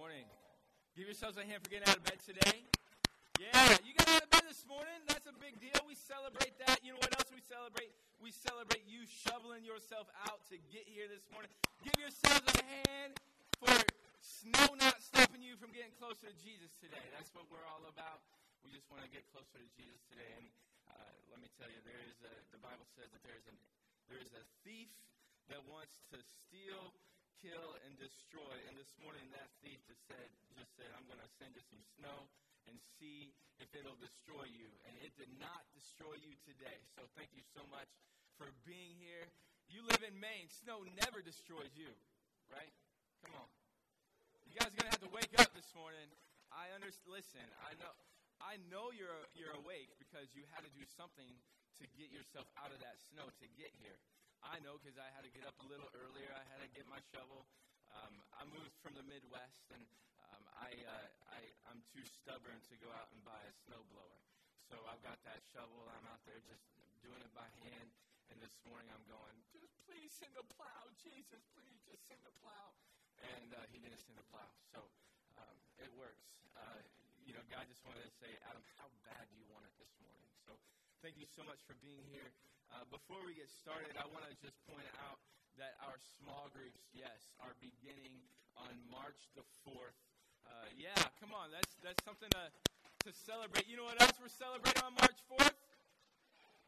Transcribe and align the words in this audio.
morning. 0.00 0.24
Give 0.96 1.12
yourselves 1.12 1.36
a 1.36 1.44
hand 1.44 1.60
for 1.60 1.68
getting 1.68 1.84
out 1.84 2.00
of 2.00 2.08
bed 2.08 2.16
today. 2.24 2.64
Yeah, 3.36 3.76
you 3.84 3.92
got 4.00 4.08
out 4.16 4.24
of 4.24 4.32
bed 4.32 4.48
this 4.48 4.64
morning. 4.64 4.96
That's 5.04 5.28
a 5.28 5.36
big 5.36 5.60
deal. 5.60 5.76
We 5.84 5.92
celebrate 5.92 6.56
that. 6.64 6.80
You 6.80 6.96
know 6.96 7.04
what 7.04 7.12
else 7.20 7.28
we 7.28 7.44
celebrate? 7.44 7.92
We 8.16 8.32
celebrate 8.32 8.80
you 8.88 9.04
shoveling 9.04 9.60
yourself 9.60 10.08
out 10.24 10.40
to 10.48 10.56
get 10.72 10.88
here 10.88 11.04
this 11.04 11.20
morning. 11.28 11.52
Give 11.84 11.92
yourselves 12.00 12.48
a 12.48 12.64
hand 12.64 13.20
for 13.60 13.76
snow 14.24 14.72
not 14.80 15.04
stopping 15.04 15.44
you 15.44 15.60
from 15.60 15.68
getting 15.68 15.92
closer 16.00 16.32
to 16.32 16.36
Jesus 16.40 16.72
today. 16.80 17.04
That's 17.12 17.28
what 17.36 17.44
we're 17.52 17.68
all 17.68 17.84
about. 17.84 18.24
We 18.64 18.72
just 18.72 18.88
want 18.88 19.04
to 19.04 19.10
get 19.12 19.28
closer 19.36 19.60
to 19.60 19.68
Jesus 19.76 20.00
today. 20.08 20.32
And 20.32 20.48
uh, 20.96 21.12
let 21.28 21.44
me 21.44 21.52
tell 21.60 21.68
you, 21.68 21.76
there 21.84 22.00
is 22.08 22.16
a, 22.24 22.32
the 22.56 22.60
Bible 22.64 22.88
says 22.96 23.12
that 23.12 23.20
there 23.20 23.36
is, 23.36 23.44
an, 23.52 23.56
there 24.08 24.20
is 24.24 24.32
a 24.32 24.48
thief 24.64 24.96
that 25.52 25.60
wants 25.68 26.00
to 26.08 26.16
steal, 26.24 26.88
kill, 27.40 27.72
and 27.88 27.96
destroy. 27.96 28.52
And 28.68 28.76
this 28.76 28.92
morning, 29.00 29.24
that 29.32 29.48
thief 29.64 29.80
just 29.88 30.04
said, 30.04 30.28
just 30.60 30.72
said, 30.76 30.88
I'm 30.92 31.08
going 31.08 31.20
to 31.20 31.30
send 31.40 31.56
you 31.56 31.64
some 31.72 31.80
snow 31.96 32.28
and 32.68 32.76
see 33.00 33.32
if 33.56 33.72
it'll 33.72 33.96
destroy 33.96 34.44
you. 34.44 34.68
And 34.84 34.92
it 35.00 35.16
did 35.16 35.32
not 35.40 35.64
destroy 35.72 36.20
you 36.20 36.36
today. 36.44 36.76
So 36.92 37.08
thank 37.16 37.32
you 37.32 37.44
so 37.56 37.64
much 37.72 37.88
for 38.36 38.52
being 38.68 38.92
here. 39.00 39.24
You 39.72 39.80
live 39.88 40.04
in 40.04 40.12
Maine. 40.20 40.52
Snow 40.52 40.84
never 41.00 41.24
destroys 41.24 41.72
you, 41.72 41.88
right? 42.52 42.72
Come 43.24 43.32
on. 43.32 43.48
You 44.44 44.60
guys 44.60 44.76
are 44.76 44.78
going 44.84 44.90
to 44.92 44.94
have 45.00 45.06
to 45.08 45.12
wake 45.16 45.34
up 45.40 45.50
this 45.56 45.72
morning. 45.72 46.12
I 46.52 46.68
understand. 46.76 47.24
Listen, 47.24 47.46
I 47.64 47.72
know. 47.80 47.94
I 48.40 48.56
know 48.72 48.90
you're 48.90 49.22
you're 49.36 49.54
awake 49.62 49.92
because 50.00 50.32
you 50.32 50.42
had 50.56 50.64
to 50.64 50.72
do 50.74 50.82
something 50.96 51.28
to 51.78 51.84
get 51.94 52.10
yourself 52.10 52.48
out 52.58 52.72
of 52.72 52.80
that 52.82 52.98
snow 53.12 53.28
to 53.28 53.46
get 53.54 53.70
here. 53.78 53.94
I 54.40 54.56
know 54.64 54.80
because 54.80 54.96
I 54.96 55.08
had 55.12 55.24
to 55.28 55.32
get 55.32 55.44
up 55.44 55.56
a 55.60 55.66
little 55.68 55.88
earlier. 55.92 56.32
I 56.32 56.44
had 56.48 56.64
to 56.64 56.70
get 56.72 56.88
my 56.88 57.00
shovel. 57.12 57.44
Um, 57.92 58.14
I 58.32 58.42
moved 58.48 58.72
from 58.80 58.96
the 58.96 59.04
Midwest, 59.04 59.66
and 59.74 59.84
um, 60.32 60.42
I, 60.56 60.70
uh, 60.72 61.08
I, 61.36 61.40
I'm 61.68 61.80
too 61.92 62.04
stubborn 62.22 62.56
to 62.70 62.74
go 62.80 62.88
out 62.96 63.12
and 63.12 63.20
buy 63.26 63.36
a 63.36 63.52
snowblower. 63.68 64.20
So 64.72 64.78
I've 64.88 65.02
got 65.02 65.18
that 65.26 65.42
shovel. 65.52 65.84
I'm 65.92 66.06
out 66.08 66.22
there 66.24 66.38
just 66.46 66.62
doing 67.02 67.20
it 67.20 67.32
by 67.34 67.46
hand. 67.66 67.90
And 68.30 68.38
this 68.38 68.54
morning 68.62 68.86
I'm 68.94 69.02
going, 69.10 69.34
just 69.50 69.74
please 69.82 70.14
send 70.14 70.30
a 70.38 70.46
plow. 70.54 70.86
Jesus, 71.02 71.42
please 71.58 71.82
just 71.90 72.06
send 72.06 72.22
a 72.22 72.34
plow. 72.38 72.70
And 73.20 73.50
uh, 73.50 73.66
he 73.74 73.82
didn't 73.82 73.98
send 74.06 74.16
a 74.22 74.26
plow. 74.30 74.46
So 74.70 74.86
um, 75.34 75.56
it 75.82 75.90
works. 75.98 76.22
Uh, 76.54 76.80
you 77.26 77.34
know, 77.34 77.42
God 77.50 77.66
just 77.66 77.82
wanted 77.82 78.06
to 78.06 78.14
say, 78.22 78.30
Adam, 78.46 78.62
how 78.78 78.86
bad 79.02 79.26
do 79.28 79.34
you 79.34 79.46
want 79.50 79.66
it 79.66 79.74
this 79.82 79.90
morning? 79.98 80.30
So 80.46 80.54
thank 81.02 81.18
you 81.18 81.26
so 81.34 81.42
much 81.42 81.58
for 81.66 81.74
being 81.82 82.06
here. 82.14 82.30
Uh, 82.70 82.86
before 82.94 83.18
we 83.26 83.34
get 83.34 83.50
started, 83.50 83.98
I 83.98 84.06
want 84.14 84.22
to 84.30 84.34
just 84.38 84.54
point 84.70 84.86
out 85.02 85.18
that 85.58 85.74
our 85.82 85.98
small 86.22 86.46
groups, 86.54 86.78
yes, 86.94 87.34
are 87.42 87.50
beginning 87.58 88.14
on 88.54 88.70
March 88.86 89.18
the 89.34 89.42
4th. 89.66 89.98
Uh, 90.46 90.70
yeah, 90.78 90.94
come 91.18 91.34
on, 91.34 91.50
that's, 91.50 91.74
that's 91.82 91.98
something 92.06 92.30
to, 92.30 92.44
to 93.06 93.10
celebrate. 93.10 93.66
You 93.66 93.74
know 93.74 93.90
what 93.90 93.98
else 93.98 94.14
we're 94.22 94.30
celebrating 94.30 94.86
on 94.86 94.94
March 94.94 95.18
4th? 95.26 95.58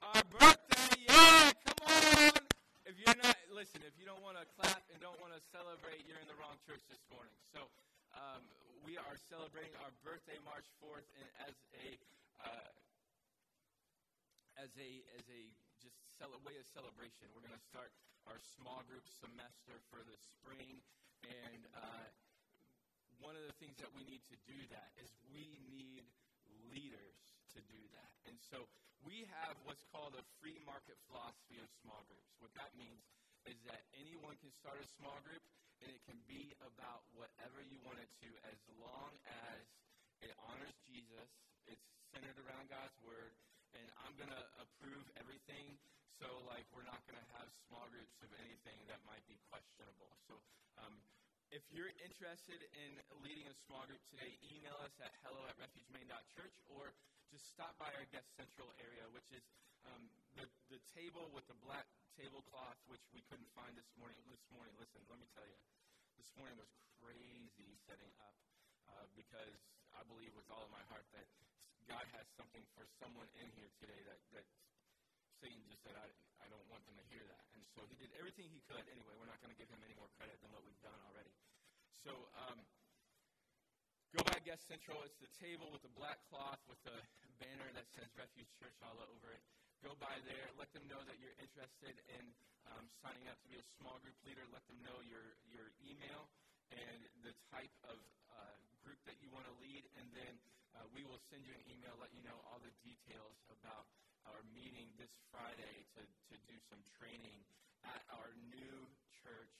Our 0.03 0.23
birthday, 0.27 1.07
yeah, 1.07 1.55
come 1.71 1.81
on. 1.87 2.35
If 2.83 2.99
you're 2.99 3.19
not, 3.23 3.39
listen, 3.55 3.87
if 3.87 3.95
you 3.95 4.03
don't 4.03 4.21
want 4.27 4.43
to 4.43 4.47
clap 4.59 4.83
and 4.91 4.99
don't 4.99 5.19
want 5.23 5.31
to 5.31 5.43
celebrate, 5.55 6.03
you're 6.11 6.19
in 6.19 6.27
the 6.27 6.37
wrong 6.43 6.59
church 6.67 6.83
this 6.91 7.01
morning. 7.15 7.35
So 7.55 7.63
um, 8.19 8.43
we 8.83 8.99
are 8.99 9.17
celebrating 9.31 9.73
our 9.87 9.95
birthday 10.03 10.37
March 10.43 10.67
4th, 10.83 11.07
and 11.15 11.27
as 11.47 11.55
a 11.79 11.95
uh, 12.43 12.71
as 14.59 14.71
a 14.79 14.91
as 15.15 15.27
a 15.31 15.43
just 16.23 16.31
cel- 16.31 16.47
way 16.47 16.55
of 16.55 16.67
celebration. 16.71 17.27
We're 17.35 17.43
going 17.43 17.59
to 17.59 17.67
start 17.67 17.91
our 18.31 18.39
small 18.55 18.87
group 18.87 19.03
semester 19.11 19.75
for 19.91 19.99
the 20.07 20.15
spring, 20.23 20.79
and 21.27 21.63
uh, 21.75 22.07
one 23.19 23.35
of 23.35 23.43
the 23.43 23.55
things 23.59 23.75
that 23.83 23.91
we 23.91 24.07
need 24.07 24.23
to 24.31 24.39
do 24.47 24.55
that 24.71 24.95
is 25.03 25.11
we 25.35 25.51
need 25.75 26.07
leaders 26.71 27.19
to 27.55 27.61
do 27.67 27.83
that. 27.99 28.11
And 28.31 28.39
so 28.39 28.71
we 29.03 29.27
have 29.43 29.59
what's 29.67 29.83
called 29.91 30.15
a 30.15 30.23
free 30.39 30.63
market 30.63 30.95
philosophy 31.11 31.59
of 31.59 31.67
small 31.83 32.07
groups. 32.07 32.31
What 32.39 32.55
that 32.55 32.71
means 32.79 33.03
is 33.51 33.59
that 33.67 33.83
anyone 33.99 34.39
can 34.39 34.55
start 34.63 34.79
a 34.79 34.87
small 35.03 35.19
group, 35.27 35.43
and 35.83 35.91
it 35.91 35.99
can 36.07 36.23
be 36.31 36.55
about 36.63 37.03
whatever 37.19 37.59
you 37.67 37.83
want 37.83 37.99
it 37.99 38.11
to, 38.23 38.31
as 38.47 38.59
long 38.79 39.11
as 39.27 39.63
it 40.23 40.31
honors 40.47 40.79
Jesus, 40.87 41.27
it's 41.67 41.83
centered 42.15 42.39
around 42.47 42.71
God's 42.71 42.95
word, 43.03 43.35
and 43.75 43.91
I'm 44.07 44.15
going 44.15 44.31
to 44.31 44.45
approve 44.63 45.03
everything. 45.19 45.75
So, 46.23 46.31
like, 46.47 46.63
we're 46.71 46.87
not 46.87 47.03
going 47.03 47.19
to 47.19 47.29
have 47.35 47.51
small 47.67 47.83
groups 47.91 48.15
of 48.23 48.31
anything 48.47 48.79
that 48.87 49.03
might 49.03 49.27
be 49.27 49.35
questionable. 49.51 50.15
So, 50.31 50.39
um, 50.79 50.95
if 51.51 51.67
you're 51.75 51.91
interested 51.99 52.63
in 52.79 52.91
leading 53.27 53.51
a 53.51 53.57
small 53.67 53.83
group 53.91 53.99
today, 54.15 54.31
email 54.55 54.79
us 54.87 54.95
at 55.03 55.11
hello 55.27 55.43
at 55.51 55.59
refugemain.church 55.59 56.55
or 56.71 56.95
just 57.35 57.43
stop 57.51 57.75
by 57.75 57.91
our 57.99 58.07
guest 58.15 58.31
central 58.39 58.71
area, 58.79 59.03
which 59.11 59.27
is 59.35 59.43
um, 59.83 60.07
the, 60.39 60.47
the 60.71 60.79
table 60.95 61.27
with 61.35 61.43
the 61.51 61.59
black 61.67 61.91
tablecloth, 62.15 62.79
which 62.87 63.03
we 63.11 63.27
couldn't 63.27 63.51
find 63.59 63.75
this 63.75 63.91
morning. 63.99 64.23
This 64.31 64.47
morning, 64.55 64.79
listen, 64.79 65.03
let 65.11 65.19
me 65.19 65.27
tell 65.35 65.45
you, 65.51 65.59
this 66.23 66.31
morning 66.39 66.55
was 66.55 66.71
crazy 67.03 67.67
setting 67.91 68.15
up 68.23 68.37
uh, 68.95 69.11
because 69.19 69.59
I 69.91 70.07
believe 70.07 70.31
with 70.39 70.47
all 70.55 70.63
of 70.63 70.71
my 70.71 70.87
heart 70.87 71.03
that 71.19 71.27
God 71.91 72.07
has 72.15 72.31
something 72.39 72.63
for 72.79 72.87
someone 73.03 73.27
in 73.43 73.51
here 73.59 73.75
today 73.83 73.99
that, 74.07 74.23
that 74.39 74.47
Satan 75.43 75.59
just 75.67 75.83
said, 75.83 75.99
I, 75.99 76.07
I 76.39 76.47
don't 76.55 76.63
want 76.71 76.87
them 76.87 76.95
to 76.95 77.07
hear 77.11 77.27
that. 77.27 77.43
And 77.59 77.67
so 77.75 77.83
he 77.91 77.99
did 77.99 78.15
everything 78.15 78.47
he 78.47 78.63
could. 78.71 78.87
Anyway, 78.87 79.11
we're 79.19 79.27
not 79.27 79.43
going 79.43 79.51
to 79.51 79.59
give 79.59 79.67
him 79.67 79.83
any 79.83 79.99
more 79.99 80.07
credit 80.15 80.39
than 80.39 80.55
what 80.55 80.63
we've 80.63 80.79
done 80.87 80.95
already. 81.11 81.35
So 82.07 82.15
um, 82.47 82.63
go 84.15 84.23
by 84.23 84.39
Guest 84.47 84.71
Central. 84.71 85.03
It's 85.03 85.19
the 85.19 85.35
table 85.43 85.67
with 85.75 85.83
the 85.83 85.91
black 85.99 86.23
cloth 86.31 86.63
with 86.71 86.79
the 86.87 86.95
banner 87.43 87.67
that 87.75 87.91
says 87.91 88.07
Refuge 88.15 88.47
Church 88.63 88.79
all 88.87 88.95
over 89.03 89.35
it. 89.35 89.43
Go 89.83 89.99
by 89.99 90.15
there. 90.31 90.47
Let 90.55 90.71
them 90.71 90.87
know 90.87 91.03
that 91.11 91.19
you're 91.19 91.35
interested 91.43 91.99
in 92.15 92.25
um, 92.71 92.87
signing 93.03 93.27
up 93.27 93.35
to 93.43 93.49
be 93.51 93.59
a 93.59 93.67
small 93.83 93.99
group 93.99 94.15
leader. 94.23 94.47
Let 94.55 94.63
them 94.71 94.79
know 94.87 94.95
your, 95.11 95.27
your 95.51 95.75
email 95.83 96.31
and 96.71 97.03
the 97.27 97.35
type 97.51 97.75
of 97.91 97.99
uh, 98.31 98.55
group 98.87 99.03
that 99.11 99.19
you 99.19 99.27
want 99.35 99.51
to 99.51 99.55
lead. 99.59 99.83
And 99.99 100.07
then 100.15 100.35
uh, 100.79 100.87
we 100.95 101.03
will 101.03 101.19
send 101.35 101.43
you 101.43 101.51
an 101.51 101.67
email, 101.67 101.99
let 101.99 102.15
you 102.15 102.23
know 102.23 102.39
all 102.47 102.63
the 102.63 102.71
details 102.87 103.35
about 103.51 103.91
our 104.31 104.43
meeting 104.55 104.89
this 104.99 105.13
Friday 105.31 105.87
to, 105.99 106.03
to 106.03 106.37
do 106.47 106.57
some 106.71 106.83
training 106.99 107.43
at 107.83 108.03
our 108.15 108.31
new 108.51 108.79
church 109.23 109.55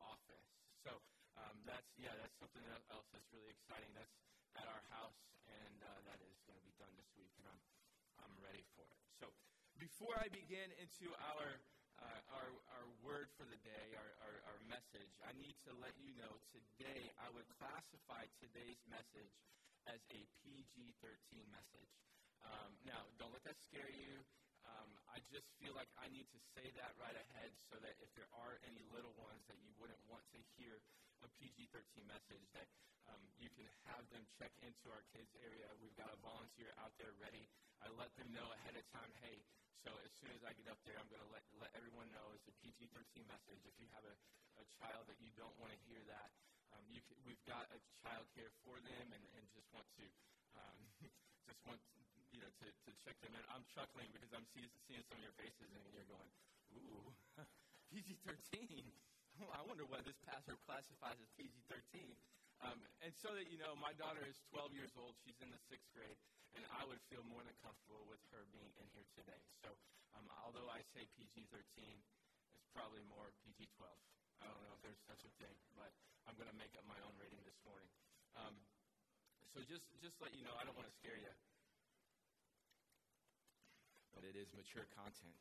office. 0.00 0.48
So 0.84 0.92
um, 1.36 1.56
that's 1.68 1.88
yeah, 2.00 2.14
that's 2.16 2.36
something 2.40 2.64
else 2.92 3.08
that's 3.12 3.28
really 3.32 3.52
exciting. 3.52 3.92
That's 3.92 4.16
at 4.56 4.66
our 4.68 4.84
house, 4.88 5.20
and 5.48 5.76
uh, 5.84 5.88
that 6.08 6.18
is 6.24 6.36
going 6.48 6.56
to 6.56 6.64
be 6.64 6.72
done 6.80 6.92
this 6.96 7.10
week, 7.20 7.32
and 7.36 7.46
I'm 7.48 7.60
I'm 8.24 8.34
ready 8.40 8.64
for 8.72 8.88
it. 8.88 9.00
So 9.20 9.28
before 9.76 10.16
I 10.16 10.32
begin 10.32 10.72
into 10.80 11.12
our 11.36 11.60
uh, 11.96 12.20
our, 12.36 12.48
our 12.76 12.86
word 13.00 13.32
for 13.40 13.48
the 13.48 13.56
day, 13.64 13.86
our, 13.96 14.12
our, 14.28 14.36
our 14.52 14.60
message, 14.68 15.12
I 15.24 15.32
need 15.40 15.56
to 15.64 15.72
let 15.80 15.96
you 15.96 16.12
know 16.20 16.28
today 16.52 17.08
I 17.16 17.32
would 17.32 17.48
classify 17.56 18.28
today's 18.36 18.80
message 18.84 19.32
as 19.88 20.00
a 20.12 20.20
PG 20.44 20.92
13 21.00 21.40
message. 21.48 21.92
Um, 22.46 22.70
now, 22.86 23.02
don't 23.18 23.34
let 23.34 23.42
that 23.44 23.58
scare 23.66 23.90
you. 23.90 24.22
Um, 24.62 24.90
I 25.10 25.18
just 25.34 25.46
feel 25.58 25.74
like 25.74 25.90
I 25.98 26.06
need 26.14 26.26
to 26.30 26.40
say 26.54 26.70
that 26.78 26.94
right 26.98 27.16
ahead 27.18 27.50
so 27.70 27.78
that 27.82 27.94
if 27.98 28.10
there 28.14 28.30
are 28.34 28.54
any 28.66 28.82
little 28.94 29.14
ones 29.18 29.42
that 29.50 29.58
you 29.62 29.74
wouldn't 29.82 30.02
want 30.06 30.22
to 30.34 30.40
hear 30.58 30.78
a 31.22 31.28
PG 31.42 31.70
13 31.74 32.06
message, 32.06 32.46
that 32.54 32.68
um, 33.10 33.22
you 33.38 33.50
can 33.58 33.66
have 33.90 34.04
them 34.14 34.22
check 34.38 34.54
into 34.62 34.86
our 34.94 35.02
kids 35.14 35.30
area. 35.42 35.66
We've 35.82 35.96
got 35.98 36.10
a 36.14 36.18
volunteer 36.22 36.70
out 36.78 36.94
there 36.98 37.14
ready. 37.18 37.46
I 37.82 37.90
let 37.98 38.14
them 38.16 38.30
know 38.34 38.46
ahead 38.54 38.76
of 38.78 38.86
time, 38.94 39.12
hey, 39.22 39.38
so 39.86 39.94
as 40.02 40.12
soon 40.22 40.34
as 40.34 40.42
I 40.46 40.52
get 40.54 40.68
up 40.70 40.80
there, 40.86 40.98
I'm 40.98 41.08
going 41.10 41.22
to 41.22 41.32
let, 41.34 41.44
let 41.58 41.72
everyone 41.74 42.10
know 42.14 42.34
it's 42.34 42.46
a 42.50 42.54
PG 42.62 42.90
13 42.94 43.26
message. 43.26 43.62
If 43.66 43.76
you 43.78 43.88
have 43.94 44.04
a, 44.06 44.14
a 44.60 44.64
child 44.82 45.06
that 45.10 45.18
you 45.22 45.30
don't 45.38 45.54
want 45.58 45.72
to 45.74 45.80
hear 45.86 46.02
that, 46.10 46.30
um, 46.74 46.82
you 46.90 47.00
can, 47.06 47.18
we've 47.26 47.42
got 47.46 47.70
a 47.70 47.78
child 48.02 48.26
care 48.34 48.50
for 48.66 48.78
them 48.82 49.06
and, 49.14 49.24
and 49.38 49.44
just 49.54 49.70
want 49.74 49.86
to 49.98 50.06
um, 50.58 50.78
just 51.48 51.62
want 51.66 51.80
you 52.32 52.40
know 52.42 52.50
to, 52.62 52.66
to 52.66 52.90
check 53.04 53.16
them 53.22 53.34
in. 53.34 53.42
I'm 53.52 53.62
chuckling 53.70 54.08
because 54.10 54.32
I'm 54.34 54.46
see, 54.50 54.66
seeing 54.86 55.02
some 55.06 55.18
of 55.18 55.24
your 55.24 55.36
faces 55.38 55.68
and 55.70 55.82
you're 55.92 56.08
going, 56.10 56.30
ooh, 56.74 57.06
PG-13. 57.92 58.86
I 59.58 59.60
wonder 59.68 59.84
what 59.86 60.02
this 60.08 60.16
pastor 60.24 60.56
classifies 60.64 61.20
as 61.20 61.30
PG-13. 61.36 62.16
Um, 62.64 62.80
and 63.04 63.12
so 63.20 63.36
that 63.36 63.52
you 63.52 63.60
know, 63.60 63.76
my 63.76 63.92
daughter 64.00 64.24
is 64.24 64.40
12 64.48 64.72
years 64.72 64.92
old. 64.96 65.12
She's 65.22 65.36
in 65.44 65.52
the 65.52 65.60
sixth 65.68 65.92
grade, 65.92 66.16
and 66.56 66.64
I 66.72 66.88
would 66.88 67.00
feel 67.12 67.20
more 67.28 67.44
than 67.44 67.52
comfortable 67.60 68.00
with 68.08 68.20
her 68.32 68.48
being 68.48 68.72
in 68.80 68.88
here 68.96 69.04
today. 69.12 69.42
So, 69.60 69.68
um, 70.16 70.24
although 70.40 70.64
I 70.72 70.80
say 70.96 71.04
PG-13, 71.20 71.52
it's 72.56 72.68
probably 72.72 73.04
more 73.12 73.28
PG-12. 73.44 73.84
I 74.40 74.48
don't 74.48 74.62
know 74.64 74.72
if 74.72 74.80
there's 74.80 75.04
such 75.04 75.20
a 75.28 75.32
thing, 75.36 75.52
but 75.76 75.92
I'm 76.24 76.36
going 76.40 76.48
to 76.48 76.56
make 76.56 76.72
up 76.80 76.84
my 76.88 76.96
own 77.04 77.12
rating 77.20 77.40
this 77.44 77.60
morning. 77.68 77.92
Um, 78.40 78.56
so 79.52 79.64
just 79.64 79.84
just 80.04 80.16
let 80.20 80.36
you 80.36 80.44
know, 80.44 80.52
I 80.60 80.64
don't 80.68 80.76
want 80.76 80.88
to 80.88 80.96
scare 81.00 81.16
you, 81.16 81.32
but 84.16 84.24
it 84.24 84.32
is 84.32 84.48
mature 84.56 84.88
content. 84.96 85.36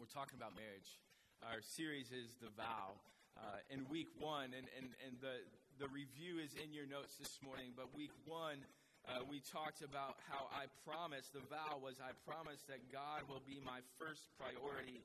We're 0.00 0.08
talking 0.08 0.40
about 0.40 0.56
marriage. 0.56 0.96
Our 1.44 1.60
series 1.60 2.08
is 2.08 2.32
the 2.40 2.48
vow. 2.56 2.96
Uh, 3.36 3.60
in 3.68 3.84
week 3.92 4.08
one, 4.16 4.56
and, 4.56 4.66
and, 4.74 4.88
and 5.04 5.14
the, 5.20 5.44
the 5.76 5.86
review 5.92 6.40
is 6.40 6.56
in 6.58 6.72
your 6.72 6.88
notes 6.88 7.20
this 7.20 7.38
morning, 7.44 7.76
but 7.76 7.92
week 7.92 8.10
one, 8.24 8.64
uh, 9.06 9.22
we 9.28 9.44
talked 9.44 9.84
about 9.84 10.18
how 10.26 10.50
I 10.50 10.66
promised, 10.82 11.36
the 11.36 11.44
vow 11.46 11.78
was 11.78 12.00
I 12.02 12.16
promised 12.26 12.66
that 12.66 12.82
God 12.90 13.28
will 13.30 13.44
be 13.44 13.62
my 13.62 13.84
first 14.00 14.26
priority 14.34 15.04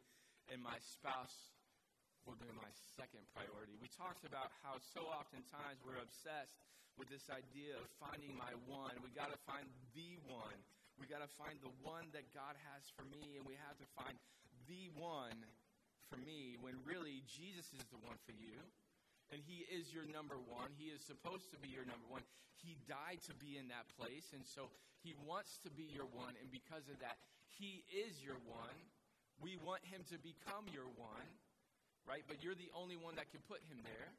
and 0.50 0.64
my 0.64 0.80
spouse 0.82 1.54
will 2.26 2.40
be 2.40 2.50
my 2.56 2.72
second 2.98 3.22
priority. 3.36 3.76
We 3.78 3.92
talked 3.92 4.24
about 4.24 4.50
how 4.64 4.80
so 4.82 5.06
oftentimes 5.12 5.84
we're 5.84 6.02
obsessed 6.02 6.58
with 6.96 7.12
this 7.12 7.30
idea 7.30 7.78
of 7.78 7.86
finding 8.02 8.34
my 8.34 8.56
one. 8.66 8.96
We 9.04 9.12
got 9.14 9.30
to 9.30 9.40
find 9.46 9.68
the 9.94 10.18
one. 10.26 10.58
We 11.04 11.12
got 11.12 11.20
to 11.20 11.36
find 11.36 11.60
the 11.60 11.76
one 11.84 12.08
that 12.16 12.32
God 12.32 12.56
has 12.72 12.88
for 12.96 13.04
me, 13.12 13.36
and 13.36 13.44
we 13.44 13.60
have 13.60 13.76
to 13.76 13.84
find 13.92 14.16
the 14.72 14.88
one 14.96 15.36
for 16.08 16.16
me 16.16 16.56
when 16.64 16.80
really 16.88 17.28
Jesus 17.28 17.76
is 17.76 17.84
the 17.92 18.00
one 18.00 18.16
for 18.24 18.32
you. 18.32 18.56
And 19.28 19.44
he 19.44 19.68
is 19.68 19.92
your 19.92 20.08
number 20.08 20.40
one. 20.40 20.72
He 20.80 20.96
is 20.96 21.04
supposed 21.04 21.52
to 21.52 21.60
be 21.60 21.68
your 21.68 21.84
number 21.84 22.08
one. 22.08 22.24
He 22.56 22.80
died 22.88 23.20
to 23.28 23.36
be 23.36 23.60
in 23.60 23.68
that 23.68 23.92
place, 24.00 24.32
and 24.32 24.48
so 24.48 24.72
he 25.04 25.12
wants 25.28 25.60
to 25.68 25.70
be 25.76 25.92
your 25.92 26.08
one. 26.08 26.40
And 26.40 26.48
because 26.48 26.88
of 26.88 26.96
that, 27.04 27.20
he 27.52 27.84
is 27.92 28.24
your 28.24 28.40
one. 28.48 28.80
We 29.44 29.60
want 29.60 29.84
him 29.84 30.08
to 30.08 30.16
become 30.16 30.72
your 30.72 30.88
one, 30.96 31.28
right? 32.08 32.24
But 32.32 32.40
you're 32.40 32.56
the 32.56 32.72
only 32.72 32.96
one 32.96 33.20
that 33.20 33.28
can 33.28 33.44
put 33.44 33.60
him 33.68 33.84
there. 33.84 34.16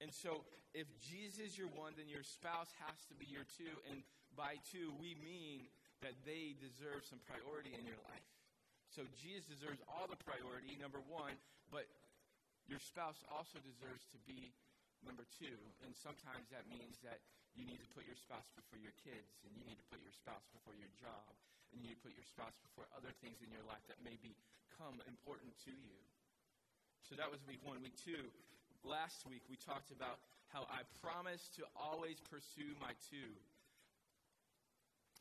And 0.00 0.08
so, 0.08 0.48
if 0.72 0.88
Jesus 1.04 1.52
is 1.52 1.60
your 1.60 1.68
one, 1.68 1.92
then 2.00 2.08
your 2.08 2.24
spouse 2.24 2.72
has 2.80 3.04
to 3.12 3.14
be 3.14 3.28
your 3.28 3.44
two. 3.44 3.76
And 3.92 4.00
by 4.32 4.56
two, 4.72 4.96
we 4.96 5.12
mean 5.20 5.68
that 6.02 6.18
they 6.26 6.58
deserve 6.58 7.06
some 7.06 7.22
priority 7.24 7.72
in 7.74 7.86
your 7.86 7.98
life. 8.10 8.28
So, 8.92 9.08
Jesus 9.16 9.48
deserves 9.48 9.80
all 9.88 10.04
the 10.04 10.20
priority, 10.20 10.76
number 10.76 11.00
one, 11.08 11.32
but 11.72 11.88
your 12.68 12.82
spouse 12.82 13.18
also 13.32 13.56
deserves 13.64 14.04
to 14.12 14.18
be 14.28 14.52
number 15.02 15.24
two. 15.40 15.56
And 15.82 15.96
sometimes 15.96 16.46
that 16.52 16.68
means 16.68 17.00
that 17.02 17.24
you 17.56 17.64
need 17.64 17.80
to 17.80 17.90
put 17.92 18.04
your 18.04 18.16
spouse 18.16 18.48
before 18.56 18.80
your 18.80 18.94
kids, 19.00 19.32
and 19.44 19.52
you 19.56 19.64
need 19.64 19.76
to 19.80 19.88
put 19.88 20.00
your 20.00 20.12
spouse 20.12 20.44
before 20.52 20.76
your 20.76 20.92
job, 21.00 21.32
and 21.72 21.80
you 21.80 21.88
need 21.88 21.96
to 22.00 22.04
put 22.04 22.16
your 22.16 22.28
spouse 22.28 22.56
before 22.64 22.88
other 22.92 23.12
things 23.20 23.40
in 23.40 23.48
your 23.48 23.64
life 23.64 23.82
that 23.88 24.00
may 24.00 24.16
become 24.20 25.00
important 25.08 25.52
to 25.68 25.72
you. 25.72 25.98
So 27.04 27.16
that 27.20 27.28
was 27.28 27.40
week 27.44 27.60
one. 27.60 27.82
Week 27.84 27.96
two, 28.00 28.24
last 28.84 29.26
week 29.28 29.44
we 29.50 29.60
talked 29.60 29.92
about 29.92 30.22
how 30.48 30.64
I 30.68 30.84
promise 31.04 31.48
to 31.60 31.64
always 31.76 32.20
pursue 32.28 32.72
my 32.80 32.92
two. 33.08 33.32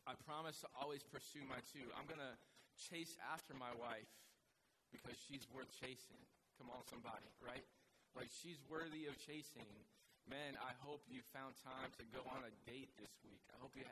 I 0.09 0.17
promise 0.25 0.59
to 0.65 0.69
always 0.77 1.05
pursue 1.05 1.43
my 1.45 1.61
two. 1.69 1.85
I'm 1.93 2.09
going 2.09 2.21
to 2.21 2.35
chase 2.89 3.13
after 3.29 3.53
my 3.53 3.69
wife 3.77 4.09
because 4.89 5.15
she's 5.29 5.45
worth 5.53 5.69
chasing. 5.77 6.19
Come 6.57 6.73
on, 6.73 6.81
somebody, 6.89 7.25
right? 7.41 7.63
Like 8.17 8.29
she's 8.29 8.59
worthy 8.67 9.07
of 9.07 9.15
chasing. 9.23 9.67
Man, 10.29 10.57
I 10.61 10.73
hope 10.85 11.01
you 11.09 11.23
found 11.33 11.57
time 11.65 11.89
to 11.97 12.03
go 12.13 12.21
on 12.29 12.45
a 12.45 12.53
date 12.69 12.93
this 13.01 13.11
week. 13.25 13.41
I 13.49 13.57
hope 13.57 13.73
you 13.73 13.85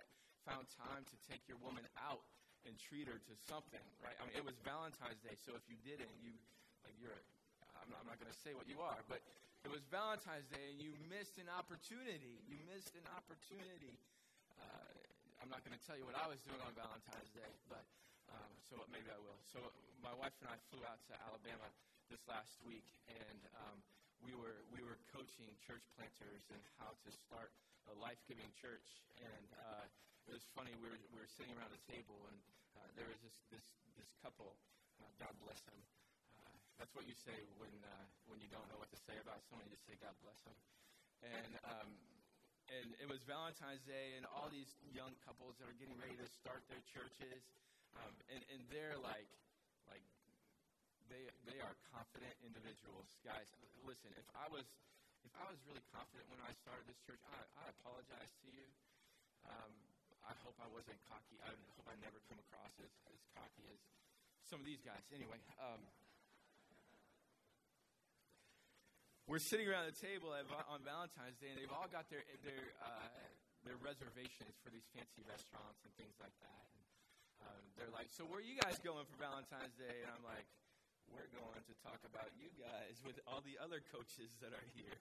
found 0.46 0.70
time 0.78 1.02
to 1.02 1.16
take 1.26 1.42
your 1.50 1.58
woman 1.66 1.86
out 1.98 2.22
and 2.68 2.76
treat 2.78 3.10
her 3.10 3.18
to 3.18 3.34
something, 3.48 3.82
right? 4.04 4.14
I 4.20 4.28
mean, 4.28 4.36
it 4.38 4.46
was 4.46 4.54
Valentine's 4.62 5.18
Day, 5.26 5.34
so 5.40 5.56
if 5.56 5.64
you 5.66 5.80
didn't, 5.82 6.12
you 6.22 6.36
like 6.86 6.94
you're. 7.00 7.16
I'm 7.80 7.88
not, 7.90 8.04
I'm 8.04 8.10
not 8.12 8.20
going 8.20 8.30
to 8.30 8.42
say 8.44 8.52
what 8.52 8.68
you 8.68 8.84
are, 8.84 9.00
but 9.08 9.24
it 9.64 9.72
was 9.72 9.84
Valentine's 9.88 10.48
Day 10.52 10.72
and 10.72 10.80
you 10.80 10.92
missed 11.08 11.40
an 11.40 11.48
opportunity. 11.48 12.44
You 12.48 12.60
missed 12.68 12.92
an 12.96 13.08
opportunity. 13.16 13.96
Uh, 14.60 14.89
I'm 15.40 15.48
not 15.48 15.64
going 15.64 15.76
to 15.76 15.84
tell 15.88 15.96
you 15.96 16.04
what 16.04 16.20
I 16.20 16.28
was 16.28 16.44
doing 16.44 16.60
on 16.60 16.76
Valentine's 16.76 17.32
Day, 17.32 17.52
but 17.72 17.84
um, 18.28 18.52
so 18.68 18.76
maybe 18.92 19.08
I 19.08 19.20
will. 19.24 19.40
So 19.56 19.64
my 20.04 20.12
wife 20.20 20.36
and 20.44 20.52
I 20.52 20.60
flew 20.68 20.84
out 20.84 21.00
to 21.08 21.14
Alabama 21.32 21.64
this 22.12 22.20
last 22.28 22.60
week, 22.68 22.84
and 23.08 23.40
um, 23.64 23.80
we 24.20 24.36
were 24.36 24.68
we 24.76 24.84
were 24.84 25.00
coaching 25.16 25.48
church 25.64 25.84
planters 25.96 26.44
and 26.52 26.60
how 26.76 26.92
to 26.92 27.10
start 27.24 27.56
a 27.88 27.96
life 28.04 28.20
giving 28.28 28.52
church. 28.60 28.84
And 29.24 29.48
uh, 29.56 29.88
it 30.28 30.36
was 30.36 30.44
funny. 30.52 30.76
We 30.84 30.92
were 30.92 31.00
we 31.16 31.18
were 31.24 31.32
sitting 31.40 31.56
around 31.56 31.72
a 31.72 31.82
table, 31.88 32.20
and 32.28 32.40
uh, 32.76 32.90
there 33.00 33.08
was 33.08 33.20
this 33.24 33.38
this 33.56 33.66
this 33.96 34.12
couple. 34.20 34.52
Uh, 35.00 35.08
God 35.24 35.32
bless 35.40 35.64
them. 35.72 35.80
That's 36.76 36.92
what 36.96 37.08
you 37.08 37.16
say 37.16 37.36
when 37.64 37.72
uh, 37.88 38.06
when 38.28 38.44
you 38.44 38.52
don't 38.52 38.68
know 38.68 38.80
what 38.80 38.92
to 38.92 39.00
say 39.08 39.16
about 39.24 39.40
someone. 39.48 39.64
You 39.72 39.80
just 39.80 39.88
say 39.88 39.96
God 40.04 40.16
bless 40.20 40.40
them. 40.44 40.56
And 41.24 41.52
um, 41.64 41.90
and 42.70 42.94
it 43.02 43.08
was 43.10 43.22
Valentine's 43.26 43.82
Day, 43.90 44.14
and 44.18 44.26
all 44.30 44.48
these 44.54 44.70
young 44.94 45.14
couples 45.26 45.58
that 45.58 45.66
are 45.66 45.78
getting 45.82 45.98
ready 45.98 46.14
to 46.18 46.28
start 46.42 46.62
their 46.70 46.82
churches, 46.94 47.42
um, 47.98 48.14
and 48.30 48.42
and 48.54 48.62
they're 48.70 48.98
like 49.02 49.30
like 49.90 50.06
they 51.10 51.26
they 51.50 51.60
are 51.66 51.74
confident 51.90 52.34
individuals, 52.46 53.10
guys. 53.26 53.46
Listen, 53.82 54.14
if 54.18 54.28
I 54.38 54.46
was 54.54 54.66
if 55.26 55.34
I 55.34 55.46
was 55.50 55.58
really 55.66 55.84
confident 55.92 56.30
when 56.30 56.40
I 56.46 56.54
started 56.62 56.86
this 56.86 57.00
church, 57.04 57.20
I, 57.34 57.42
I 57.66 57.66
apologize 57.82 58.32
to 58.46 58.48
you. 58.54 58.66
Um, 59.50 59.72
I 60.24 60.36
hope 60.46 60.56
I 60.62 60.70
wasn't 60.70 61.00
cocky. 61.10 61.42
I 61.42 61.50
hope 61.74 61.88
I 61.90 61.98
never 62.06 62.22
come 62.30 62.38
across 62.38 62.72
as, 62.86 62.92
as 63.10 63.20
cocky 63.34 63.66
as 63.72 63.80
some 64.46 64.62
of 64.62 64.68
these 64.68 64.82
guys. 64.86 65.02
Anyway, 65.10 65.42
um, 65.58 65.82
we're 69.30 69.38
sitting 69.38 69.70
around 69.70 69.86
the 69.86 69.94
table 69.94 70.34
at, 70.34 70.50
on 70.74 70.82
Valentine's 70.82 71.38
Day, 71.38 71.54
and 71.54 71.58
they've 71.62 71.72
all 71.72 71.86
got 71.86 72.10
their 72.10 72.26
their 72.42 72.74
uh, 72.82 73.22
their 73.62 73.78
reservations 73.78 74.58
for 74.66 74.74
these 74.74 74.90
fancy 74.90 75.22
restaurants 75.30 75.86
and 75.86 75.94
things 76.02 76.18
like 76.18 76.34
that. 76.42 76.66
And, 76.74 76.84
um, 77.46 77.62
they're 77.78 77.94
like, 77.94 78.10
"So 78.10 78.26
where 78.26 78.42
are 78.42 78.50
you 78.50 78.58
guys 78.58 78.82
going 78.82 79.06
for 79.06 79.18
Valentine's 79.22 79.78
Day?" 79.78 80.02
And 80.02 80.10
I'm 80.10 80.26
like, 80.26 80.50
"We're 81.14 81.30
going 81.30 81.62
to 81.62 81.74
talk 81.86 82.02
about 82.10 82.34
you 82.42 82.50
guys 82.58 82.98
with 83.06 83.22
all 83.30 83.46
the 83.46 83.62
other 83.62 83.86
coaches 83.94 84.34
that 84.42 84.52
are 84.52 84.68
here." 84.74 84.98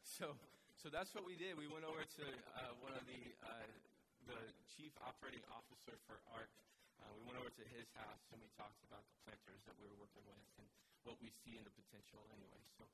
So, 0.00 0.32
so 0.80 0.88
that's 0.88 1.12
what 1.12 1.28
we 1.28 1.36
did. 1.36 1.60
We 1.60 1.68
went 1.68 1.84
over 1.84 2.00
to 2.00 2.24
uh, 2.56 2.72
one 2.80 2.96
of 2.96 3.04
the 3.04 3.22
uh, 3.44 3.68
the 4.24 4.40
chief 4.72 4.96
operating 5.04 5.44
officer 5.52 6.00
for 6.08 6.16
ARC. 6.32 6.48
Uh, 7.00 7.12
we 7.16 7.22
went 7.28 7.38
over 7.40 7.52
to 7.52 7.64
his 7.72 7.88
house 7.96 8.22
and 8.32 8.38
we 8.40 8.48
talked 8.56 8.80
about 8.86 9.02
the 9.08 9.16
planters 9.24 9.60
that 9.66 9.76
we 9.80 9.88
were 9.88 9.98
working 10.00 10.24
with 10.28 10.44
and 10.60 10.68
what 11.04 11.16
we 11.20 11.32
see 11.44 11.56
in 11.56 11.64
the 11.64 11.72
potential 11.72 12.20
anyway. 12.32 12.62
So 12.76 12.84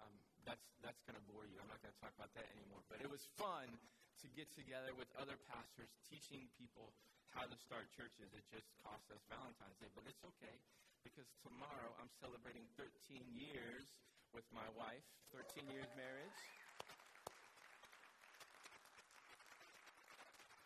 um, 0.00 0.14
that's 0.44 0.64
that's 0.84 1.00
going 1.08 1.16
to 1.16 1.24
bore 1.28 1.48
you. 1.48 1.56
I'm 1.60 1.70
not 1.72 1.80
going 1.80 1.92
to 1.92 2.00
talk 2.00 2.12
about 2.16 2.32
that 2.36 2.44
anymore. 2.52 2.84
But 2.92 3.00
it 3.00 3.08
was 3.08 3.24
fun 3.40 3.72
to 4.20 4.26
get 4.36 4.48
together 4.52 4.92
with 4.96 5.08
other 5.16 5.36
pastors 5.48 5.88
teaching 6.08 6.48
people 6.60 6.92
how 7.32 7.48
to 7.48 7.56
start 7.56 7.88
churches. 7.96 8.30
It 8.30 8.44
just 8.52 8.68
cost 8.84 9.08
us 9.10 9.20
Valentine's 9.26 9.76
Day, 9.82 9.90
but 9.96 10.06
it's 10.06 10.22
okay 10.36 10.56
because 11.02 11.28
tomorrow 11.44 11.90
I'm 12.00 12.08
celebrating 12.22 12.64
13 12.80 12.88
years 13.36 13.84
with 14.32 14.46
my 14.54 14.64
wife, 14.78 15.04
13 15.34 15.68
years 15.68 15.88
marriage. 15.98 16.38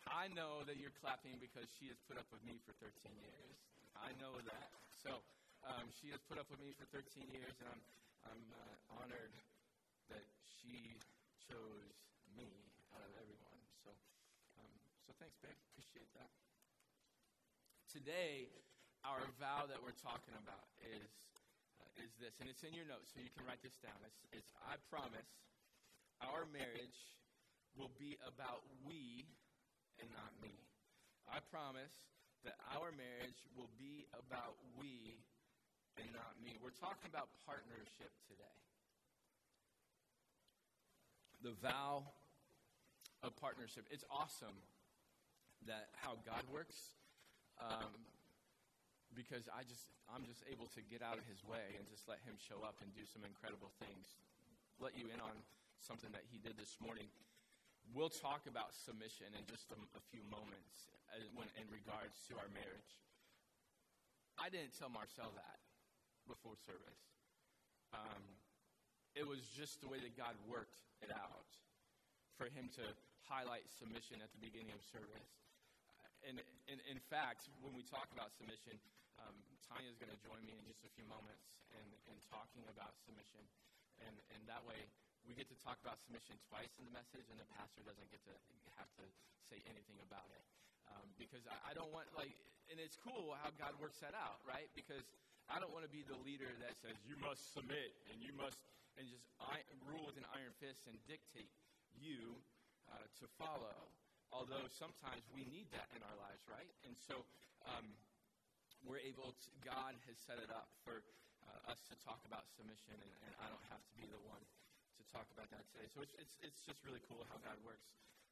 I 0.09 0.25
know 0.33 0.65
that 0.65 0.81
you're 0.81 0.93
clapping 0.99 1.37
because 1.37 1.69
she 1.77 1.85
has 1.93 1.97
put 2.09 2.17
up 2.17 2.25
with 2.33 2.41
me 2.41 2.57
for 2.65 2.73
13 2.81 2.91
years. 3.21 3.55
I 3.93 4.09
know 4.17 4.33
that. 4.41 4.69
So 4.89 5.21
um, 5.63 5.85
she 6.01 6.09
has 6.09 6.19
put 6.25 6.41
up 6.41 6.49
with 6.49 6.59
me 6.59 6.73
for 6.73 6.89
13 6.89 7.29
years, 7.29 7.53
and 7.61 7.69
I'm 7.69 7.81
I'm 8.27 8.43
uh, 8.51 8.99
honored 8.99 9.31
that 10.11 10.25
she 10.43 10.99
chose 11.47 11.95
me 12.35 12.49
out 12.91 12.99
of 12.99 13.11
everyone. 13.15 13.61
So, 13.79 13.89
um, 14.59 14.73
so 15.07 15.15
thanks, 15.23 15.39
babe. 15.39 15.55
Appreciate 15.71 16.11
that. 16.19 16.27
Today, 17.87 18.51
our 19.07 19.23
vow 19.39 19.69
that 19.71 19.79
we're 19.79 19.95
talking 20.03 20.35
about 20.35 20.67
is 20.83 21.09
uh, 21.79 22.03
is 22.03 22.11
this, 22.19 22.35
and 22.43 22.51
it's 22.51 22.65
in 22.67 22.75
your 22.75 22.89
notes, 22.91 23.13
so 23.15 23.23
you 23.23 23.31
can 23.31 23.47
write 23.47 23.63
this 23.63 23.79
down. 23.79 23.95
It's, 24.03 24.43
it's 24.43 24.51
I 24.67 24.75
promise 24.91 25.31
our 26.19 26.43
marriage 26.51 26.99
will 27.77 27.93
be 27.95 28.19
about 28.27 28.67
we 28.83 29.23
and 30.01 30.09
not 30.15 30.31
me. 30.41 30.55
I 31.29 31.39
promise 31.51 31.93
that 32.47 32.55
our 32.75 32.91
marriage 32.95 33.43
will 33.55 33.69
be 33.77 34.07
about 34.15 34.55
we 34.79 35.19
and 35.99 36.07
not 36.15 36.33
me. 36.39 36.55
We're 36.63 36.75
talking 36.79 37.11
about 37.11 37.27
partnership 37.43 38.11
today. 38.31 38.57
The 41.43 41.55
vow 41.59 42.03
of 43.23 43.35
partnership. 43.35 43.87
It's 43.91 44.07
awesome 44.07 44.55
that 45.67 45.91
how 45.99 46.15
God 46.23 46.43
works. 46.51 46.95
Um, 47.59 47.91
because 49.11 49.51
I 49.51 49.67
just 49.67 49.91
I'm 50.07 50.23
just 50.23 50.45
able 50.47 50.71
to 50.77 50.81
get 50.85 51.03
out 51.03 51.19
of 51.19 51.25
his 51.27 51.43
way 51.43 51.75
and 51.75 51.83
just 51.89 52.07
let 52.07 52.21
him 52.23 52.39
show 52.39 52.63
up 52.63 52.79
and 52.79 52.87
do 52.95 53.03
some 53.03 53.25
incredible 53.27 53.73
things. 53.81 54.15
Let 54.79 54.95
you 54.95 55.11
in 55.11 55.19
on 55.19 55.35
something 55.83 56.09
that 56.15 56.23
he 56.31 56.39
did 56.39 56.55
this 56.55 56.79
morning. 56.79 57.11
We'll 57.89 58.13
talk 58.13 58.45
about 58.45 58.77
submission 58.77 59.33
in 59.33 59.43
just 59.49 59.73
a, 59.73 59.77
a 59.97 60.03
few 60.13 60.21
moments 60.29 60.93
uh, 61.09 61.25
when, 61.33 61.49
in 61.57 61.65
regards 61.73 62.21
to 62.29 62.37
our 62.37 62.49
marriage. 62.53 62.93
I 64.37 64.47
didn't 64.53 64.77
tell 64.77 64.93
Marcel 64.93 65.33
that 65.33 65.59
before 66.29 66.53
service. 66.61 67.01
Um, 67.91 68.23
it 69.17 69.25
was 69.25 69.41
just 69.57 69.81
the 69.81 69.89
way 69.89 69.97
that 69.97 70.13
God 70.13 70.37
worked 70.45 70.85
it 71.01 71.09
out 71.09 71.49
for 72.37 72.45
him 72.47 72.69
to 72.77 72.85
highlight 73.25 73.65
submission 73.67 74.21
at 74.21 74.29
the 74.31 74.39
beginning 74.39 74.69
of 74.71 74.79
service. 74.85 75.33
And, 76.23 76.37
and 76.69 76.79
in 76.85 77.01
fact, 77.09 77.49
when 77.65 77.73
we 77.73 77.81
talk 77.81 78.07
about 78.13 78.31
submission, 78.37 78.77
um, 79.17 79.33
Tanya 79.65 79.89
is 79.89 79.97
going 79.97 80.13
to 80.13 80.21
join 80.21 80.39
me 80.45 80.53
in 80.55 80.63
just 80.69 80.85
a 80.85 80.91
few 80.93 81.09
moments 81.09 81.57
in, 81.73 81.85
in 82.05 82.17
talking 82.29 82.63
about 82.69 82.95
submission. 83.01 83.41
And, 84.05 84.15
and 84.31 84.41
that 84.47 84.63
way, 84.63 84.87
we 85.29 85.37
get 85.37 85.45
to 85.53 85.59
talk 85.61 85.77
about 85.85 86.01
submission 86.01 86.33
twice 86.49 86.73
in 86.81 86.89
the 86.89 86.95
message, 86.97 87.29
and 87.29 87.37
the 87.37 87.45
pastor 87.53 87.85
doesn't 87.85 88.09
get 88.09 88.17
to 88.25 88.33
have 88.81 88.89
to 88.97 89.05
say 89.45 89.61
anything 89.69 90.01
about 90.01 90.25
it. 90.33 90.41
Um, 90.89 91.05
because 91.21 91.45
I, 91.45 91.69
I 91.69 91.71
don't 91.77 91.93
want, 91.93 92.09
like, 92.17 92.33
and 92.73 92.81
it's 92.81 92.97
cool 92.97 93.37
how 93.37 93.53
God 93.61 93.77
works 93.77 94.01
that 94.01 94.17
out, 94.17 94.41
right? 94.41 94.65
Because 94.73 95.05
I 95.45 95.61
don't 95.61 95.69
want 95.69 95.85
to 95.85 95.93
be 95.93 96.01
the 96.01 96.17
leader 96.25 96.49
that 96.65 96.73
says, 96.81 96.97
you 97.05 97.13
must 97.21 97.53
submit 97.53 97.93
and 98.09 98.17
you 98.25 98.33
must, 98.33 98.57
and 98.97 99.05
just 99.05 99.21
I, 99.37 99.61
rule 99.85 100.01
with 100.09 100.17
an 100.17 100.25
iron 100.33 100.49
fist 100.57 100.89
and 100.89 100.97
dictate 101.05 101.53
you 101.93 102.33
uh, 102.89 103.05
to 103.21 103.29
follow. 103.37 103.93
Although 104.33 104.65
sometimes 104.65 105.21
we 105.29 105.45
need 105.45 105.69
that 105.77 105.93
in 105.93 106.01
our 106.01 106.17
lives, 106.25 106.41
right? 106.49 106.73
And 106.89 106.97
so 106.97 107.21
um, 107.69 107.85
we're 108.81 109.01
able 109.05 109.37
to, 109.37 109.49
God 109.61 109.93
has 110.09 110.17
set 110.25 110.41
it 110.41 110.49
up 110.49 110.73
for 110.81 111.05
uh, 111.45 111.69
us 111.73 111.85
to 111.89 111.93
talk 112.01 112.21
about 112.25 112.49
submission, 112.57 112.97
and, 112.97 113.13
and 113.29 113.33
I 113.37 113.45
don't 113.45 113.65
have 113.69 113.81
to 113.81 113.93
be 113.93 114.09
the 114.09 114.21
one 114.25 114.41
talk 115.13 115.25
about 115.33 115.49
that 115.49 115.65
today. 115.73 115.87
So 115.89 116.05
it's, 116.05 116.13
it's, 116.17 116.35
it's 116.45 116.61
just 116.65 116.79
really 116.85 117.01
cool 117.09 117.21
how 117.29 117.37
God 117.41 117.57
works. 117.65 117.85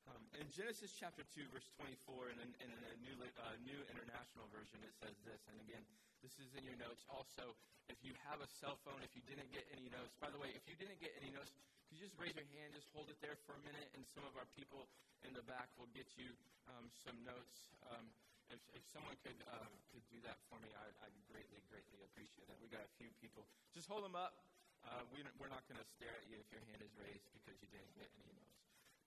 Um, 0.07 0.23
in 0.39 0.47
Genesis 0.55 0.95
chapter 0.95 1.27
2, 1.35 1.43
verse 1.51 1.67
24, 1.75 2.31
and 2.31 2.39
in, 2.39 2.51
in 2.63 2.69
a 2.71 2.95
new, 3.03 3.15
uh, 3.19 3.55
new 3.67 3.79
international 3.91 4.47
version, 4.55 4.79
it 4.85 4.93
says 5.03 5.15
this. 5.27 5.41
And 5.51 5.57
again, 5.67 5.83
this 6.23 6.31
is 6.39 6.47
in 6.55 6.63
your 6.63 6.79
notes. 6.79 7.03
Also, 7.11 7.57
if 7.91 7.99
you 8.05 8.15
have 8.31 8.39
a 8.39 8.47
cell 8.47 8.79
phone, 8.87 9.03
if 9.03 9.11
you 9.17 9.23
didn't 9.27 9.51
get 9.51 9.67
any 9.75 9.91
notes, 9.91 10.15
by 10.23 10.31
the 10.31 10.39
way, 10.39 10.53
if 10.55 10.63
you 10.63 10.79
didn't 10.79 10.99
get 11.03 11.11
any 11.19 11.33
notes, 11.35 11.51
could 11.87 11.99
you 11.99 12.03
just 12.07 12.15
raise 12.19 12.35
your 12.35 12.47
hand, 12.55 12.71
just 12.71 12.87
hold 12.95 13.11
it 13.11 13.19
there 13.19 13.35
for 13.47 13.55
a 13.55 13.61
minute, 13.67 13.87
and 13.95 14.03
some 14.15 14.23
of 14.23 14.35
our 14.39 14.47
people 14.55 14.87
in 15.27 15.35
the 15.35 15.43
back 15.43 15.67
will 15.75 15.91
get 15.91 16.07
you 16.15 16.31
um, 16.71 16.87
some 17.03 17.15
notes. 17.27 17.71
Um, 17.91 18.07
if, 18.47 18.59
if 18.75 18.83
someone 18.95 19.15
could 19.23 19.39
uh, 19.43 19.67
could 19.91 20.03
do 20.07 20.19
that 20.23 20.39
for 20.47 20.55
me, 20.63 20.71
I'd, 20.71 20.95
I'd 21.03 21.15
greatly, 21.27 21.59
greatly 21.67 21.99
appreciate 22.07 22.47
that. 22.47 22.55
We 22.63 22.71
got 22.71 22.83
a 22.83 22.93
few 22.95 23.11
people. 23.19 23.43
Just 23.75 23.91
hold 23.91 24.07
them 24.07 24.15
up. 24.15 24.39
Uh, 24.85 25.01
we, 25.13 25.21
are 25.21 25.53
not 25.53 25.63
going 25.65 25.79
to 25.79 25.89
stare 25.97 26.13
at 26.13 26.25
you 26.29 26.37
if 26.37 26.47
your 26.53 26.61
hand 26.69 26.81
is 26.83 26.93
raised 26.99 27.27
because 27.33 27.57
you 27.61 27.69
didn't 27.73 27.93
get 27.97 28.09
any 28.17 28.29
notes. 28.33 28.57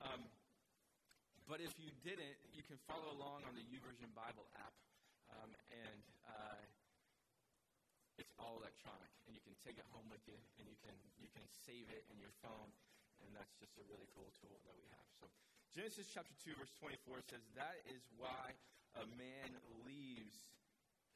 Um, 0.01 0.23
but 1.51 1.59
if 1.59 1.75
you 1.83 1.91
didn't, 2.07 2.39
you 2.55 2.63
can 2.63 2.79
follow 2.87 3.11
along 3.11 3.43
on 3.43 3.59
the 3.59 3.65
YouVersion 3.75 4.15
Bible 4.15 4.47
app, 4.55 4.75
um, 5.35 5.51
and 5.75 6.03
uh, 6.31 6.63
it's 8.23 8.31
all 8.39 8.55
electronic, 8.63 9.11
and 9.27 9.35
you 9.35 9.43
can 9.43 9.59
take 9.67 9.75
it 9.75 9.87
home 9.91 10.07
with 10.15 10.23
you, 10.31 10.39
and 10.63 10.71
you 10.71 10.79
can 10.79 10.95
you 11.19 11.27
can 11.35 11.43
save 11.67 11.91
it 11.91 12.07
in 12.15 12.23
your 12.23 12.31
phone, 12.39 12.71
and 13.27 13.35
that's 13.35 13.51
just 13.59 13.75
a 13.83 13.85
really 13.91 14.07
cool 14.15 14.31
tool 14.39 14.63
that 14.63 14.77
we 14.79 14.87
have. 14.95 15.07
So 15.19 15.27
Genesis 15.75 16.07
chapter 16.07 16.31
two, 16.39 16.55
verse 16.55 16.71
twenty-four 16.79 17.19
says, 17.27 17.43
"That 17.59 17.83
is 17.91 18.07
why 18.15 18.55
a 18.95 19.07
man 19.19 19.51
leaves 19.83 20.47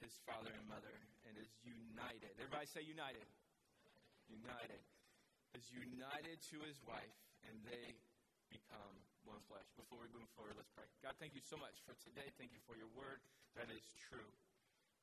his 0.03 0.19
father 0.27 0.51
and 0.51 0.67
mother 0.67 0.99
and 1.31 1.39
is 1.39 1.53
united." 1.63 2.35
Everybody 2.43 2.67
say 2.67 2.83
united. 2.83 3.23
United 4.29 4.83
is 5.55 5.71
united 5.71 6.43
to 6.51 6.57
his 6.67 6.83
wife, 6.83 7.17
and 7.47 7.55
they 7.63 7.95
become 8.51 8.95
one 9.23 9.41
flesh. 9.47 9.67
Before 9.79 10.03
we 10.03 10.11
move 10.11 10.27
forward, 10.35 10.59
let's 10.59 10.73
pray. 10.75 10.87
God, 11.01 11.15
thank 11.23 11.33
you 11.33 11.45
so 11.45 11.57
much 11.57 11.81
for 11.87 11.95
today. 12.03 12.29
Thank 12.37 12.53
you 12.53 12.63
for 12.67 12.75
your 12.75 12.91
word 12.93 13.23
that 13.55 13.71
is 13.71 13.85
true. 14.11 14.31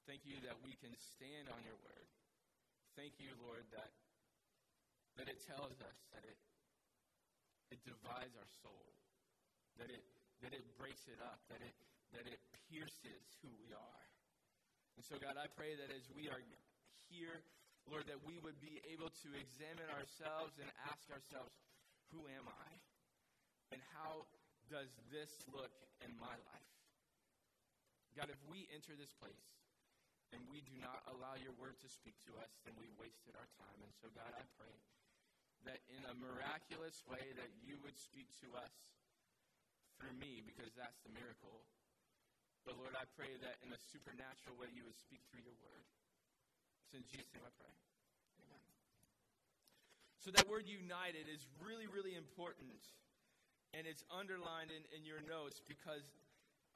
Thank 0.09 0.27
you 0.27 0.37
that 0.43 0.57
we 0.65 0.75
can 0.81 0.91
stand 0.97 1.47
on 1.49 1.61
your 1.63 1.77
word. 1.85 2.07
Thank 2.99 3.21
you, 3.21 3.31
Lord, 3.47 3.63
that 3.71 3.91
that 5.19 5.27
it 5.27 5.43
tells 5.43 5.75
us 5.83 5.97
that 6.15 6.23
it 6.23 6.39
it 7.71 7.79
divides 7.87 8.35
our 8.35 8.51
soul, 8.59 8.91
that 9.79 9.87
it 9.87 10.03
that 10.43 10.51
it 10.51 10.65
breaks 10.75 11.07
it 11.07 11.19
up, 11.23 11.39
that 11.47 11.63
it 11.63 11.75
that 12.11 12.27
it 12.27 12.41
pierces 12.67 13.23
who 13.39 13.51
we 13.55 13.71
are. 13.71 14.05
And 14.99 15.03
so, 15.07 15.15
God, 15.15 15.39
I 15.39 15.47
pray 15.55 15.79
that 15.79 15.87
as 15.87 16.03
we 16.11 16.27
are 16.27 16.43
here, 17.07 17.39
Lord, 17.89 18.05
that 18.07 18.21
we 18.23 18.37
would 18.39 18.59
be 18.61 18.81
able 18.93 19.09
to 19.09 19.29
examine 19.33 19.89
ourselves 19.91 20.57
and 20.61 20.69
ask 20.89 21.09
ourselves, 21.09 21.51
who 22.13 22.23
am 22.37 22.45
I? 22.47 22.69
And 23.73 23.81
how 23.95 24.27
does 24.67 24.91
this 25.09 25.31
look 25.49 25.71
in 26.03 26.11
my 26.19 26.35
life? 26.51 26.71
God, 28.15 28.27
if 28.27 28.39
we 28.51 28.67
enter 28.75 28.93
this 28.99 29.15
place 29.15 29.47
and 30.35 30.43
we 30.51 30.63
do 30.63 30.75
not 30.79 30.99
allow 31.11 31.35
your 31.39 31.55
word 31.55 31.79
to 31.79 31.89
speak 31.91 32.19
to 32.27 32.35
us, 32.43 32.51
then 32.67 32.75
we 32.75 32.91
wasted 32.99 33.35
our 33.35 33.49
time. 33.59 33.79
And 33.83 33.91
so, 33.99 34.11
God, 34.11 34.31
I 34.35 34.43
pray 34.59 34.75
that 35.67 35.79
in 35.91 36.03
a 36.07 36.15
miraculous 36.19 37.03
way 37.07 37.21
that 37.39 37.51
you 37.63 37.79
would 37.83 37.95
speak 37.95 38.27
to 38.43 38.49
us 38.59 38.75
through 39.95 40.17
me, 40.17 40.41
because 40.41 40.73
that's 40.73 40.97
the 41.05 41.13
miracle. 41.13 41.61
But 42.65 42.73
Lord, 42.81 42.97
I 42.97 43.05
pray 43.13 43.37
that 43.45 43.61
in 43.61 43.69
a 43.69 43.79
supernatural 43.93 44.57
way 44.57 44.73
you 44.73 44.81
would 44.83 44.97
speak 44.97 45.21
through 45.29 45.45
your 45.45 45.57
word. 45.61 45.85
It's 46.91 46.99
in 46.99 47.07
Jesus' 47.07 47.31
name 47.31 47.47
I 47.47 47.53
pray. 47.55 47.71
Amen. 48.43 48.63
So 50.19 50.27
that 50.35 50.43
word 50.51 50.67
united 50.67 51.31
is 51.31 51.47
really, 51.63 51.87
really 51.87 52.19
important 52.19 52.83
and 53.71 53.87
it's 53.87 54.03
underlined 54.11 54.75
in, 54.75 54.83
in 54.91 55.07
your 55.07 55.23
notes 55.23 55.63
because, 55.63 56.03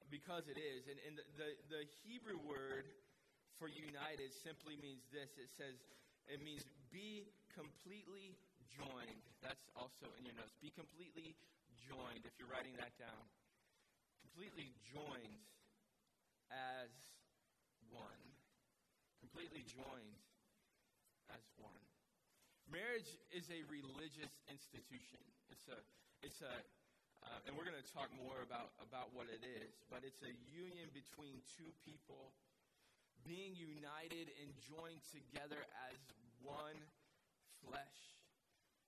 because 0.07 0.47
it 0.47 0.55
is. 0.55 0.87
And, 0.87 0.95
and 1.03 1.19
the, 1.19 1.25
the, 1.35 1.49
the 1.67 1.81
Hebrew 2.07 2.39
word 2.39 2.87
for 3.59 3.67
united 3.67 4.31
simply 4.31 4.79
means 4.79 5.03
this 5.11 5.35
it 5.35 5.51
says, 5.51 5.83
it 6.31 6.39
means 6.39 6.63
be 6.95 7.27
completely 7.51 8.39
joined. 8.71 9.19
That's 9.43 9.67
also 9.75 10.07
in 10.15 10.23
your 10.23 10.35
notes. 10.39 10.55
Be 10.63 10.71
completely 10.71 11.35
joined, 11.75 12.23
if 12.23 12.39
you're 12.39 12.47
writing 12.47 12.79
that 12.79 12.95
down. 12.95 13.23
Completely 14.31 14.71
joined 14.95 15.43
as 16.55 16.87
one. 17.91 18.34
Completely 19.35 19.67
joined 19.67 20.15
as 21.27 21.43
one. 21.59 21.83
Marriage 22.71 23.19
is 23.35 23.43
a 23.51 23.67
religious 23.67 24.31
institution. 24.47 25.19
It's 25.51 25.67
a, 25.67 25.75
it's 26.23 26.39
a, 26.39 26.55
uh, 27.19 27.43
and 27.43 27.51
we're 27.51 27.67
going 27.67 27.75
to 27.75 27.91
talk 27.91 28.07
more 28.15 28.39
about, 28.47 28.71
about 28.79 29.11
what 29.11 29.27
it 29.27 29.43
is, 29.43 29.75
but 29.91 30.07
it's 30.07 30.23
a 30.23 30.31
union 30.55 30.87
between 30.95 31.43
two 31.59 31.67
people 31.83 32.31
being 33.27 33.51
united 33.59 34.31
and 34.39 34.55
joined 34.71 35.03
together 35.11 35.59
as 35.91 35.99
one 36.39 36.79
flesh. 37.59 37.99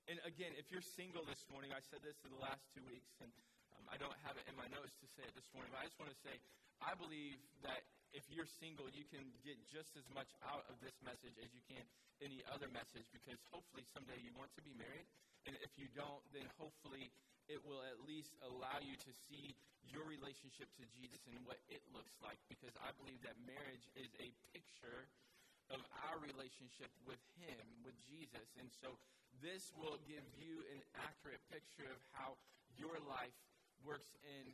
And 0.07 0.15
again, 0.23 0.55
if 0.55 0.71
you're 0.71 0.79
single 0.95 1.27
this 1.27 1.43
morning, 1.51 1.75
I 1.75 1.83
said 1.83 1.99
this 2.07 2.23
in 2.23 2.31
the 2.31 2.39
last 2.39 2.63
two 2.71 2.87
weeks, 2.87 3.19
and 3.19 3.35
um, 3.75 3.83
I 3.91 3.99
don't 3.99 4.15
have 4.23 4.39
it 4.39 4.47
in 4.47 4.55
my 4.55 4.71
notes 4.71 4.95
to 5.03 5.11
say 5.11 5.27
it 5.27 5.35
this 5.35 5.51
morning, 5.51 5.75
but 5.75 5.83
I 5.83 5.91
just 5.91 5.99
want 5.99 6.07
to 6.07 6.19
say 6.23 6.39
I 6.79 6.95
believe 6.95 7.35
that 7.67 7.83
if 8.15 8.23
you're 8.31 8.47
single, 8.59 8.87
you 8.91 9.03
can 9.07 9.23
get 9.43 9.59
just 9.67 9.95
as 9.99 10.07
much 10.15 10.31
out 10.45 10.63
of 10.71 10.79
this 10.79 10.95
message 11.03 11.35
as 11.39 11.49
you 11.51 11.63
can 11.67 11.83
any 12.23 12.41
other 12.49 12.69
message 12.73 13.05
because 13.13 13.37
hopefully 13.53 13.85
someday 13.93 14.17
you 14.21 14.33
want 14.33 14.49
to 14.57 14.63
be 14.65 14.73
married. 14.73 15.05
And 15.45 15.53
if 15.61 15.71
you 15.77 15.87
don't, 15.93 16.23
then 16.33 16.47
hopefully 16.57 17.13
it 17.47 17.61
will 17.63 17.79
at 17.87 18.03
least 18.03 18.35
allow 18.43 18.81
you 18.83 18.97
to 18.99 19.11
see 19.29 19.55
your 19.87 20.03
relationship 20.03 20.67
to 20.75 20.83
Jesus 20.91 21.23
and 21.31 21.39
what 21.47 21.61
it 21.71 21.79
looks 21.95 22.11
like 22.19 22.39
because 22.51 22.75
I 22.83 22.91
believe 22.99 23.21
that 23.23 23.37
marriage 23.47 23.87
is 23.95 24.11
a 24.19 24.27
picture 24.51 25.07
of 25.71 25.79
our 26.07 26.19
relationship 26.19 26.91
with 27.07 27.19
Him, 27.39 27.63
with 27.83 27.95
Jesus. 28.07 28.47
And 28.59 28.67
so 28.83 28.99
this 29.39 29.71
will 29.79 29.99
give 30.07 30.23
you 30.39 30.63
an 30.73 30.81
accurate 30.99 31.43
picture 31.47 31.87
of 31.87 31.99
how 32.15 32.35
your 32.75 32.99
life 33.07 33.35
works 33.83 34.11
in 34.23 34.47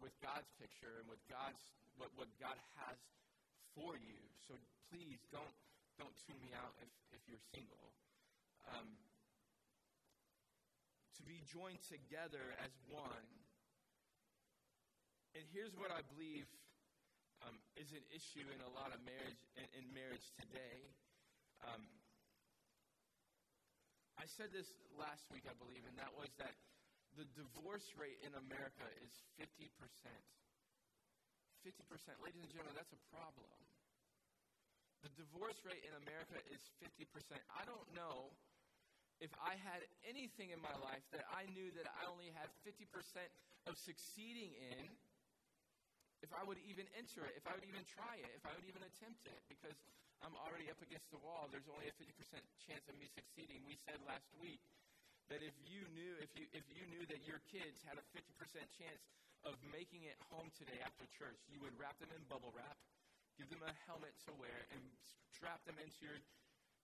with 0.00 0.16
God's 0.24 0.48
picture 0.56 1.00
and 1.00 1.06
with 1.08 1.20
God's 1.28 1.60
what, 2.00 2.08
what 2.16 2.32
God 2.40 2.56
has 2.80 2.96
for 3.76 3.92
you. 4.00 4.16
So 4.48 4.56
please 4.88 5.20
don't 5.28 5.54
don't 6.00 6.16
tune 6.24 6.40
me 6.40 6.48
out 6.56 6.72
if, 6.80 6.88
if 7.12 7.20
you're 7.28 7.44
single. 7.52 7.92
Um, 8.72 8.88
to 11.20 11.22
be 11.28 11.44
joined 11.52 11.84
together 11.84 12.40
as 12.64 12.72
one. 12.88 13.28
And 15.36 15.44
here's 15.52 15.76
what 15.76 15.92
I 15.92 16.00
believe 16.16 16.48
um, 17.44 17.60
is 17.76 17.92
an 17.92 18.04
issue 18.08 18.48
in 18.48 18.60
a 18.64 18.72
lot 18.72 18.96
of 18.96 19.00
marriage 19.04 19.44
in, 19.60 19.68
in 19.76 19.84
marriage 19.92 20.24
today. 20.40 20.88
Um, 21.68 21.84
I 24.16 24.24
said 24.40 24.48
this 24.56 24.68
last 24.96 25.28
week, 25.28 25.44
I 25.44 25.56
believe, 25.60 25.84
and 25.84 25.96
that 26.00 26.12
was 26.16 26.32
that 26.40 26.56
the 27.20 27.28
divorce 27.36 27.84
rate 28.00 28.20
in 28.24 28.32
America 28.36 28.88
is 29.04 29.12
50%. 29.36 29.68
50%. 31.64 31.76
Ladies 32.24 32.40
and 32.40 32.50
gentlemen, 32.52 32.76
that's 32.76 32.92
a 32.92 33.02
problem. 33.12 33.52
The 35.04 35.12
divorce 35.16 35.56
rate 35.64 35.80
in 35.84 35.94
America 36.04 36.36
is 36.52 36.60
50%. 36.80 37.36
I 37.56 37.64
don't 37.64 37.88
know 37.96 38.32
if 39.20 39.32
I 39.40 39.56
had 39.60 39.84
anything 40.08 40.52
in 40.52 40.60
my 40.60 40.72
life 40.80 41.04
that 41.12 41.24
I 41.28 41.44
knew 41.52 41.68
that 41.76 41.88
I 41.88 42.08
only 42.08 42.32
had 42.32 42.48
50% 42.64 42.88
of 43.68 43.76
succeeding 43.76 44.56
in, 44.56 44.88
if 46.24 46.32
I 46.32 46.44
would 46.44 46.60
even 46.68 46.88
enter 46.96 47.24
it, 47.28 47.36
if 47.36 47.44
I 47.48 47.52
would 47.56 47.64
even 47.64 47.84
try 47.88 48.16
it, 48.20 48.32
if 48.36 48.44
I 48.44 48.52
would 48.52 48.64
even 48.68 48.80
attempt 48.84 49.24
it, 49.28 49.40
because 49.48 49.76
I'm 50.20 50.36
already 50.36 50.68
up 50.68 50.80
against 50.84 51.08
the 51.12 51.20
wall. 51.20 51.48
There's 51.48 51.68
only 51.68 51.88
a 51.88 51.96
50% 51.96 52.12
chance 52.68 52.84
of 52.88 52.96
me 53.00 53.08
succeeding. 53.12 53.64
We 53.64 53.76
said 53.88 54.00
last 54.04 54.28
week 54.40 54.60
that 55.32 55.40
if 55.40 55.56
you 55.64 55.80
knew 55.96 56.12
if 56.20 56.28
you 56.36 56.44
if 56.52 56.64
you 56.68 56.84
knew 56.92 57.06
that 57.08 57.24
your 57.24 57.40
kids 57.48 57.80
had 57.88 57.96
a 57.96 58.04
50% 58.12 58.26
chance 58.76 59.00
of 59.48 59.56
making 59.72 60.04
it 60.04 60.18
home 60.28 60.48
today 60.56 60.76
after 60.84 61.08
church, 61.16 61.38
you 61.48 61.60
would 61.64 61.72
wrap 61.80 61.96
them 61.98 62.12
in 62.12 62.20
bubble 62.28 62.52
wrap, 62.52 62.76
give 63.40 63.48
them 63.48 63.64
a 63.64 63.72
helmet 63.88 64.12
to 64.28 64.32
wear, 64.36 64.58
and 64.76 64.82
strap 65.32 65.60
them 65.64 65.76
into 65.80 66.00
your 66.04 66.18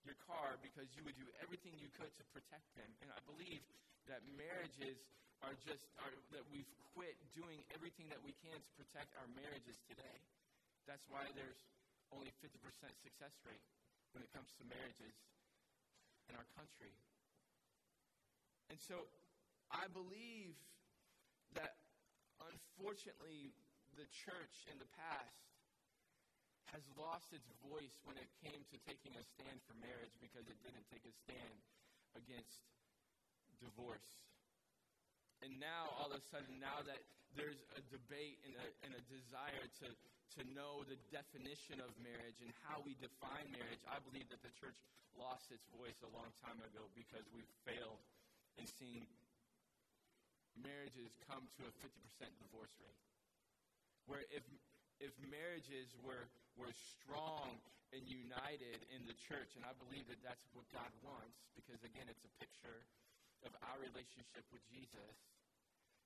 your 0.05 0.15
car 0.23 0.55
because 0.63 0.87
you 0.95 1.03
would 1.03 1.17
do 1.19 1.27
everything 1.43 1.75
you 1.83 1.91
could 1.99 2.07
to 2.15 2.23
protect 2.31 2.63
them. 2.79 2.87
And 3.03 3.11
I 3.11 3.19
believe 3.27 3.59
that 4.07 4.23
marriages 4.39 4.95
are 5.43 5.51
just 5.67 5.83
are, 5.99 6.13
that 6.31 6.45
we've 6.47 6.69
quit 6.95 7.13
doing 7.35 7.59
everything 7.75 8.07
that 8.09 8.21
we 8.23 8.31
can 8.39 8.55
to 8.55 8.71
protect 8.79 9.11
our 9.19 9.27
marriages 9.35 9.75
today. 9.91 10.17
That's 10.87 11.03
why 11.11 11.27
there's 11.35 11.59
only 12.15 12.31
50% 12.39 12.55
success 13.03 13.35
rate 13.43 13.65
when 14.15 14.23
it 14.23 14.31
comes 14.31 14.47
to 14.57 14.63
marriages 14.71 15.13
in 16.31 16.39
our 16.39 16.47
country. 16.55 16.95
And 18.71 18.79
so 18.79 19.03
I 19.71 19.91
believe 19.91 20.55
that 21.59 21.75
unfortunately 22.41 23.53
the 23.97 24.05
church 24.13 24.55
in 24.69 24.77
the 24.77 24.89
past 24.93 25.47
has 26.75 26.83
lost 26.99 27.31
its 27.31 27.47
voice 27.63 27.95
when 28.03 28.19
it 28.19 28.27
came 28.43 28.59
to 28.69 28.77
taking 28.83 29.15
a 29.15 29.23
stand 29.23 29.57
for 29.63 29.73
marriage 29.79 30.13
because 30.19 30.43
it 30.51 30.59
didn't 30.61 30.83
take 30.91 31.03
a 31.07 31.13
stand 31.25 31.57
against 32.19 32.59
divorce. 33.63 34.19
And 35.45 35.53
now, 35.61 35.93
all 36.01 36.09
of 36.09 36.17
a 36.17 36.25
sudden, 36.33 36.57
now 36.57 36.81
that 36.89 36.99
there's 37.37 37.61
a 37.77 37.81
debate 37.93 38.41
and 38.43 38.57
a, 38.57 38.67
and 38.83 38.91
a 38.97 39.03
desire 39.05 39.65
to, 39.85 39.87
to 40.37 40.41
know 40.57 40.81
the 40.89 40.97
definition 41.13 41.77
of 41.77 41.93
marriage 42.01 42.41
and 42.41 42.49
how 42.65 42.81
we 42.81 42.97
define 42.97 43.45
marriage, 43.53 43.81
I 43.85 44.01
believe 44.01 44.25
that 44.33 44.41
the 44.41 44.53
church 44.57 44.77
lost 45.13 45.49
its 45.53 45.65
voice 45.77 45.97
a 46.01 46.11
long 46.13 46.29
time 46.41 46.57
ago 46.61 46.89
because 46.97 47.25
we 47.33 47.45
failed 47.65 48.01
in 48.57 48.65
seeing 48.65 49.05
marriages 50.61 51.13
come 51.29 51.45
to 51.57 51.61
a 51.65 51.71
50% 51.81 51.89
divorce 52.41 52.73
rate. 52.81 53.01
Where 54.07 54.23
if, 54.31 54.43
if 55.03 55.11
marriages 55.27 55.91
were, 56.01 56.25
were 56.55 56.71
strong 56.71 57.59
and 57.95 58.03
united 58.07 58.79
in 58.91 59.03
the 59.07 59.15
church, 59.15 59.55
and 59.55 59.63
I 59.63 59.75
believe 59.79 60.07
that 60.11 60.19
that's 60.23 60.43
what 60.51 60.67
God 60.71 60.91
wants, 61.03 61.39
because 61.55 61.79
again, 61.83 62.07
it's 62.07 62.23
a 62.23 62.33
picture 62.39 62.83
of 63.45 63.53
our 63.63 63.77
relationship 63.79 64.43
with 64.49 64.63
Jesus. 64.71 65.13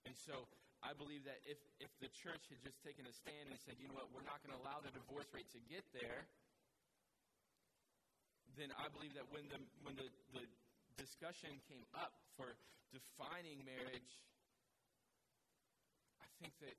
And 0.06 0.14
so 0.18 0.50
I 0.82 0.98
believe 0.98 1.22
that 1.30 1.38
if, 1.46 1.62
if 1.78 1.94
the 2.02 2.10
church 2.10 2.42
had 2.50 2.58
just 2.66 2.82
taken 2.82 3.06
a 3.06 3.14
stand 3.14 3.54
and 3.54 3.58
said, 3.62 3.78
you 3.78 3.86
know 3.86 4.02
what, 4.02 4.10
we're 4.10 4.26
not 4.26 4.42
going 4.42 4.54
to 4.58 4.62
allow 4.66 4.82
the 4.82 4.90
divorce 4.94 5.30
rate 5.30 5.50
to 5.54 5.62
get 5.70 5.86
there, 5.94 6.26
then 8.58 8.74
I 8.76 8.90
believe 8.90 9.14
that 9.14 9.30
when 9.30 9.46
the, 9.48 9.62
when 9.86 9.96
the, 9.96 10.10
the 10.34 10.44
discussion 10.98 11.54
came 11.70 11.86
up 11.96 12.18
for 12.36 12.58
defining 12.92 13.64
marriage, 13.64 14.12
think 16.42 16.58
that 16.66 16.74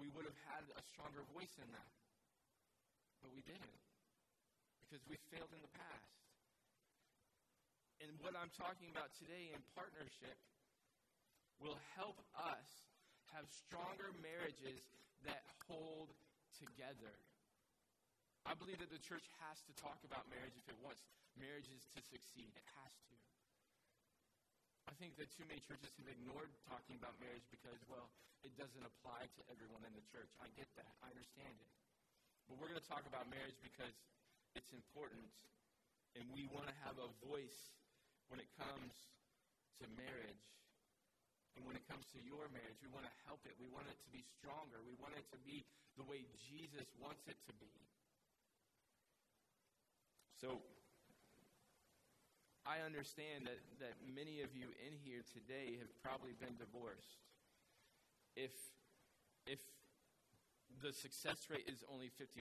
we 0.00 0.08
would 0.16 0.24
have 0.24 0.40
had 0.48 0.64
a 0.72 0.82
stronger 0.88 1.20
voice 1.36 1.52
in 1.60 1.68
that. 1.76 1.92
But 3.20 3.36
we 3.36 3.44
didn't 3.44 3.80
because 4.80 5.04
we 5.04 5.20
failed 5.28 5.52
in 5.52 5.60
the 5.60 5.74
past. 5.76 6.16
And 8.02 8.10
what 8.18 8.34
I'm 8.34 8.50
talking 8.56 8.90
about 8.90 9.12
today 9.14 9.52
in 9.52 9.60
partnership 9.76 10.34
will 11.60 11.78
help 11.94 12.18
us 12.34 12.68
have 13.36 13.46
stronger 13.46 14.10
marriages 14.18 14.82
that 15.28 15.44
hold 15.68 16.10
together. 16.58 17.14
I 18.42 18.58
believe 18.58 18.82
that 18.82 18.90
the 18.90 18.98
church 19.06 19.22
has 19.46 19.62
to 19.70 19.72
talk 19.78 20.02
about 20.02 20.26
marriage 20.32 20.56
if 20.58 20.66
it 20.66 20.74
wants 20.82 21.06
marriages 21.38 21.86
to 21.94 22.00
succeed. 22.02 22.50
It 22.50 22.66
has 22.82 22.92
to. 23.06 23.31
I 24.90 24.92
think 24.98 25.14
that 25.18 25.30
too 25.38 25.46
many 25.46 25.62
churches 25.62 25.90
have 25.98 26.10
ignored 26.10 26.50
talking 26.66 26.98
about 26.98 27.14
marriage 27.22 27.46
because, 27.54 27.78
well, 27.86 28.10
it 28.42 28.50
doesn't 28.58 28.82
apply 28.82 29.30
to 29.38 29.40
everyone 29.46 29.86
in 29.86 29.94
the 29.94 30.02
church. 30.10 30.30
I 30.42 30.50
get 30.58 30.66
that. 30.74 30.90
I 31.06 31.14
understand 31.14 31.54
it. 31.54 31.70
But 32.50 32.58
we're 32.58 32.70
going 32.70 32.82
to 32.82 32.90
talk 32.90 33.06
about 33.06 33.30
marriage 33.30 33.54
because 33.62 33.94
it's 34.58 34.74
important, 34.74 35.30
and 36.18 36.26
we 36.34 36.50
want 36.50 36.66
to 36.66 36.76
have 36.82 36.98
a 36.98 37.08
voice 37.30 37.60
when 38.26 38.42
it 38.42 38.50
comes 38.58 38.94
to 39.78 39.86
marriage. 39.94 40.46
And 41.54 41.68
when 41.68 41.76
it 41.76 41.84
comes 41.84 42.08
to 42.16 42.18
your 42.24 42.48
marriage, 42.50 42.80
we 42.80 42.88
want 42.90 43.04
to 43.04 43.14
help 43.28 43.44
it. 43.44 43.52
We 43.60 43.68
want 43.68 43.84
it 43.86 43.98
to 44.02 44.10
be 44.10 44.24
stronger. 44.40 44.80
We 44.88 44.96
want 44.98 45.12
it 45.14 45.26
to 45.36 45.38
be 45.44 45.62
the 46.00 46.04
way 46.08 46.24
Jesus 46.48 46.88
wants 46.96 47.22
it 47.28 47.36
to 47.44 47.52
be. 47.60 47.70
So, 50.40 50.58
I 52.62 52.78
understand 52.86 53.50
that, 53.50 53.58
that 53.82 53.98
many 54.06 54.38
of 54.40 54.54
you 54.54 54.70
in 54.78 54.94
here 55.02 55.26
today 55.26 55.74
have 55.82 55.90
probably 55.98 56.30
been 56.38 56.54
divorced. 56.54 57.18
If, 58.38 58.54
if 59.50 59.58
the 60.78 60.94
success 60.94 61.50
rate 61.50 61.66
is 61.66 61.82
only 61.90 62.06
50%, 62.06 62.38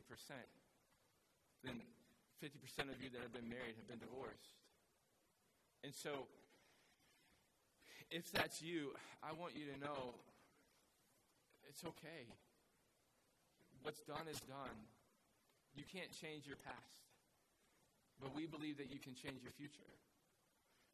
then 1.65 1.81
50% 2.37 2.53
of 2.93 3.01
you 3.01 3.09
that 3.17 3.21
have 3.21 3.33
been 3.33 3.49
married 3.49 3.73
have 3.81 3.89
been 3.89 4.01
divorced. 4.01 4.61
And 5.83 5.93
so, 5.93 6.29
if 8.11 8.31
that's 8.31 8.61
you, 8.61 8.93
I 9.25 9.33
want 9.33 9.57
you 9.57 9.65
to 9.73 9.77
know 9.81 10.13
it's 11.67 11.83
okay. 11.83 12.29
What's 13.81 14.01
done 14.01 14.29
is 14.29 14.39
done. 14.45 14.77
You 15.73 15.83
can't 15.89 16.11
change 16.13 16.45
your 16.45 16.57
past, 16.61 17.01
but 18.21 18.35
we 18.35 18.45
believe 18.45 18.77
that 18.77 18.91
you 18.91 18.99
can 18.99 19.15
change 19.15 19.41
your 19.41 19.53
future. 19.57 19.89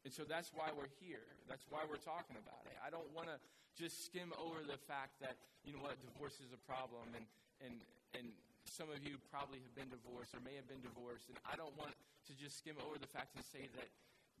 And 0.04 0.14
so 0.14 0.22
that's 0.22 0.54
why 0.54 0.70
we're 0.72 0.90
here. 1.02 1.26
That's 1.50 1.66
why 1.68 1.82
we're 1.84 2.00
talking 2.00 2.38
about 2.38 2.64
it. 2.70 2.76
I 2.80 2.88
don't 2.88 3.08
want 3.12 3.28
to 3.28 3.36
just 3.74 4.06
skim 4.06 4.34
over 4.38 4.62
the 4.62 4.78
fact 4.90 5.18
that, 5.22 5.38
you 5.62 5.74
know 5.74 5.82
what, 5.82 5.98
divorce 6.02 6.38
is 6.42 6.50
a 6.54 6.60
problem 6.66 7.06
and, 7.14 7.26
and, 7.62 7.74
and 8.14 8.26
some 8.68 8.92
of 8.92 9.00
you 9.02 9.16
probably 9.32 9.58
have 9.64 9.74
been 9.74 9.90
divorced 9.90 10.36
or 10.36 10.40
may 10.44 10.54
have 10.54 10.68
been 10.68 10.82
divorced. 10.84 11.28
And 11.32 11.38
I 11.48 11.56
don't 11.56 11.74
want 11.74 11.96
to 12.28 12.32
just 12.36 12.60
skim 12.60 12.76
over 12.84 13.00
the 13.00 13.08
fact 13.08 13.34
and 13.34 13.44
say 13.44 13.64
that 13.78 13.88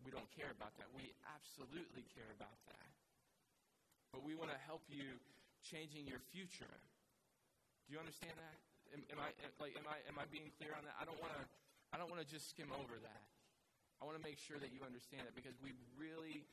we 0.04 0.12
don't 0.14 0.28
care 0.36 0.52
about 0.52 0.76
that. 0.78 0.86
We 0.94 1.10
absolutely 1.26 2.06
care 2.14 2.28
about 2.36 2.54
that. 2.70 2.88
But 4.14 4.22
we 4.24 4.36
want 4.38 4.52
to 4.52 4.60
help 4.64 4.84
you 4.88 5.18
changing 5.64 6.06
your 6.06 6.22
future. 6.32 6.70
Do 7.86 7.96
you 7.96 8.00
understand 8.00 8.36
that? 8.36 8.56
Am, 8.96 9.00
am 9.12 9.20
I 9.20 9.28
like 9.60 9.76
am 9.76 9.84
I 9.84 10.00
am 10.08 10.16
I 10.16 10.24
being 10.32 10.48
clear 10.56 10.72
on 10.72 10.80
that? 10.88 10.96
I 10.96 11.04
don't 11.04 11.18
want 11.20 11.36
to 11.36 11.42
I 11.92 12.00
don't 12.00 12.08
want 12.08 12.24
to 12.24 12.28
just 12.28 12.48
skim 12.48 12.72
over 12.72 12.96
that. 13.00 13.22
I 13.98 14.06
want 14.06 14.14
to 14.14 14.24
make 14.24 14.38
sure 14.38 14.58
that 14.62 14.70
you 14.70 14.80
understand 14.86 15.26
it 15.26 15.34
because 15.34 15.58
we 15.58 15.74
really, 15.98 16.46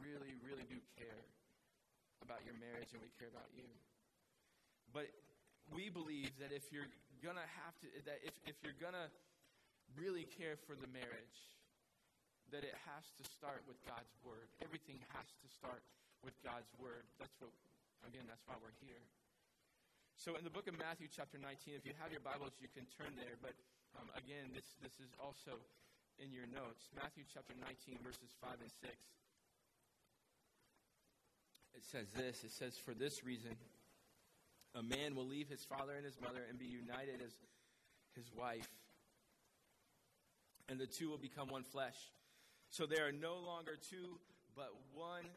really, 0.00 0.32
really 0.40 0.64
do 0.68 0.80
care 0.96 1.22
about 2.24 2.40
your 2.48 2.56
marriage 2.56 2.88
and 2.96 3.00
we 3.04 3.12
care 3.20 3.28
about 3.28 3.48
you. 3.52 3.68
But 4.96 5.12
we 5.72 5.92
believe 5.92 6.32
that 6.40 6.54
if 6.54 6.72
you're 6.72 6.88
gonna 7.20 7.44
have 7.64 7.74
to 7.84 7.86
that 8.08 8.20
if, 8.24 8.32
if 8.48 8.56
you're 8.64 8.78
gonna 8.80 9.12
really 9.94 10.24
care 10.24 10.56
for 10.66 10.74
the 10.74 10.88
marriage, 10.90 11.40
that 12.50 12.62
it 12.62 12.74
has 12.86 13.06
to 13.18 13.24
start 13.26 13.62
with 13.66 13.78
God's 13.86 14.14
Word. 14.22 14.50
Everything 14.62 14.98
has 15.14 15.26
to 15.42 15.48
start 15.50 15.82
with 16.22 16.34
God's 16.42 16.70
Word. 16.78 17.06
That's 17.18 17.34
what, 17.38 17.50
again, 18.06 18.26
that's 18.26 18.42
why 18.46 18.54
we're 18.58 18.74
here. 18.82 19.02
So 20.16 20.34
in 20.38 20.42
the 20.46 20.50
book 20.52 20.66
of 20.66 20.78
Matthew, 20.78 21.10
chapter 21.10 21.36
19, 21.38 21.76
if 21.76 21.84
you 21.84 21.92
have 22.00 22.10
your 22.10 22.24
Bibles, 22.24 22.56
you 22.62 22.70
can 22.72 22.86
turn 22.94 23.12
there. 23.18 23.36
But 23.42 23.54
um, 23.98 24.08
again, 24.16 24.50
this, 24.54 24.78
this 24.80 24.96
is 25.02 25.12
also 25.20 25.58
in 26.22 26.32
your 26.32 26.48
notes. 26.48 26.88
Matthew, 26.94 27.24
chapter 27.32 27.52
19, 27.60 28.00
verses 28.02 28.32
5 28.40 28.56
and 28.60 28.72
6. 28.80 28.92
It 31.76 31.84
says 31.84 32.08
this 32.16 32.44
It 32.44 32.52
says, 32.52 32.78
For 32.80 32.94
this 32.94 33.24
reason, 33.24 33.52
a 34.74 34.82
man 34.82 35.14
will 35.14 35.28
leave 35.28 35.48
his 35.48 35.64
father 35.64 35.92
and 35.96 36.04
his 36.04 36.20
mother 36.20 36.40
and 36.48 36.58
be 36.58 36.66
united 36.66 37.20
as 37.20 37.32
his 38.16 38.32
wife, 38.32 38.68
and 40.68 40.80
the 40.80 40.88
two 40.88 41.08
will 41.08 41.20
become 41.20 41.48
one 41.48 41.64
flesh. 41.64 41.96
So 42.72 42.84
they 42.88 42.98
are 42.98 43.12
no 43.12 43.36
longer 43.38 43.76
two, 43.76 44.18
but 44.56 44.72
one 44.96 45.28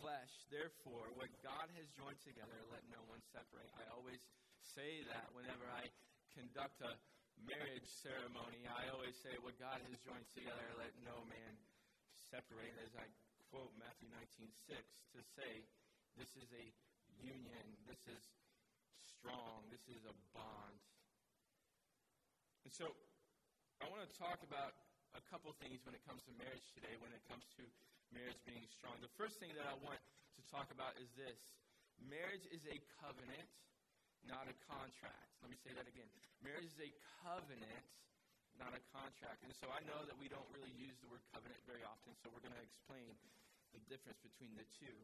flesh. 0.00 0.32
Therefore, 0.48 1.12
what 1.14 1.28
God 1.44 1.68
has 1.76 1.86
joined 1.92 2.18
together, 2.24 2.56
let 2.72 2.82
no 2.88 3.00
one 3.06 3.20
separate. 3.30 3.68
I 3.76 3.84
always 3.92 4.20
say 4.64 5.04
that 5.12 5.28
whenever 5.36 5.68
I 5.68 5.92
conduct 6.32 6.80
a 6.80 6.96
marriage 7.40 7.88
ceremony, 8.04 8.66
I 8.68 8.92
always 8.92 9.16
say, 9.20 9.34
what 9.40 9.56
God 9.56 9.80
has 9.80 9.96
joined 10.04 10.28
together, 10.36 10.66
let 10.76 10.92
no 11.02 11.16
man 11.28 11.54
separate. 12.30 12.74
As 12.84 12.92
I 12.96 13.06
quote 13.52 13.72
Matthew 13.76 14.08
19 14.12 14.48
6 14.68 14.80
to 15.16 15.20
say, 15.36 15.52
this 16.16 16.32
is 16.36 16.48
a 16.52 16.66
union, 17.20 17.64
this 17.88 18.00
is 18.08 18.22
strong, 19.16 19.64
this 19.72 19.84
is 19.88 20.02
a 20.04 20.14
bond. 20.36 20.78
And 22.64 22.72
so, 22.72 22.92
I 23.82 23.90
want 23.90 24.06
to 24.06 24.12
talk 24.14 24.38
about 24.46 24.78
a 25.18 25.22
couple 25.28 25.52
things 25.58 25.82
when 25.84 25.92
it 25.92 26.02
comes 26.06 26.22
to 26.24 26.32
marriage 26.38 26.64
today, 26.72 26.94
when 27.02 27.12
it 27.12 27.20
comes 27.26 27.44
to 27.58 27.62
marriage 28.14 28.38
being 28.46 28.64
strong. 28.70 28.96
The 29.02 29.12
first 29.18 29.36
thing 29.42 29.52
that 29.58 29.66
I 29.66 29.76
want 29.82 30.00
to 30.38 30.42
talk 30.48 30.70
about 30.72 30.96
is 31.00 31.10
this 31.18 31.36
marriage 32.00 32.46
is 32.48 32.62
a 32.68 32.78
covenant, 33.02 33.48
not 34.28 34.46
a 34.46 34.56
contract. 34.68 35.30
Let 35.42 35.50
me 35.50 35.58
say 35.58 35.74
that 35.74 35.86
again. 35.86 36.08
Marriage 36.42 36.70
is 36.70 36.80
a 36.82 36.90
covenant, 37.22 37.86
not 38.58 38.74
a 38.74 38.82
contract. 38.94 39.42
And 39.46 39.54
so 39.54 39.70
I 39.70 39.82
know 39.86 40.02
that 40.06 40.16
we 40.18 40.30
don't 40.30 40.46
really 40.54 40.72
use 40.78 40.94
the 41.02 41.08
word 41.10 41.22
covenant 41.34 41.58
very 41.66 41.82
often, 41.82 42.14
so 42.22 42.30
we're 42.30 42.44
going 42.44 42.54
to 42.56 42.64
explain 42.64 43.10
the 43.74 43.82
difference 43.90 44.18
between 44.22 44.54
the 44.54 44.66
two. 44.78 44.96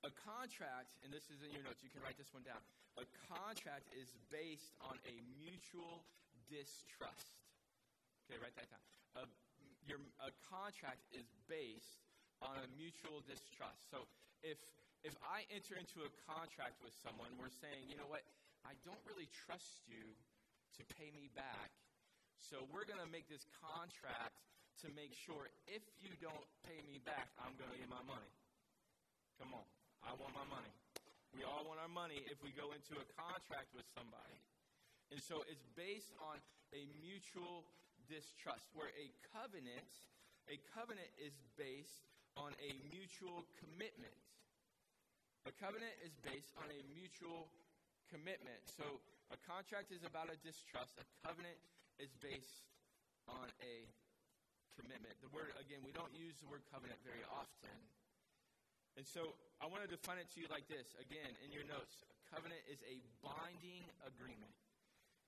A 0.00 0.12
contract, 0.24 0.96
and 1.04 1.12
this 1.12 1.28
is 1.28 1.44
in 1.44 1.52
your 1.52 1.60
notes, 1.60 1.84
you 1.84 1.92
can 1.92 2.00
write 2.00 2.16
this 2.16 2.32
one 2.32 2.40
down. 2.46 2.60
A 2.96 3.04
contract 3.28 3.84
is 3.92 4.08
based 4.32 4.72
on 4.80 4.96
a 5.04 5.14
mutual 5.36 6.00
distrust. 6.48 7.36
Okay, 8.24 8.40
write 8.40 8.56
that 8.56 8.68
down. 8.72 8.84
Uh, 9.12 9.28
your 9.84 10.00
a 10.24 10.32
contract 10.48 11.04
is 11.12 11.28
based 11.50 12.00
on 12.40 12.56
a 12.56 12.68
mutual 12.80 13.20
distrust. 13.28 13.92
So 13.92 14.08
if 14.40 14.56
if 15.02 15.16
I 15.24 15.48
enter 15.48 15.80
into 15.80 16.04
a 16.04 16.10
contract 16.28 16.76
with 16.84 16.92
someone, 17.00 17.32
we're 17.40 17.52
saying, 17.52 17.88
you 17.88 17.96
know 17.96 18.08
what, 18.08 18.24
I 18.68 18.76
don't 18.84 19.00
really 19.08 19.28
trust 19.46 19.88
you 19.88 20.04
to 20.76 20.82
pay 20.96 21.08
me 21.16 21.32
back. 21.32 21.72
So 22.40 22.64
we're 22.68 22.88
going 22.88 23.00
to 23.00 23.08
make 23.08 23.28
this 23.28 23.44
contract 23.60 24.36
to 24.84 24.88
make 24.96 25.12
sure 25.12 25.48
if 25.68 25.84
you 26.00 26.12
don't 26.20 26.46
pay 26.64 26.80
me 26.88 27.00
back, 27.04 27.28
I'm 27.40 27.52
going 27.60 27.68
to 27.72 27.78
get 27.80 27.88
my 27.88 28.04
money. 28.08 28.32
Come 29.40 29.52
on. 29.56 29.66
I 30.04 30.16
want 30.16 30.32
my 30.32 30.48
money. 30.48 30.72
We 31.36 31.44
all 31.44 31.62
want 31.68 31.78
our 31.80 31.92
money 31.92 32.24
if 32.32 32.40
we 32.40 32.50
go 32.56 32.72
into 32.72 32.96
a 32.96 33.06
contract 33.12 33.72
with 33.76 33.84
somebody. 33.92 34.40
And 35.12 35.20
so 35.20 35.44
it's 35.48 35.64
based 35.76 36.12
on 36.24 36.40
a 36.72 36.88
mutual 37.00 37.68
distrust, 38.08 38.72
where 38.72 38.90
a 38.96 39.08
covenant, 39.30 39.90
a 40.48 40.56
covenant 40.72 41.08
is 41.20 41.36
based 41.60 42.08
on 42.36 42.56
a 42.58 42.70
mutual 42.88 43.44
commitment. 43.60 44.16
A 45.48 45.52
covenant 45.56 45.96
is 46.04 46.12
based 46.20 46.52
on 46.60 46.68
a 46.68 46.80
mutual 46.92 47.48
commitment. 48.12 48.60
So 48.68 48.84
a 49.32 49.38
contract 49.46 49.88
is 49.94 50.04
about 50.04 50.28
a 50.28 50.36
distrust. 50.44 50.98
A 51.00 51.06
covenant 51.24 51.56
is 51.96 52.12
based 52.20 52.68
on 53.24 53.48
a 53.64 53.74
commitment. 54.76 55.16
The 55.24 55.32
word, 55.32 55.52
again, 55.56 55.80
we 55.80 55.92
don't 55.96 56.12
use 56.12 56.36
the 56.40 56.48
word 56.48 56.64
covenant 56.68 57.00
very 57.00 57.24
often. 57.32 57.76
And 58.98 59.06
so 59.06 59.38
I 59.62 59.70
want 59.70 59.86
to 59.86 59.90
define 59.90 60.18
it 60.18 60.28
to 60.34 60.42
you 60.42 60.48
like 60.50 60.66
this. 60.66 60.92
Again, 60.98 61.30
in 61.46 61.54
your 61.54 61.64
notes, 61.64 62.04
a 62.04 62.16
covenant 62.28 62.60
is 62.68 62.82
a 62.84 63.00
binding 63.24 63.86
agreement. 64.04 64.52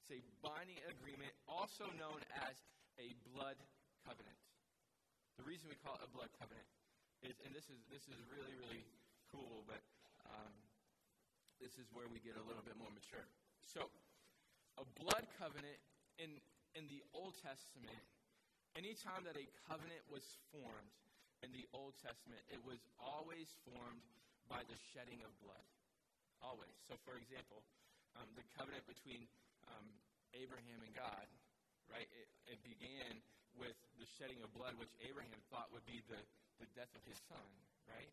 It's 0.03 0.19
a 0.19 0.23
binding 0.43 0.83
agreement, 0.91 1.31
also 1.47 1.87
known 1.95 2.21
as 2.43 2.59
a 2.99 3.15
blood 3.33 3.57
covenant. 4.03 4.37
The 5.39 5.47
reason 5.47 5.71
we 5.71 5.79
call 5.81 5.97
it 5.97 6.05
a 6.05 6.11
blood 6.11 6.29
covenant 6.37 6.69
is, 7.23 7.39
and 7.47 7.55
this 7.55 7.71
is 7.71 7.81
this 7.89 8.05
is 8.11 8.19
really 8.29 8.53
really 8.59 8.83
cool, 9.31 9.65
but 9.65 9.81
um, 10.29 10.53
this 11.63 11.79
is 11.79 11.87
where 11.95 12.11
we 12.11 12.19
get 12.23 12.35
a 12.39 12.45
little 12.45 12.63
bit 12.63 12.75
more 12.79 12.91
mature. 12.91 13.27
So, 13.63 13.87
a 14.79 14.85
blood 14.99 15.27
covenant 15.39 15.79
in, 16.19 16.39
in 16.75 16.91
the 16.91 17.03
Old 17.15 17.39
Testament, 17.39 18.03
anytime 18.75 19.23
that 19.29 19.39
a 19.39 19.47
covenant 19.69 20.03
was 20.11 20.25
formed 20.51 20.93
in 21.47 21.51
the 21.55 21.67
Old 21.75 21.95
Testament, 22.03 22.43
it 22.51 22.63
was 22.63 22.83
always 22.99 23.51
formed 23.67 24.03
by 24.51 24.63
the 24.67 24.79
shedding 24.91 25.23
of 25.23 25.31
blood. 25.43 25.67
Always. 26.43 26.75
So, 26.91 26.99
for 27.07 27.15
example, 27.15 27.63
um, 28.19 28.27
the 28.35 28.43
covenant 28.59 28.83
between 28.91 29.31
um, 29.71 29.87
Abraham 30.35 30.83
and 30.83 30.93
God, 30.93 31.27
right, 31.87 32.11
it, 32.11 32.29
it 32.51 32.59
began 32.67 33.23
with 33.55 33.77
the 34.01 34.09
shedding 34.19 34.41
of 34.43 34.51
blood, 34.57 34.75
which 34.81 34.91
Abraham 35.05 35.39
thought 35.53 35.71
would 35.71 35.85
be 35.87 36.03
the, 36.11 36.19
the 36.59 36.69
death 36.75 36.91
of 36.97 37.05
his 37.07 37.21
son, 37.31 37.49
right? 37.87 38.11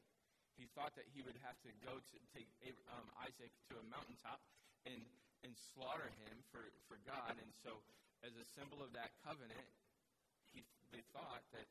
He 0.60 0.68
thought 0.76 0.92
that 1.00 1.08
he 1.16 1.24
would 1.24 1.40
have 1.48 1.56
to 1.64 1.72
go 1.80 1.96
to 1.96 2.16
take 2.36 2.52
um, 2.92 3.08
Isaac 3.24 3.50
to 3.72 3.80
a 3.80 3.86
mountaintop 3.88 4.44
and 4.84 5.00
and 5.44 5.56
slaughter 5.56 6.12
him 6.20 6.36
for, 6.52 6.64
for 6.92 7.00
God. 7.08 7.40
And 7.40 7.52
so, 7.64 7.80
as 8.28 8.36
a 8.36 8.46
symbol 8.60 8.84
of 8.84 8.92
that 8.92 9.16
covenant, 9.24 9.68
he, 10.52 10.68
they 10.92 11.00
thought 11.16 11.44
that 11.56 11.64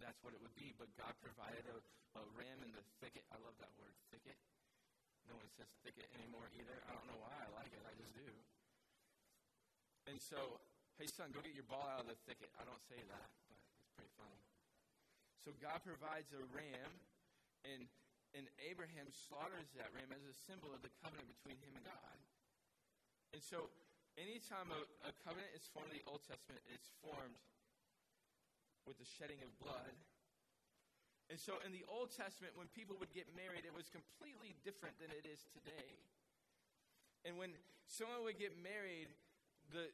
that's 0.00 0.16
what 0.24 0.32
it 0.32 0.40
would 0.40 0.56
be. 0.56 0.72
But 0.80 0.88
God 0.96 1.12
provided 1.20 1.68
a, 1.68 1.78
a 2.16 2.22
ram 2.32 2.64
in 2.64 2.72
the 2.72 2.84
thicket. 3.04 3.24
I 3.28 3.36
love 3.44 3.56
that 3.60 3.72
word, 3.76 3.92
thicket. 4.08 4.36
No 5.28 5.36
one 5.36 5.50
says 5.60 5.68
thicket 5.84 6.08
anymore 6.16 6.48
either. 6.56 6.80
I 6.88 6.96
don't 6.96 7.04
know 7.04 7.20
why 7.20 7.36
I 7.36 7.48
like 7.60 7.68
it. 7.68 7.82
I 7.84 7.92
just 8.00 8.16
do. 8.16 8.28
And 10.08 10.16
so, 10.16 10.56
hey, 10.96 11.04
son, 11.12 11.28
go 11.36 11.44
get 11.44 11.52
your 11.52 11.68
ball 11.68 11.84
out 11.84 12.00
of 12.00 12.08
the 12.08 12.16
thicket. 12.24 12.48
I 12.56 12.64
don't 12.64 12.80
say 12.88 12.96
that, 12.96 13.28
but 13.52 13.60
it's 13.76 13.92
pretty 13.92 14.12
funny. 14.16 14.40
So, 15.44 15.52
God 15.60 15.84
provides 15.84 16.32
a 16.32 16.40
ram 16.56 16.88
and, 17.66 17.86
and 18.36 18.46
Abraham 18.62 19.10
slaughters 19.10 19.70
that 19.78 19.90
ram 19.94 20.10
as 20.14 20.24
a 20.26 20.34
symbol 20.34 20.70
of 20.74 20.82
the 20.82 20.92
covenant 21.02 21.26
between 21.26 21.58
him 21.58 21.74
and 21.74 21.84
God. 21.86 22.18
And 23.34 23.40
so, 23.42 23.70
anytime 24.16 24.70
a, 24.72 24.82
a 25.06 25.12
covenant 25.22 25.52
is 25.54 25.66
formed 25.70 25.92
in 25.92 26.00
the 26.00 26.08
Old 26.08 26.24
Testament, 26.24 26.62
it's 26.70 26.90
formed 27.02 27.38
with 28.88 28.96
the 28.96 29.08
shedding 29.08 29.40
of 29.44 29.50
blood. 29.60 29.92
And 31.28 31.36
so, 31.36 31.60
in 31.60 31.76
the 31.76 31.84
Old 31.84 32.08
Testament, 32.08 32.56
when 32.56 32.72
people 32.72 32.96
would 32.98 33.12
get 33.12 33.28
married, 33.36 33.68
it 33.68 33.76
was 33.76 33.92
completely 33.92 34.56
different 34.64 34.96
than 34.96 35.12
it 35.12 35.28
is 35.28 35.44
today. 35.52 35.92
And 37.28 37.36
when 37.36 37.52
someone 37.84 38.24
would 38.24 38.40
get 38.40 38.56
married, 38.56 39.12
the, 39.68 39.92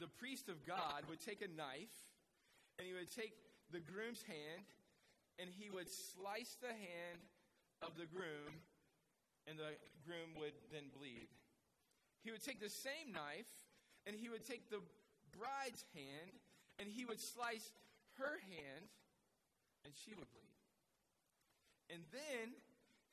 the 0.00 0.08
priest 0.08 0.48
of 0.48 0.64
God 0.64 1.04
would 1.12 1.20
take 1.20 1.44
a 1.44 1.50
knife 1.52 1.92
and 2.80 2.88
he 2.88 2.96
would 2.96 3.12
take 3.12 3.36
the 3.68 3.84
groom's 3.84 4.24
hand 4.24 4.64
and 5.40 5.48
he 5.48 5.72
would 5.72 5.88
slice 5.88 6.60
the 6.60 6.68
hand 6.68 7.24
of 7.80 7.96
the 7.96 8.04
groom, 8.04 8.60
and 9.48 9.56
the 9.56 9.72
groom 10.04 10.36
would 10.36 10.52
then 10.68 10.92
bleed. 10.92 11.32
He 12.20 12.28
would 12.28 12.44
take 12.44 12.60
the 12.60 12.68
same 12.68 13.16
knife, 13.16 13.48
and 14.04 14.12
he 14.12 14.28
would 14.28 14.44
take 14.44 14.68
the 14.68 14.84
bride's 15.32 15.88
hand, 15.96 16.36
and 16.76 16.92
he 16.92 17.08
would 17.08 17.18
slice 17.18 17.72
her 18.20 18.36
hand, 18.44 18.84
and 19.88 19.96
she 19.96 20.12
would 20.12 20.28
bleed. 20.28 20.60
And 21.88 22.04
then 22.12 22.52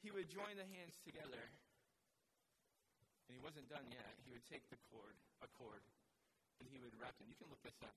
he 0.03 0.11
would 0.11 0.27
join 0.27 0.59
the 0.59 0.67
hands 0.67 0.99
together. 1.07 1.41
And 3.27 3.31
he 3.35 3.41
wasn't 3.41 3.71
done 3.71 3.87
yet. 3.87 4.11
He 4.27 4.31
would 4.35 4.43
take 4.47 4.67
the 4.67 4.79
cord, 4.91 5.15
a 5.39 5.47
cord, 5.55 5.83
and 6.59 6.67
he 6.67 6.79
would 6.79 6.95
wrap 6.99 7.15
them. 7.19 7.31
You 7.31 7.39
can 7.39 7.47
look 7.47 7.63
this 7.63 7.79
up. 7.83 7.95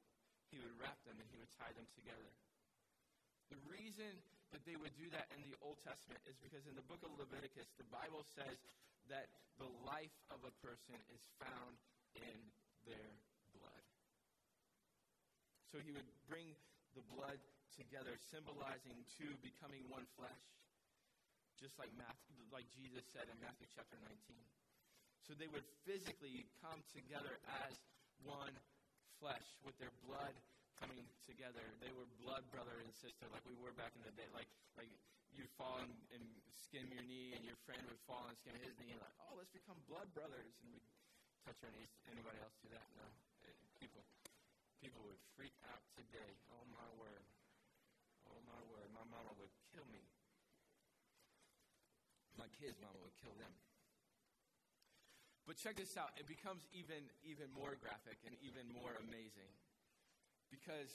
He 0.50 0.58
would 0.58 0.74
wrap 0.78 0.98
them 1.06 1.18
and 1.18 1.28
he 1.30 1.38
would 1.38 1.50
tie 1.58 1.70
them 1.74 1.86
together. 1.94 2.30
The 3.50 3.60
reason 3.66 4.14
that 4.54 4.62
they 4.66 4.78
would 4.78 4.94
do 4.94 5.10
that 5.10 5.26
in 5.34 5.42
the 5.42 5.54
Old 5.62 5.78
Testament 5.82 6.22
is 6.26 6.38
because 6.38 6.66
in 6.70 6.74
the 6.78 6.86
book 6.86 7.02
of 7.02 7.10
Leviticus, 7.18 7.70
the 7.78 7.86
Bible 7.90 8.22
says 8.34 8.58
that 9.10 9.26
the 9.58 9.66
life 9.82 10.14
of 10.30 10.42
a 10.46 10.54
person 10.62 10.98
is 11.10 11.22
found 11.42 11.74
in 12.14 12.38
their 12.86 13.10
blood. 13.54 13.84
So 15.70 15.78
he 15.82 15.90
would 15.94 16.06
bring 16.30 16.54
the 16.94 17.02
blood 17.14 17.38
together, 17.74 18.18
symbolizing 18.30 18.98
two 19.18 19.30
becoming 19.42 19.86
one 19.90 20.06
flesh, 20.18 20.44
just 21.58 21.76
like, 21.76 21.92
Matthew, 21.94 22.40
like 22.50 22.66
Jesus 22.72 23.04
said 23.12 23.28
in 23.28 23.36
Matthew 23.38 23.68
chapter 23.70 23.98
19. 24.02 24.16
So 25.26 25.36
they 25.36 25.50
would 25.52 25.66
physically 25.86 26.48
come 26.64 26.82
together 26.90 27.38
as 27.66 27.76
one 28.24 28.54
flesh 29.20 29.44
with 29.62 29.76
their 29.76 29.92
blood 30.08 30.34
coming 30.80 31.04
together. 31.28 31.62
They 31.84 31.92
were 31.92 32.08
blood 32.24 32.48
brother 32.48 32.80
and 32.80 32.88
sister, 32.96 33.28
like 33.30 33.44
we 33.44 33.54
were 33.60 33.76
back 33.76 33.92
in 33.94 34.02
the 34.02 34.14
day. 34.16 34.26
Like 34.32 34.48
like 34.80 34.88
you'd 35.36 35.52
fall 35.60 35.78
and, 35.84 35.92
and 36.16 36.24
skim 36.56 36.88
your 36.90 37.04
knee, 37.04 37.36
and 37.36 37.44
your 37.44 37.60
friend 37.68 37.78
would 37.86 38.00
fall 38.08 38.24
and 38.26 38.34
skim 38.40 38.56
his 38.64 38.74
knee. 38.80 38.96
And 38.96 39.00
like, 39.04 39.14
oh, 39.28 39.36
let's 39.36 39.52
become 39.52 39.76
blood 39.86 40.08
brothers, 40.16 40.50
and 40.64 40.72
we 40.72 40.80
touch 41.44 41.60
our 41.62 41.72
knees. 41.76 41.92
Anybody 42.08 42.40
else 42.40 42.56
do 42.64 42.72
that? 42.72 42.88
No. 42.96 43.06
It, 43.44 43.54
people 43.78 44.02
people 44.80 45.04
would 45.04 45.20
freak 45.36 45.54
out 45.68 45.84
today. 45.92 46.32
Oh 46.50 46.64
my 46.72 46.88
word. 46.96 47.24
Oh 48.26 48.40
my 48.48 48.60
word. 48.72 48.88
My 48.96 49.04
mama 49.12 49.36
would 49.36 49.52
kill 49.70 49.86
me. 49.92 50.02
My 52.40 52.48
kids' 52.56 52.80
mama 52.80 52.96
would 53.04 53.16
kill 53.20 53.36
them. 53.36 53.52
But 55.44 55.60
check 55.60 55.76
this 55.76 55.98
out. 56.00 56.14
It 56.16 56.24
becomes 56.24 56.64
even 56.72 57.04
even 57.20 57.52
more 57.52 57.76
graphic 57.76 58.16
and 58.24 58.32
even 58.40 58.64
more 58.72 58.96
amazing 59.04 59.52
because 60.50 60.90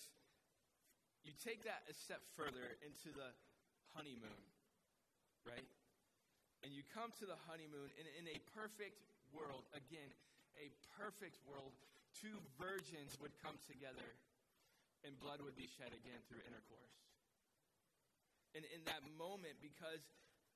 you 1.23 1.33
take 1.41 1.65
that 1.65 1.81
a 1.89 1.95
step 1.95 2.21
further 2.37 2.77
into 2.85 3.09
the 3.15 3.33
honeymoon, 3.97 4.43
right? 5.47 5.65
And 6.61 6.69
you 6.75 6.85
come 6.93 7.09
to 7.23 7.25
the 7.25 7.39
honeymoon, 7.49 7.89
and 7.97 8.05
in 8.19 8.29
a 8.29 8.37
perfect 8.53 9.01
world, 9.33 9.65
again, 9.73 10.11
a 10.61 10.71
perfect 10.95 11.41
world, 11.49 11.73
two 12.13 12.37
virgins 12.55 13.17
would 13.19 13.33
come 13.43 13.57
together, 13.67 14.07
and 15.03 15.17
blood 15.19 15.41
would 15.43 15.57
be 15.57 15.67
shed 15.67 15.91
again 15.91 16.19
through 16.29 16.41
intercourse. 16.45 16.95
And 18.55 18.63
in 18.71 18.81
that 18.87 19.03
moment, 19.19 19.59
because 19.59 20.01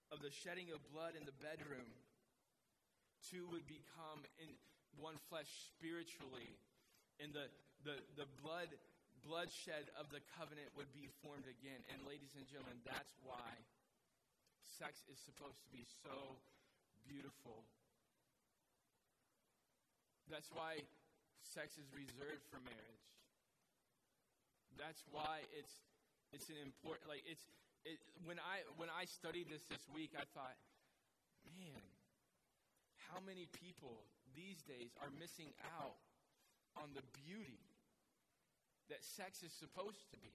of 0.10 0.24
the 0.24 0.32
shedding 0.32 0.72
of 0.72 0.80
blood 0.90 1.20
in 1.20 1.28
the 1.28 1.36
bedroom, 1.44 1.86
two 3.28 3.46
would 3.52 3.68
become 3.68 4.24
in 4.40 4.50
one 4.98 5.20
flesh 5.30 5.52
spiritually. 5.76 6.50
And 7.20 7.36
the, 7.36 7.52
the, 7.86 7.96
the 8.20 8.28
blood 8.44 8.70
bloodshed 9.24 9.92
of 10.00 10.08
the 10.10 10.24
covenant 10.40 10.72
would 10.80 10.90
be 10.96 11.12
formed 11.22 11.48
again. 11.48 11.80
And, 11.92 12.00
ladies 12.08 12.34
and 12.40 12.48
gentlemen, 12.48 12.80
that's 12.88 13.14
why 13.28 13.52
sex 14.64 15.04
is 15.12 15.20
supposed 15.20 15.60
to 15.68 15.70
be 15.76 15.84
so 16.04 16.40
beautiful. 17.04 17.68
That's 20.32 20.48
why 20.54 20.86
sex 21.42 21.76
is 21.76 21.90
reserved 21.92 22.46
for 22.48 22.62
marriage. 22.64 23.06
That's 24.78 25.04
why 25.12 25.44
it's 25.52 25.74
it's 26.32 26.48
an 26.54 26.62
important 26.62 27.10
like 27.10 27.26
it's 27.26 27.44
it, 27.84 27.98
when 28.24 28.38
I 28.40 28.62
when 28.78 28.88
I 28.94 29.10
studied 29.10 29.50
this 29.50 29.66
this 29.68 29.82
week, 29.90 30.14
I 30.14 30.24
thought, 30.38 30.56
man, 31.58 31.84
how 33.10 33.18
many 33.26 33.50
people 33.50 34.06
these 34.38 34.62
days 34.64 34.94
are 35.02 35.10
missing 35.18 35.50
out 35.82 35.98
on 36.78 36.94
the 36.94 37.04
beauty 37.26 37.69
that 38.90 39.04
sex 39.04 39.44
is 39.44 39.54
supposed 39.54 40.10
to 40.12 40.18
be. 40.18 40.34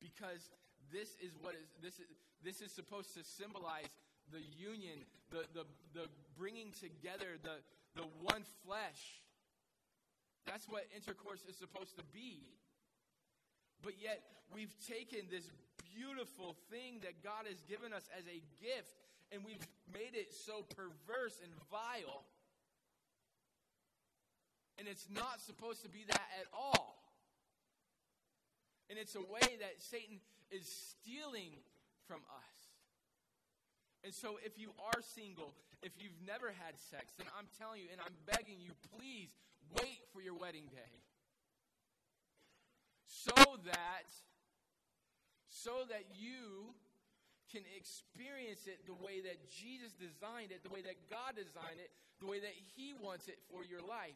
because 0.00 0.50
this 0.92 1.16
is 1.22 1.32
what 1.40 1.54
is 1.54 1.66
this 1.82 1.98
is 1.98 2.06
this 2.44 2.60
is 2.60 2.70
supposed 2.70 3.14
to 3.14 3.24
symbolize 3.24 3.90
the 4.32 4.42
union, 4.54 5.02
the 5.30 5.44
the, 5.54 5.64
the 5.94 6.06
bringing 6.38 6.72
together, 6.72 7.38
the 7.42 7.58
the 7.94 8.06
one 8.22 8.44
flesh. 8.64 9.22
That's 10.46 10.68
what 10.68 10.86
intercourse 10.94 11.42
is 11.48 11.56
supposed 11.56 11.96
to 11.98 12.04
be. 12.12 12.46
But 13.82 13.94
yet, 14.00 14.22
we've 14.54 14.74
taken 14.86 15.26
this 15.30 15.50
beautiful 15.94 16.54
thing 16.70 17.00
that 17.02 17.22
God 17.24 17.46
has 17.48 17.60
given 17.62 17.92
us 17.92 18.08
as 18.16 18.24
a 18.26 18.38
gift 18.62 18.94
and 19.32 19.42
we've 19.44 19.66
made 19.92 20.14
it 20.14 20.32
so 20.32 20.62
perverse 20.76 21.40
and 21.42 21.52
vile. 21.70 22.22
And 24.78 24.86
it's 24.86 25.08
not 25.10 25.40
supposed 25.40 25.82
to 25.82 25.88
be 25.88 26.04
that 26.08 26.28
at 26.40 26.46
all. 26.52 26.95
And 28.90 28.98
it's 28.98 29.14
a 29.14 29.20
way 29.20 29.58
that 29.60 29.78
Satan 29.78 30.20
is 30.50 30.66
stealing 30.66 31.58
from 32.06 32.20
us. 32.30 32.56
And 34.04 34.14
so, 34.14 34.38
if 34.44 34.58
you 34.58 34.70
are 34.78 35.02
single, 35.02 35.52
if 35.82 35.92
you've 35.98 36.20
never 36.26 36.54
had 36.54 36.78
sex, 36.78 37.14
then 37.18 37.26
I'm 37.36 37.46
telling 37.58 37.82
you 37.82 37.88
and 37.90 38.00
I'm 38.00 38.14
begging 38.26 38.62
you, 38.62 38.70
please 38.94 39.34
wait 39.74 40.06
for 40.14 40.22
your 40.22 40.38
wedding 40.38 40.70
day. 40.70 40.94
So 43.06 43.34
that 43.66 44.06
so 45.48 45.82
that 45.90 46.06
you 46.14 46.70
can 47.50 47.66
experience 47.74 48.70
it 48.70 48.86
the 48.86 48.94
way 48.94 49.18
that 49.22 49.38
Jesus 49.50 49.90
designed 49.98 50.54
it, 50.54 50.62
the 50.62 50.70
way 50.70 50.82
that 50.82 50.94
God 51.10 51.34
designed 51.34 51.82
it, 51.82 51.90
the 52.22 52.26
way 52.26 52.38
that 52.38 52.54
He 52.74 52.94
wants 52.94 53.26
it 53.26 53.38
for 53.50 53.66
your 53.66 53.82
life. 53.82 54.14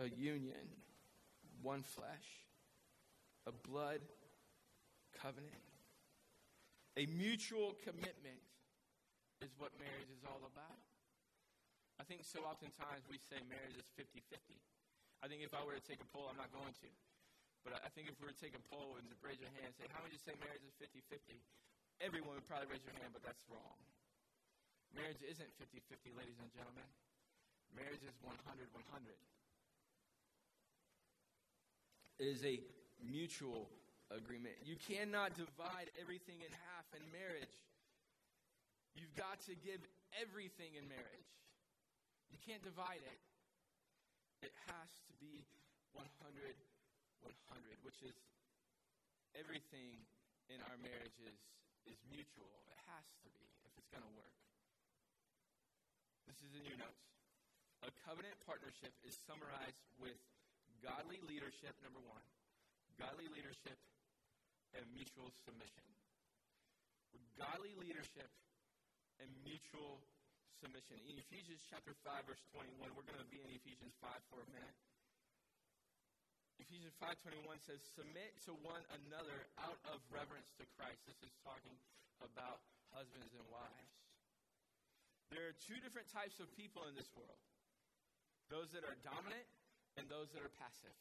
A 0.00 0.08
union, 0.16 0.64
one 1.60 1.84
flesh, 1.84 2.48
a 3.44 3.52
blood 3.52 4.00
covenant, 5.12 5.68
a 6.96 7.04
mutual 7.12 7.76
commitment 7.84 8.40
is 9.44 9.52
what 9.60 9.76
marriage 9.76 10.08
is 10.08 10.24
all 10.24 10.40
about. 10.40 10.80
I 12.00 12.04
think 12.08 12.24
so 12.24 12.40
oftentimes 12.48 13.04
we 13.12 13.20
say 13.20 13.36
marriage 13.44 13.76
is 13.76 13.84
50 13.92 14.24
50. 14.32 14.56
I 15.20 15.28
think 15.28 15.44
if 15.44 15.52
I 15.52 15.60
were 15.60 15.76
to 15.76 15.84
take 15.84 16.00
a 16.00 16.08
poll, 16.08 16.32
I'm 16.32 16.40
not 16.40 16.48
going 16.48 16.72
to. 16.80 16.88
But 17.60 17.76
I 17.84 17.92
think 17.92 18.08
if 18.08 18.16
we 18.16 18.24
were 18.24 18.32
to 18.32 18.40
take 18.40 18.56
a 18.56 18.64
poll 18.72 18.96
and 18.96 19.04
raise 19.20 19.36
your 19.36 19.52
hand 19.52 19.68
and 19.68 19.76
say, 19.76 19.84
how 19.92 20.00
would 20.00 20.16
you 20.16 20.22
say 20.24 20.32
marriage 20.40 20.64
is 20.64 20.72
50 20.80 21.04
50? 21.12 21.36
Everyone 22.00 22.40
would 22.40 22.48
probably 22.48 22.72
raise 22.72 22.84
your 22.88 22.96
hand, 22.96 23.12
but 23.12 23.20
that's 23.20 23.44
wrong. 23.52 23.76
Marriage 24.96 25.20
isn't 25.20 25.52
50 25.60 25.84
50, 25.92 26.16
ladies 26.16 26.40
and 26.40 26.48
gentlemen. 26.56 26.88
Marriage 27.76 28.00
is 28.00 28.16
100 28.24 28.32
100. 28.72 29.12
It 32.20 32.28
is 32.28 32.44
a 32.44 32.60
mutual 33.00 33.72
agreement. 34.12 34.52
You 34.60 34.76
cannot 34.76 35.32
divide 35.40 35.88
everything 35.96 36.44
in 36.44 36.52
half 36.52 36.84
in 36.92 37.00
marriage. 37.08 37.56
You've 38.92 39.16
got 39.16 39.40
to 39.48 39.56
give 39.56 39.80
everything 40.20 40.76
in 40.76 40.84
marriage. 40.84 41.32
You 42.28 42.36
can't 42.44 42.60
divide 42.60 43.00
it. 43.00 43.20
It 44.44 44.52
has 44.68 44.92
to 45.08 45.12
be 45.16 45.48
100 45.96 46.04
100, 47.24 47.80
which 47.84 48.04
is 48.04 48.16
everything 49.36 50.04
in 50.52 50.60
our 50.68 50.76
marriages 50.80 51.40
is 51.88 51.96
mutual. 52.08 52.52
It 52.68 52.76
has 52.92 53.04
to 53.24 53.28
be 53.32 53.48
if 53.64 53.72
it's 53.80 53.88
going 53.88 54.04
to 54.04 54.14
work. 54.16 54.36
This 56.28 56.40
is 56.44 56.52
in 56.52 56.68
your 56.68 56.76
notes. 56.76 57.04
A 57.80 57.92
covenant 58.04 58.36
partnership 58.44 58.92
is 59.04 59.16
summarized 59.16 59.88
with 59.96 60.20
godly 60.84 61.20
leadership, 61.24 61.76
number 61.84 62.00
one, 62.04 62.24
godly 62.96 63.28
leadership 63.32 63.76
and 64.76 64.84
mutual 64.92 65.30
submission. 65.44 65.84
Godly 67.36 67.72
leadership 67.80 68.28
and 69.20 69.28
mutual 69.44 70.04
submission. 70.60 71.00
In 71.08 71.16
Ephesians 71.16 71.64
chapter 71.68 71.96
5, 72.04 72.28
verse 72.28 72.44
21, 72.52 72.92
we're 72.92 73.08
going 73.08 73.20
to 73.20 73.30
be 73.32 73.40
in 73.40 73.48
Ephesians 73.56 73.96
5 74.00 74.12
for 74.28 74.44
a 74.44 74.48
minute. 74.52 74.76
Ephesians 76.60 76.92
5:21 77.00 77.58
says, 77.64 77.80
"Submit 77.96 78.36
to 78.44 78.52
one 78.54 78.84
another 78.92 79.48
out 79.58 79.80
of 79.90 79.98
reverence 80.12 80.52
to 80.60 80.66
Christ." 80.76 81.00
This 81.06 81.16
is 81.24 81.32
talking 81.42 81.80
about 82.20 82.60
husbands 82.92 83.32
and 83.32 83.48
wives. 83.48 83.96
There 85.30 85.48
are 85.48 85.54
two 85.54 85.80
different 85.80 86.08
types 86.12 86.38
of 86.38 86.52
people 86.54 86.84
in 86.86 86.94
this 86.94 87.10
world. 87.16 87.40
Those 88.48 88.70
that 88.72 88.84
are 88.84 88.94
dominant 88.96 89.48
and 90.00 90.08
those 90.08 90.32
that 90.32 90.40
are 90.40 90.54
passive. 90.56 90.96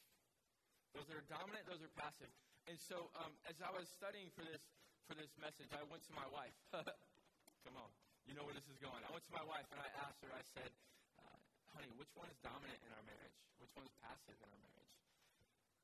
Those 0.91 1.07
that 1.07 1.15
are 1.15 1.29
dominant, 1.31 1.63
those 1.71 1.79
are 1.79 1.93
passive. 1.95 2.27
And 2.67 2.75
so, 2.75 3.07
um, 3.15 3.31
as 3.47 3.63
I 3.63 3.71
was 3.71 3.87
studying 3.87 4.27
for 4.35 4.43
this 4.43 4.59
for 5.07 5.15
this 5.15 5.31
message, 5.39 5.71
I 5.71 5.81
went 5.87 6.03
to 6.11 6.13
my 6.13 6.27
wife. 6.29 6.53
Come 7.65 7.79
on. 7.79 7.89
You 8.27 8.37
know 8.37 8.45
where 8.45 8.53
this 8.53 8.67
is 8.69 8.77
going. 8.77 9.01
I 9.01 9.09
went 9.09 9.25
to 9.25 9.33
my 9.33 9.41
wife 9.41 9.65
and 9.73 9.81
I 9.81 9.89
asked 10.05 10.21
her, 10.21 10.29
I 10.29 10.45
said, 10.53 10.69
uh, 11.17 11.37
honey, 11.73 11.89
which 11.97 12.13
one 12.13 12.29
is 12.29 12.37
dominant 12.45 12.77
in 12.85 12.91
our 12.93 13.01
marriage? 13.09 13.33
Which 13.57 13.73
one 13.73 13.89
is 13.89 13.95
passive 14.05 14.37
in 14.37 14.49
our 14.53 14.61
marriage? 14.61 14.93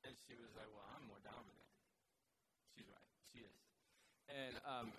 And 0.06 0.14
she 0.14 0.38
was 0.38 0.54
like, 0.54 0.70
well, 0.70 0.86
I'm 0.94 1.10
more 1.10 1.18
dominant. 1.26 1.66
She's 2.78 2.86
right. 2.86 3.10
She 3.34 3.42
is. 3.42 3.56
And, 4.30 4.54
um, 4.62 4.94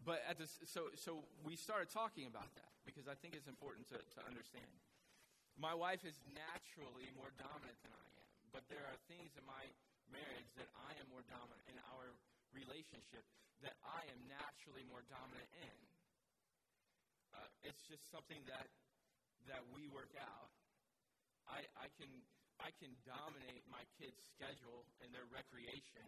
but 0.00 0.24
at 0.24 0.40
this, 0.40 0.56
so, 0.64 0.88
so 0.96 1.28
we 1.44 1.60
started 1.60 1.92
talking 1.92 2.24
about 2.24 2.48
that 2.56 2.72
because 2.88 3.04
I 3.04 3.20
think 3.20 3.36
it's 3.36 3.52
important 3.52 3.84
to, 3.92 4.00
to 4.00 4.20
understand. 4.24 4.72
My 5.58 5.74
wife 5.74 6.06
is 6.06 6.14
naturally 6.30 7.10
more 7.18 7.34
dominant 7.34 7.78
than 7.82 7.90
I 7.90 8.08
am, 8.14 8.26
but 8.54 8.62
there 8.70 8.86
are 8.86 8.98
things 9.10 9.34
in 9.34 9.42
my 9.42 9.64
marriage 10.06 10.50
that 10.54 10.70
I 10.86 10.94
am 11.02 11.06
more 11.10 11.26
dominant 11.26 11.66
in 11.66 11.78
our 11.98 12.14
relationship 12.54 13.26
that 13.66 13.74
I 13.82 14.06
am 14.14 14.20
naturally 14.30 14.86
more 14.86 15.02
dominant 15.10 15.50
in 15.58 15.78
uh, 17.34 17.46
it's 17.66 17.82
just 17.86 18.02
something 18.10 18.40
that 18.50 18.66
that 19.46 19.62
we 19.72 19.86
work 19.94 20.12
out. 20.18 20.50
I, 21.48 21.64
I 21.78 21.86
can 21.96 22.10
I 22.58 22.74
can 22.82 22.90
dominate 23.06 23.62
my 23.70 23.84
kids' 23.96 24.18
schedule 24.34 24.82
and 25.00 25.14
their 25.14 25.26
recreation. 25.30 26.06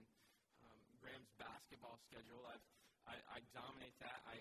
Um, 0.67 0.81
Graham's 0.99 1.31
basketball 1.39 1.97
schedule, 2.11 2.43
I've, 2.51 2.67
I, 3.07 3.17
I 3.35 3.39
dominate 3.55 3.95
that. 4.03 4.19
I 4.27 4.39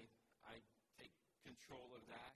I 0.49 0.55
take 0.97 1.13
control 1.45 1.93
of 1.93 2.03
that. 2.09 2.33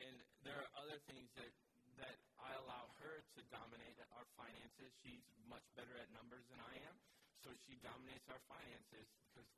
And 0.00 0.16
there 0.44 0.58
are 0.60 0.70
other 0.76 0.98
things 1.08 1.32
that 1.40 1.48
that 1.96 2.16
I 2.36 2.52
allow 2.60 2.92
her 3.00 3.24
to 3.24 3.40
dominate 3.48 3.96
our 4.12 4.28
finances. 4.36 4.92
She's 5.00 5.24
much 5.48 5.64
better 5.72 5.96
at 5.96 6.12
numbers 6.12 6.44
than 6.52 6.60
I 6.60 6.76
am, 6.84 6.96
so 7.40 7.48
she 7.64 7.80
dominates 7.80 8.28
our 8.28 8.40
finances 8.44 9.08
because 9.24 9.48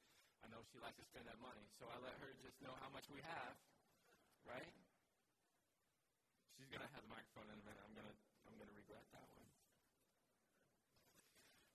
I 0.43 0.47
know 0.47 0.63
she 0.71 0.79
likes 0.79 0.95
to 1.03 1.07
spend 1.11 1.27
that 1.27 1.43
money. 1.43 1.67
So 1.83 1.91
I 1.91 1.99
let 1.99 2.15
her 2.23 2.31
just 2.39 2.63
know 2.63 2.71
how 2.79 2.91
much 2.95 3.11
we 3.11 3.19
have, 3.27 3.55
right? 4.47 4.71
She's 6.55 6.71
gonna 6.71 6.87
have 6.95 7.03
the 7.03 7.11
microphone 7.11 7.51
in 7.51 7.59
a 7.59 7.65
minute. 7.67 7.83
I'm 7.83 7.95
gonna 7.99 8.17
I'm 8.47 8.55
gonna 8.55 8.77
regret 8.79 9.03
that 9.11 9.27
one. 9.35 9.51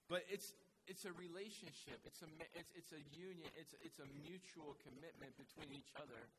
But 0.08 0.23
it's 0.32 0.56
it's 0.88 1.04
a 1.04 1.13
relationship. 1.15 1.99
It's 2.08 2.23
a 2.23 2.30
it's 2.56 2.71
it's 2.76 2.91
a 2.95 3.04
union. 3.12 3.47
It's 3.60 3.76
it's 3.84 3.99
a 3.99 4.08
mutual 4.23 4.80
commitment 4.84 5.36
between 5.36 5.71
each 5.76 5.91
other. 5.99 6.32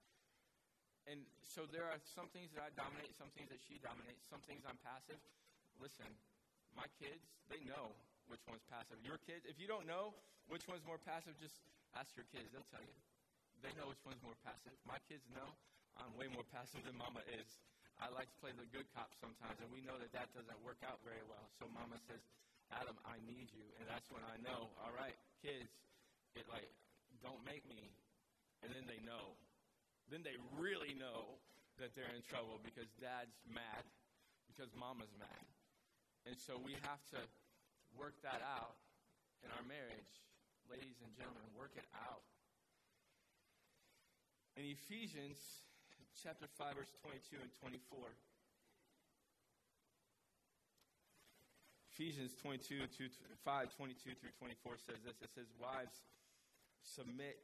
And 1.05 1.21
so 1.45 1.69
there 1.69 1.85
are 1.85 2.01
some 2.17 2.33
things 2.33 2.49
that 2.57 2.65
I 2.65 2.71
dominate, 2.73 3.13
some 3.21 3.29
things 3.37 3.53
that 3.53 3.61
she 3.61 3.77
dominates, 3.85 4.25
some 4.33 4.41
things 4.49 4.65
I'm 4.65 4.81
passive. 4.81 5.21
Listen, 5.77 6.09
my 6.73 6.89
kids, 6.97 7.21
they 7.53 7.61
know 7.69 7.93
which 8.33 8.41
one's 8.49 8.65
passive. 8.73 8.97
Your 9.05 9.21
kids, 9.29 9.45
if 9.45 9.61
you 9.61 9.69
don't 9.69 9.85
know 9.85 10.17
which 10.49 10.65
one's 10.65 10.85
more 10.89 11.01
passive, 11.01 11.37
just 11.37 11.61
ask 11.93 12.09
your 12.17 12.25
kids. 12.33 12.49
They'll 12.57 12.67
tell 12.73 12.83
you. 12.83 12.97
They 13.61 13.73
know 13.77 13.89
which 13.93 14.01
one's 14.05 14.21
more 14.25 14.37
passive. 14.45 14.73
My 14.89 15.01
kids 15.09 15.25
know. 15.33 15.49
I'm 16.01 16.11
way 16.19 16.27
more 16.27 16.45
passive 16.51 16.83
than 16.83 16.99
Mama 16.99 17.23
is. 17.31 17.47
I 18.03 18.11
like 18.11 18.27
to 18.27 18.39
play 18.43 18.51
the 18.51 18.67
good 18.75 18.89
cop 18.91 19.15
sometimes, 19.15 19.55
and 19.63 19.71
we 19.71 19.79
know 19.87 19.95
that 20.03 20.11
that 20.11 20.27
doesn't 20.35 20.61
work 20.67 20.83
out 20.83 20.99
very 21.07 21.23
well. 21.31 21.47
So 21.63 21.71
Mama 21.71 21.95
says, 22.11 22.19
Adam, 22.75 22.99
I 23.07 23.23
need 23.23 23.47
you. 23.55 23.63
And 23.79 23.87
that's 23.87 24.11
when 24.11 24.27
I 24.27 24.35
know, 24.43 24.67
all 24.83 24.91
right, 24.99 25.15
kids, 25.39 25.71
it 26.35 26.43
like, 26.51 26.67
don't 27.23 27.39
make 27.47 27.63
me. 27.71 27.95
And 28.67 28.75
then 28.75 28.91
they 28.91 28.99
know. 29.07 29.39
Then 30.11 30.21
they 30.23 30.37
really 30.57 30.93
know 30.95 31.41
that 31.81 31.97
they're 31.97 32.13
in 32.15 32.23
trouble 32.23 32.61
because 32.63 32.87
dad's 33.01 33.35
mad, 33.49 33.83
because 34.47 34.71
mama's 34.77 35.13
mad. 35.19 35.45
And 36.29 36.37
so 36.39 36.57
we 36.61 36.77
have 36.87 37.03
to 37.13 37.21
work 37.97 38.17
that 38.23 38.41
out 38.45 38.79
in 39.45 39.51
our 39.53 39.65
marriage. 39.67 40.15
Ladies 40.71 40.97
and 41.05 41.13
gentlemen, 41.13 41.45
work 41.53 41.77
it 41.77 41.85
out. 41.93 42.25
In 44.57 44.65
Ephesians 44.71 45.37
chapter 46.17 46.47
5, 46.47 46.79
verse 46.79 46.95
22 47.03 47.43
and 47.43 47.53
24. 47.61 48.09
Ephesians 51.95 52.35
22, 52.43 52.91
5, 52.91 53.77
22 53.77 54.19
through 54.19 54.35
24 54.39 54.75
says 54.83 54.99
this. 55.07 55.15
It 55.23 55.31
says, 55.31 55.47
Wives, 55.63 56.03
submit 56.83 57.39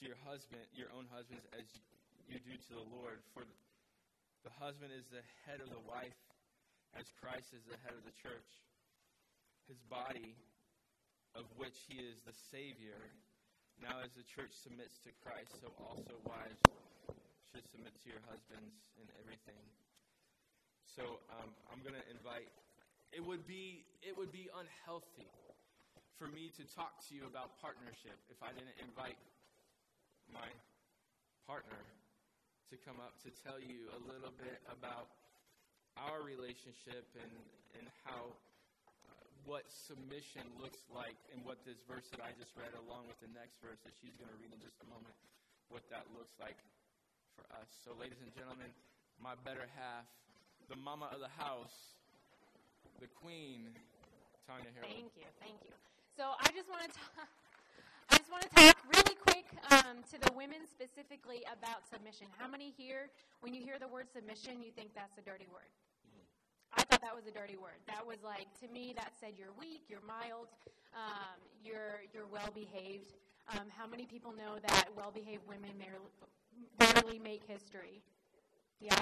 to 0.00 0.04
your 0.04 0.20
husband, 0.28 0.60
your 0.76 0.92
own 0.92 1.08
husbands, 1.08 1.48
as 1.56 1.64
you 2.28 2.36
do 2.44 2.52
to 2.52 2.72
the 2.76 2.86
Lord. 2.92 3.24
For 3.32 3.48
the 4.44 4.52
husband 4.60 4.92
is 4.92 5.08
the 5.08 5.24
head 5.48 5.64
of 5.64 5.72
the 5.72 5.80
wife, 5.88 6.20
as 6.92 7.08
Christ 7.16 7.56
is 7.56 7.64
the 7.64 7.80
head 7.80 7.96
of 7.96 8.04
the 8.04 8.12
church, 8.12 8.48
his 9.64 9.80
body, 9.88 10.36
of 11.32 11.48
which 11.56 11.88
he 11.88 12.04
is 12.04 12.20
the 12.28 12.36
Savior. 12.52 13.00
Now, 13.80 14.04
as 14.04 14.12
the 14.12 14.24
church 14.24 14.52
submits 14.52 15.00
to 15.04 15.12
Christ, 15.24 15.56
so 15.64 15.72
also 15.80 16.12
wives 16.28 16.60
should 17.48 17.64
submit 17.72 17.96
to 18.04 18.06
your 18.12 18.24
husbands 18.28 18.76
in 19.00 19.08
everything. 19.20 19.64
So 20.84 21.24
um, 21.40 21.52
I'm 21.72 21.80
going 21.80 21.96
to 21.96 22.06
invite. 22.12 22.52
It 23.12 23.24
would 23.24 23.48
be 23.48 23.84
it 24.04 24.16
would 24.16 24.32
be 24.32 24.48
unhealthy 24.52 25.28
for 26.20 26.28
me 26.28 26.48
to 26.56 26.64
talk 26.72 27.00
to 27.08 27.14
you 27.14 27.28
about 27.28 27.60
partnership 27.60 28.16
if 28.32 28.40
I 28.40 28.52
didn't 28.52 28.76
invite 28.80 29.20
my 30.32 30.48
partner 31.46 31.78
to 32.70 32.74
come 32.82 32.98
up 32.98 33.14
to 33.22 33.30
tell 33.46 33.62
you 33.62 33.86
a 33.94 34.00
little 34.10 34.34
bit 34.34 34.58
about 34.66 35.06
our 35.94 36.20
relationship 36.20 37.06
and, 37.16 37.32
and 37.78 37.86
how 38.02 38.34
uh, 39.06 39.14
what 39.46 39.64
submission 39.70 40.42
looks 40.58 40.82
like 40.90 41.16
and 41.30 41.38
what 41.46 41.62
this 41.62 41.78
verse 41.86 42.10
that 42.10 42.20
I 42.20 42.34
just 42.36 42.52
read, 42.58 42.74
along 42.74 43.06
with 43.06 43.16
the 43.22 43.30
next 43.32 43.62
verse 43.62 43.78
that 43.86 43.94
she's 44.02 44.18
going 44.18 44.28
to 44.28 44.38
read 44.42 44.50
in 44.50 44.60
just 44.60 44.76
a 44.82 44.88
moment, 44.90 45.14
what 45.70 45.86
that 45.94 46.04
looks 46.12 46.34
like 46.42 46.58
for 47.38 47.46
us. 47.54 47.70
So, 47.86 47.94
ladies 47.94 48.18
and 48.20 48.34
gentlemen, 48.34 48.68
my 49.22 49.38
better 49.46 49.64
half, 49.78 50.04
the 50.68 50.76
mama 50.76 51.08
of 51.14 51.22
the 51.22 51.32
house, 51.38 51.96
the 52.98 53.08
queen, 53.22 53.70
Tanya 54.44 54.70
Harold. 54.74 54.90
Thank 54.90 55.14
you, 55.14 55.28
thank 55.38 55.58
you. 55.62 55.74
So 56.18 56.34
I 56.38 56.50
just 56.50 56.66
want 56.66 56.82
to 56.86 56.92
talk. 57.14 57.45
Just 58.26 58.42
want 58.42 58.50
to 58.50 58.58
talk 58.58 58.76
really 58.90 59.14
quick 59.22 59.46
um, 59.70 60.02
to 60.10 60.18
the 60.18 60.34
women 60.34 60.66
specifically 60.66 61.46
about 61.46 61.86
submission. 61.86 62.26
How 62.34 62.50
many 62.50 62.74
here, 62.74 63.06
when 63.38 63.54
you 63.54 63.62
hear 63.62 63.78
the 63.78 63.86
word 63.86 64.10
submission, 64.10 64.66
you 64.66 64.74
think 64.74 64.90
that's 64.98 65.14
a 65.14 65.22
dirty 65.22 65.46
word? 65.46 65.70
I 66.74 66.82
thought 66.82 67.00
that 67.06 67.14
was 67.14 67.30
a 67.30 67.30
dirty 67.30 67.54
word. 67.54 67.78
That 67.86 68.02
was 68.02 68.18
like 68.26 68.50
to 68.58 68.66
me 68.74 68.94
that 68.98 69.14
said 69.20 69.38
you're 69.38 69.54
weak, 69.54 69.86
you're 69.86 70.02
mild, 70.02 70.50
um, 70.90 71.38
you're 71.62 72.02
you're 72.10 72.26
well 72.26 72.50
behaved. 72.50 73.14
Um, 73.54 73.70
how 73.70 73.86
many 73.86 74.06
people 74.06 74.34
know 74.34 74.58
that 74.58 74.90
well 74.96 75.14
behaved 75.14 75.46
women 75.46 75.70
rarely 76.82 77.20
make 77.22 77.46
history? 77.46 78.02
Yeah. 78.80 78.98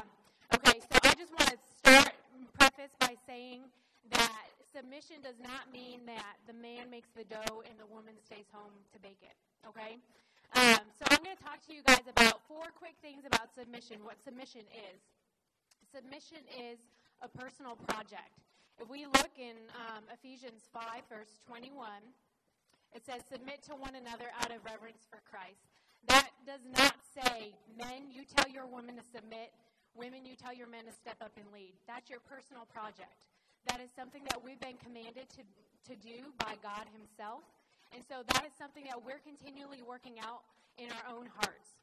Okay, 0.52 0.84
so 0.84 1.00
I 1.00 1.14
just 1.16 1.32
want 1.32 1.48
to 1.48 1.56
start 1.80 2.12
preface 2.60 2.92
by 3.00 3.16
saying 3.26 3.62
that 4.10 4.52
submission 4.74 5.22
does 5.22 5.38
not 5.38 5.70
mean 5.70 6.02
that 6.10 6.34
the 6.50 6.56
man 6.58 6.90
makes 6.90 7.06
the 7.14 7.22
dough 7.30 7.62
and 7.62 7.78
the 7.78 7.86
woman 7.86 8.18
stays 8.26 8.50
home 8.50 8.74
to 8.90 8.98
bake 8.98 9.22
it. 9.22 9.38
Okay. 9.62 10.02
Um, 10.58 10.82
so 10.98 11.06
I'm 11.14 11.22
going 11.22 11.38
to 11.38 11.42
talk 11.42 11.62
to 11.70 11.72
you 11.74 11.86
guys 11.86 12.02
about 12.10 12.42
four 12.50 12.74
quick 12.74 12.98
things 12.98 13.22
about 13.22 13.54
submission. 13.54 14.02
What 14.02 14.18
submission 14.18 14.66
is. 14.74 14.98
Submission 15.94 16.42
is 16.50 16.82
a 17.22 17.30
personal 17.30 17.78
project. 17.86 18.34
If 18.82 18.90
we 18.90 19.06
look 19.06 19.30
in 19.38 19.54
um, 19.78 20.02
Ephesians 20.10 20.66
5, 20.74 21.06
verse 21.06 21.38
21, 21.46 21.70
it 22.90 23.06
says, 23.06 23.22
Submit 23.30 23.62
to 23.70 23.78
one 23.78 23.94
another 23.94 24.26
out 24.42 24.50
of 24.50 24.58
reverence 24.66 25.06
for 25.06 25.22
Christ. 25.22 25.62
That 26.10 26.34
does 26.42 26.62
not 26.66 26.98
say, 27.14 27.54
Men, 27.78 28.10
you 28.10 28.26
tell 28.26 28.50
your 28.50 28.66
women 28.66 28.98
to 28.98 29.06
submit, 29.14 29.54
women, 29.94 30.26
you 30.26 30.34
tell 30.34 30.52
your 30.52 30.66
men 30.66 30.90
to 30.90 30.94
step 30.94 31.22
up 31.22 31.32
and 31.38 31.46
lead. 31.54 31.78
That's 31.86 32.10
your 32.10 32.18
personal 32.26 32.66
project. 32.66 33.14
That 33.66 33.80
is 33.80 33.90
something 33.96 34.22
that 34.28 34.38
we've 34.42 34.60
been 34.60 34.76
commanded 34.82 35.28
to, 35.36 35.42
to 35.90 35.94
do 35.96 36.32
by 36.38 36.54
God 36.62 36.84
Himself. 36.92 37.42
And 37.94 38.02
so 38.04 38.26
that 38.34 38.44
is 38.44 38.52
something 38.58 38.84
that 38.90 38.98
we're 38.98 39.22
continually 39.22 39.80
working 39.86 40.18
out 40.18 40.42
in 40.76 40.90
our 40.90 41.06
own 41.14 41.30
hearts. 41.30 41.78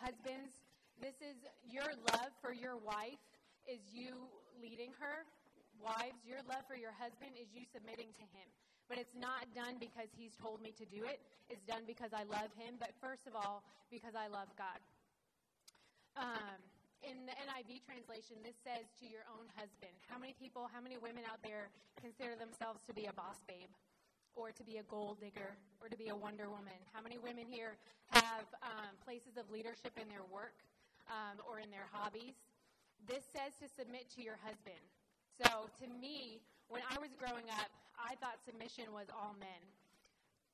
Husbands, 0.00 0.64
this 1.00 1.16
is 1.20 1.36
your 1.68 1.88
love 2.12 2.32
for 2.40 2.52
your 2.52 2.76
wife 2.80 3.20
is 3.68 3.80
you 3.92 4.28
leading 4.60 4.92
her. 4.96 5.28
Wives, 5.80 6.20
your 6.24 6.40
love 6.48 6.64
for 6.68 6.76
your 6.76 6.92
husband 6.96 7.32
is 7.40 7.48
you 7.52 7.64
submitting 7.68 8.12
to 8.16 8.24
him. 8.36 8.48
But 8.88 8.98
it's 8.98 9.16
not 9.16 9.48
done 9.54 9.78
because 9.78 10.12
he's 10.12 10.36
told 10.36 10.60
me 10.60 10.72
to 10.76 10.84
do 10.84 11.04
it. 11.04 11.20
It's 11.48 11.64
done 11.64 11.86
because 11.86 12.12
I 12.12 12.24
love 12.28 12.52
him, 12.58 12.76
but 12.76 12.90
first 13.00 13.24
of 13.28 13.36
all, 13.36 13.62
because 13.88 14.12
I 14.12 14.28
love 14.28 14.48
God. 14.58 14.80
Um, 16.18 16.60
in 17.02 17.24
the 17.24 17.34
NIV 17.36 17.84
translation, 17.84 18.38
this 18.44 18.56
says 18.62 18.88
to 19.00 19.06
your 19.08 19.24
own 19.32 19.48
husband. 19.56 19.92
How 20.08 20.20
many 20.20 20.36
people, 20.36 20.68
how 20.68 20.80
many 20.80 21.00
women 21.00 21.24
out 21.26 21.40
there 21.40 21.72
consider 22.00 22.36
themselves 22.36 22.80
to 22.88 22.92
be 22.92 23.06
a 23.08 23.14
boss 23.14 23.40
babe? 23.48 23.70
Or 24.38 24.54
to 24.54 24.62
be 24.62 24.78
a 24.78 24.86
gold 24.86 25.18
digger, 25.18 25.58
or 25.82 25.90
to 25.90 25.98
be 25.98 26.08
a 26.08 26.14
Wonder 26.14 26.46
Woman? 26.46 26.78
How 26.94 27.02
many 27.02 27.18
women 27.18 27.50
here 27.50 27.74
have 28.14 28.46
um, 28.62 28.94
places 29.02 29.34
of 29.34 29.50
leadership 29.50 29.90
in 29.98 30.06
their 30.06 30.22
work 30.30 30.54
um, 31.10 31.42
or 31.50 31.58
in 31.58 31.66
their 31.74 31.90
hobbies? 31.90 32.38
this 33.08 33.24
says 33.32 33.56
to 33.62 33.66
submit 33.70 34.10
to 34.16 34.20
your 34.20 34.36
husband. 34.44 34.80
So 35.40 35.70
to 35.80 35.86
me, 36.00 36.42
when 36.68 36.82
I 36.90 36.98
was 37.00 37.08
growing 37.16 37.48
up, 37.56 37.70
I 37.96 38.16
thought 38.20 38.40
submission 38.44 38.92
was 38.92 39.08
all 39.08 39.36
men. 39.40 39.62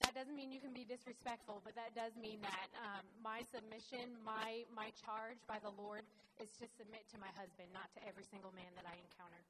That 0.05 0.13
doesn't 0.13 0.37
mean 0.37 0.53
you 0.53 0.61
can 0.61 0.77
be 0.77 0.85
disrespectful, 0.85 1.65
but 1.65 1.73
that 1.77 1.97
does 1.97 2.13
mean 2.21 2.41
that 2.45 2.69
um, 2.77 3.05
my 3.25 3.41
submission, 3.49 4.13
my 4.21 4.69
my 4.73 4.93
charge 4.93 5.41
by 5.49 5.57
the 5.61 5.73
Lord, 5.73 6.05
is 6.37 6.53
to 6.61 6.69
submit 6.77 7.09
to 7.13 7.17
my 7.17 7.33
husband, 7.33 7.73
not 7.73 7.89
to 7.97 8.01
every 8.05 8.25
single 8.29 8.53
man 8.53 8.69
that 8.77 8.85
I 8.85 8.97
encounter. 9.01 9.41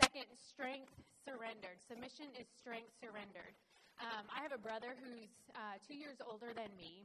Second, 0.00 0.30
strength 0.38 0.94
surrendered. 1.26 1.76
Submission 1.84 2.30
is 2.40 2.48
strength 2.56 2.94
surrendered. 3.02 3.52
Um, 3.98 4.30
I 4.30 4.40
have 4.46 4.54
a 4.54 4.62
brother 4.62 4.94
who's 4.96 5.32
uh, 5.58 5.76
two 5.82 5.98
years 5.98 6.22
older 6.22 6.54
than 6.54 6.70
me, 6.78 7.04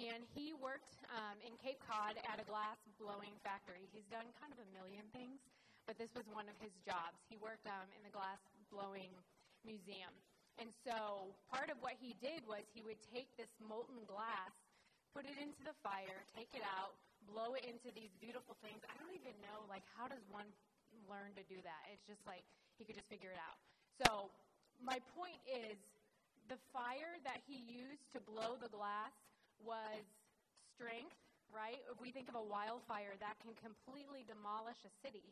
and 0.00 0.24
he 0.32 0.56
worked 0.56 0.96
um, 1.12 1.36
in 1.44 1.52
Cape 1.60 1.78
Cod 1.84 2.16
at 2.24 2.40
a 2.40 2.46
glass 2.48 2.80
blowing 2.96 3.36
factory. 3.44 3.84
He's 3.92 4.08
done 4.08 4.24
kind 4.40 4.50
of 4.50 4.58
a 4.58 4.68
million 4.72 5.04
things, 5.12 5.38
but 5.84 6.00
this 6.00 6.10
was 6.16 6.24
one 6.32 6.48
of 6.48 6.56
his 6.58 6.72
jobs. 6.82 7.20
He 7.28 7.36
worked 7.36 7.68
um, 7.68 7.86
in 7.92 8.00
the 8.02 8.10
glass 8.10 8.40
blowing 8.72 9.12
museum. 9.62 10.10
And 10.58 10.72
so 10.84 11.30
part 11.52 11.70
of 11.70 11.78
what 11.80 11.94
he 12.00 12.16
did 12.18 12.44
was 12.48 12.66
he 12.74 12.82
would 12.82 13.00
take 13.12 13.30
this 13.38 13.50
molten 13.62 14.02
glass, 14.08 14.52
put 15.14 15.24
it 15.24 15.38
into 15.38 15.62
the 15.64 15.76
fire, 15.80 16.20
take 16.36 16.50
it 16.52 16.64
out, 16.64 16.96
blow 17.28 17.54
it 17.54 17.64
into 17.64 17.92
these 17.92 18.12
beautiful 18.20 18.56
things. 18.64 18.80
I 18.88 18.94
don't 18.98 19.14
even 19.14 19.36
know, 19.44 19.64
like, 19.68 19.84
how 19.96 20.08
does 20.08 20.22
one 20.28 20.48
learn 21.08 21.32
to 21.38 21.44
do 21.46 21.60
that? 21.62 21.82
It's 21.92 22.04
just 22.08 22.24
like 22.26 22.44
he 22.76 22.84
could 22.84 22.96
just 22.96 23.08
figure 23.08 23.32
it 23.32 23.40
out. 23.40 23.56
So 24.04 24.32
my 24.80 24.98
point 25.16 25.38
is 25.44 25.76
the 26.48 26.58
fire 26.72 27.20
that 27.22 27.40
he 27.46 27.60
used 27.68 28.04
to 28.16 28.20
blow 28.24 28.56
the 28.58 28.72
glass 28.72 29.12
was 29.60 30.02
strength, 30.74 31.16
right? 31.52 31.78
If 31.92 32.00
we 32.00 32.10
think 32.10 32.28
of 32.32 32.36
a 32.36 32.42
wildfire, 32.42 33.14
that 33.20 33.36
can 33.44 33.52
completely 33.60 34.24
demolish 34.24 34.80
a 34.82 34.92
city. 35.04 35.24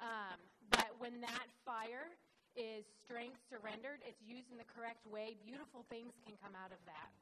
Um, 0.00 0.36
but 0.72 0.90
when 0.98 1.20
that 1.20 1.48
fire 1.64 2.08
is 2.56 2.88
strength 3.04 3.38
surrendered, 3.52 4.00
it's 4.02 4.20
used 4.24 4.48
in 4.50 4.58
the 4.58 4.66
correct 4.72 5.04
way, 5.06 5.36
beautiful 5.44 5.84
things 5.92 6.16
can 6.24 6.34
come 6.40 6.56
out 6.56 6.72
of 6.72 6.80
that. 6.88 7.12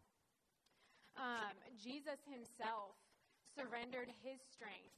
Um, 1.14 1.55
Jesus 1.79 2.18
himself 2.27 2.94
surrendered 3.55 4.11
his 4.23 4.38
strength 4.51 4.94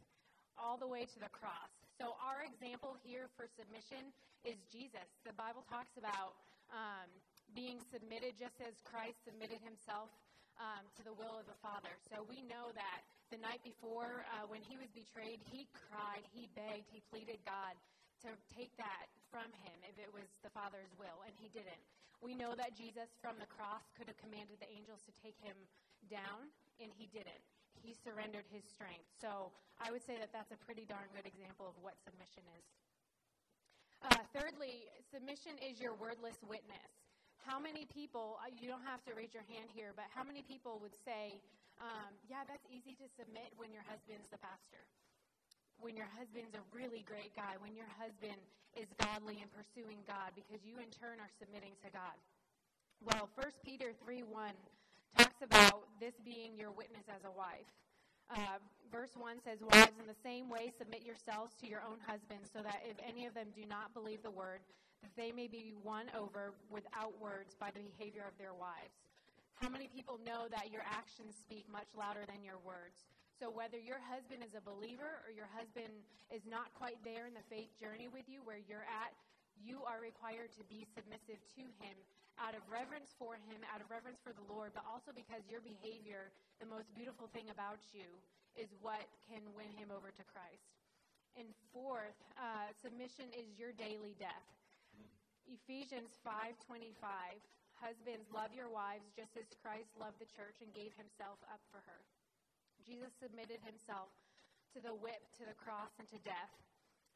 all 0.56 0.80
the 0.80 0.88
way 0.88 1.04
to 1.04 1.18
the 1.20 1.28
cross. 1.32 1.68
So, 2.00 2.16
our 2.20 2.44
example 2.44 2.96
here 3.04 3.28
for 3.36 3.48
submission 3.56 4.12
is 4.44 4.56
Jesus. 4.68 5.08
The 5.24 5.36
Bible 5.36 5.64
talks 5.68 5.92
about 5.96 6.36
um, 6.72 7.08
being 7.56 7.80
submitted 7.92 8.36
just 8.36 8.56
as 8.60 8.76
Christ 8.84 9.16
submitted 9.24 9.60
himself 9.64 10.12
um, 10.60 10.84
to 10.96 11.02
the 11.04 11.12
will 11.12 11.36
of 11.36 11.46
the 11.48 11.58
Father. 11.60 11.92
So 12.08 12.24
we 12.24 12.40
know 12.48 12.72
that 12.72 13.00
the 13.28 13.40
night 13.40 13.60
before, 13.60 14.24
uh, 14.36 14.48
when 14.48 14.64
he 14.64 14.76
was 14.80 14.88
betrayed, 14.96 15.42
he 15.52 15.68
cried, 15.72 16.24
he 16.32 16.48
begged, 16.56 16.88
he 16.92 17.02
pleaded 17.12 17.40
God 17.44 17.76
to 18.26 18.34
take 18.50 18.74
that 18.76 19.06
from 19.30 19.46
him 19.62 19.76
if 19.86 19.96
it 20.02 20.10
was 20.10 20.26
the 20.42 20.50
Father's 20.50 20.90
will, 20.98 21.22
and 21.22 21.32
he 21.38 21.46
didn't. 21.54 21.82
We 22.18 22.34
know 22.34 22.56
that 22.58 22.74
Jesus 22.74 23.12
from 23.22 23.38
the 23.38 23.46
cross 23.46 23.84
could 23.94 24.08
have 24.10 24.18
commanded 24.18 24.58
the 24.58 24.70
angels 24.72 25.04
to 25.06 25.12
take 25.20 25.36
him 25.38 25.54
down, 26.10 26.50
and 26.82 26.90
he 26.96 27.06
didn't. 27.14 27.44
He 27.78 27.92
surrendered 27.92 28.48
his 28.50 28.64
strength. 28.66 29.06
So 29.20 29.52
I 29.78 29.92
would 29.92 30.02
say 30.02 30.16
that 30.18 30.32
that's 30.32 30.50
a 30.50 30.60
pretty 30.64 30.88
darn 30.88 31.06
good 31.14 31.28
example 31.28 31.68
of 31.68 31.76
what 31.84 31.94
submission 32.02 32.42
is. 32.56 32.66
Uh, 34.02 34.22
thirdly, 34.32 34.88
submission 35.12 35.56
is 35.60 35.78
your 35.78 35.94
wordless 35.94 36.40
witness 36.44 37.06
how 37.46 37.62
many 37.62 37.86
people, 37.94 38.42
uh, 38.42 38.50
you 38.58 38.66
don't 38.66 38.82
have 38.82 38.98
to 39.06 39.14
raise 39.14 39.30
your 39.30 39.46
hand 39.46 39.70
here, 39.70 39.94
but 39.94 40.10
how 40.10 40.26
many 40.26 40.42
people 40.42 40.82
would 40.82 40.94
say, 41.06 41.38
um, 41.78 42.10
yeah, 42.26 42.42
that's 42.42 42.66
easy 42.66 42.98
to 42.98 43.06
submit 43.14 43.54
when 43.54 43.70
your 43.70 43.86
husband's 43.86 44.26
the 44.34 44.40
pastor? 44.42 44.82
When 45.80 45.96
your 45.96 46.08
husband's 46.16 46.56
a 46.56 46.64
really 46.72 47.04
great 47.04 47.36
guy, 47.36 47.60
when 47.60 47.76
your 47.76 47.88
husband 48.00 48.40
is 48.76 48.88
godly 49.00 49.40
and 49.40 49.48
pursuing 49.52 50.00
God, 50.04 50.36
because 50.36 50.60
you 50.64 50.76
in 50.80 50.90
turn 50.92 51.20
are 51.20 51.32
submitting 51.40 51.72
to 51.84 51.88
God. 51.92 52.16
Well, 53.00 53.28
1 53.36 53.64
Peter 53.64 53.92
3 54.04 54.24
1 54.24 54.52
talks 55.16 55.40
about 55.40 55.88
this 56.00 56.16
being 56.24 56.56
your 56.56 56.72
witness 56.72 57.04
as 57.08 57.24
a 57.24 57.32
wife. 57.32 57.68
Uh, 58.28 58.58
verse 58.90 59.14
1 59.16 59.38
says, 59.44 59.62
Wives, 59.62 59.96
in 60.00 60.06
the 60.06 60.20
same 60.24 60.48
way, 60.50 60.72
submit 60.76 61.04
yourselves 61.04 61.54
to 61.62 61.68
your 61.68 61.80
own 61.86 62.00
husbands, 62.04 62.50
so 62.52 62.60
that 62.60 62.82
if 62.84 62.96
any 63.06 63.24
of 63.24 63.34
them 63.34 63.48
do 63.54 63.64
not 63.68 63.94
believe 63.94 64.22
the 64.22 64.32
word, 64.32 64.60
that 65.02 65.14
they 65.16 65.30
may 65.30 65.46
be 65.46 65.74
won 65.84 66.10
over 66.16 66.52
without 66.70 67.14
words 67.20 67.54
by 67.54 67.70
the 67.70 67.80
behavior 67.80 68.24
of 68.26 68.36
their 68.36 68.52
wives. 68.52 68.96
How 69.54 69.68
many 69.68 69.88
people 69.88 70.20
know 70.26 70.48
that 70.50 70.72
your 70.72 70.82
actions 70.84 71.36
speak 71.38 71.64
much 71.70 71.88
louder 71.96 72.26
than 72.26 72.44
your 72.44 72.60
words? 72.60 73.08
So, 73.36 73.52
whether 73.52 73.76
your 73.76 74.00
husband 74.00 74.40
is 74.40 74.56
a 74.56 74.64
believer 74.64 75.20
or 75.24 75.30
your 75.30 75.48
husband 75.52 75.92
is 76.32 76.40
not 76.48 76.72
quite 76.72 76.96
there 77.04 77.28
in 77.28 77.36
the 77.36 77.44
faith 77.52 77.68
journey 77.76 78.08
with 78.08 78.24
you 78.24 78.40
where 78.48 78.60
you're 78.64 78.88
at, 78.88 79.12
you 79.60 79.84
are 79.84 80.00
required 80.00 80.48
to 80.56 80.64
be 80.72 80.88
submissive 80.96 81.36
to 81.60 81.64
him 81.84 81.96
out 82.40 82.56
of 82.56 82.64
reverence 82.68 83.12
for 83.16 83.36
him, 83.48 83.60
out 83.72 83.80
of 83.80 83.88
reverence 83.88 84.20
for 84.20 84.32
the 84.32 84.44
Lord, 84.48 84.72
but 84.76 84.84
also 84.88 85.12
because 85.12 85.40
your 85.48 85.64
behavior, 85.64 86.32
the 86.60 86.68
most 86.68 86.88
beautiful 86.92 87.28
thing 87.32 87.48
about 87.48 87.80
you, 87.96 88.08
is 88.56 88.68
what 88.80 89.04
can 89.28 89.40
win 89.52 89.68
him 89.76 89.92
over 89.92 90.08
to 90.08 90.24
Christ. 90.32 90.68
And 91.36 91.48
fourth, 91.72 92.16
uh, 92.40 92.72
submission 92.80 93.28
is 93.36 93.44
your 93.60 93.76
daily 93.76 94.16
death. 94.16 94.48
Ephesians 95.44 96.16
5:25 96.24 96.96
Husbands 97.76 98.24
love 98.32 98.48
your 98.56 98.72
wives 98.72 99.04
just 99.12 99.36
as 99.36 99.44
Christ 99.60 99.92
loved 100.00 100.16
the 100.16 100.24
church 100.32 100.56
and 100.64 100.72
gave 100.72 100.96
himself 100.96 101.36
up 101.52 101.60
for 101.68 101.84
her. 101.84 102.00
Jesus 102.86 103.10
submitted 103.18 103.58
himself 103.66 104.14
to 104.72 104.78
the 104.78 104.94
whip, 104.94 105.20
to 105.42 105.44
the 105.44 105.58
cross, 105.58 105.90
and 105.98 106.06
to 106.14 106.18
death. 106.22 106.54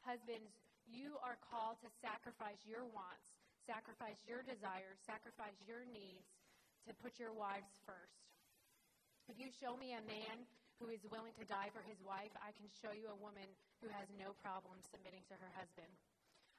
Husbands, 0.03 0.51
you 0.83 1.15
are 1.23 1.39
called 1.47 1.79
to 1.79 1.89
sacrifice 2.03 2.59
your 2.67 2.83
wants, 2.91 3.23
sacrifice 3.63 4.19
your 4.27 4.43
desires, 4.43 4.99
sacrifice 5.07 5.55
your 5.63 5.87
needs 5.87 6.27
to 6.83 6.91
put 6.99 7.15
your 7.15 7.31
wives 7.31 7.71
first. 7.87 8.19
If 9.31 9.39
you 9.39 9.47
show 9.63 9.79
me 9.79 9.95
a 9.95 10.03
man 10.03 10.43
who 10.81 10.89
is 10.91 10.99
willing 11.07 11.31
to 11.37 11.45
die 11.45 11.69
for 11.71 11.85
his 11.85 12.01
wife, 12.01 12.33
I 12.41 12.51
can 12.57 12.67
show 12.81 12.91
you 12.91 13.07
a 13.13 13.19
woman 13.21 13.45
who 13.79 13.87
has 13.93 14.09
no 14.17 14.33
problem 14.41 14.81
submitting 14.89 15.21
to 15.29 15.37
her 15.37 15.51
husband. 15.55 15.93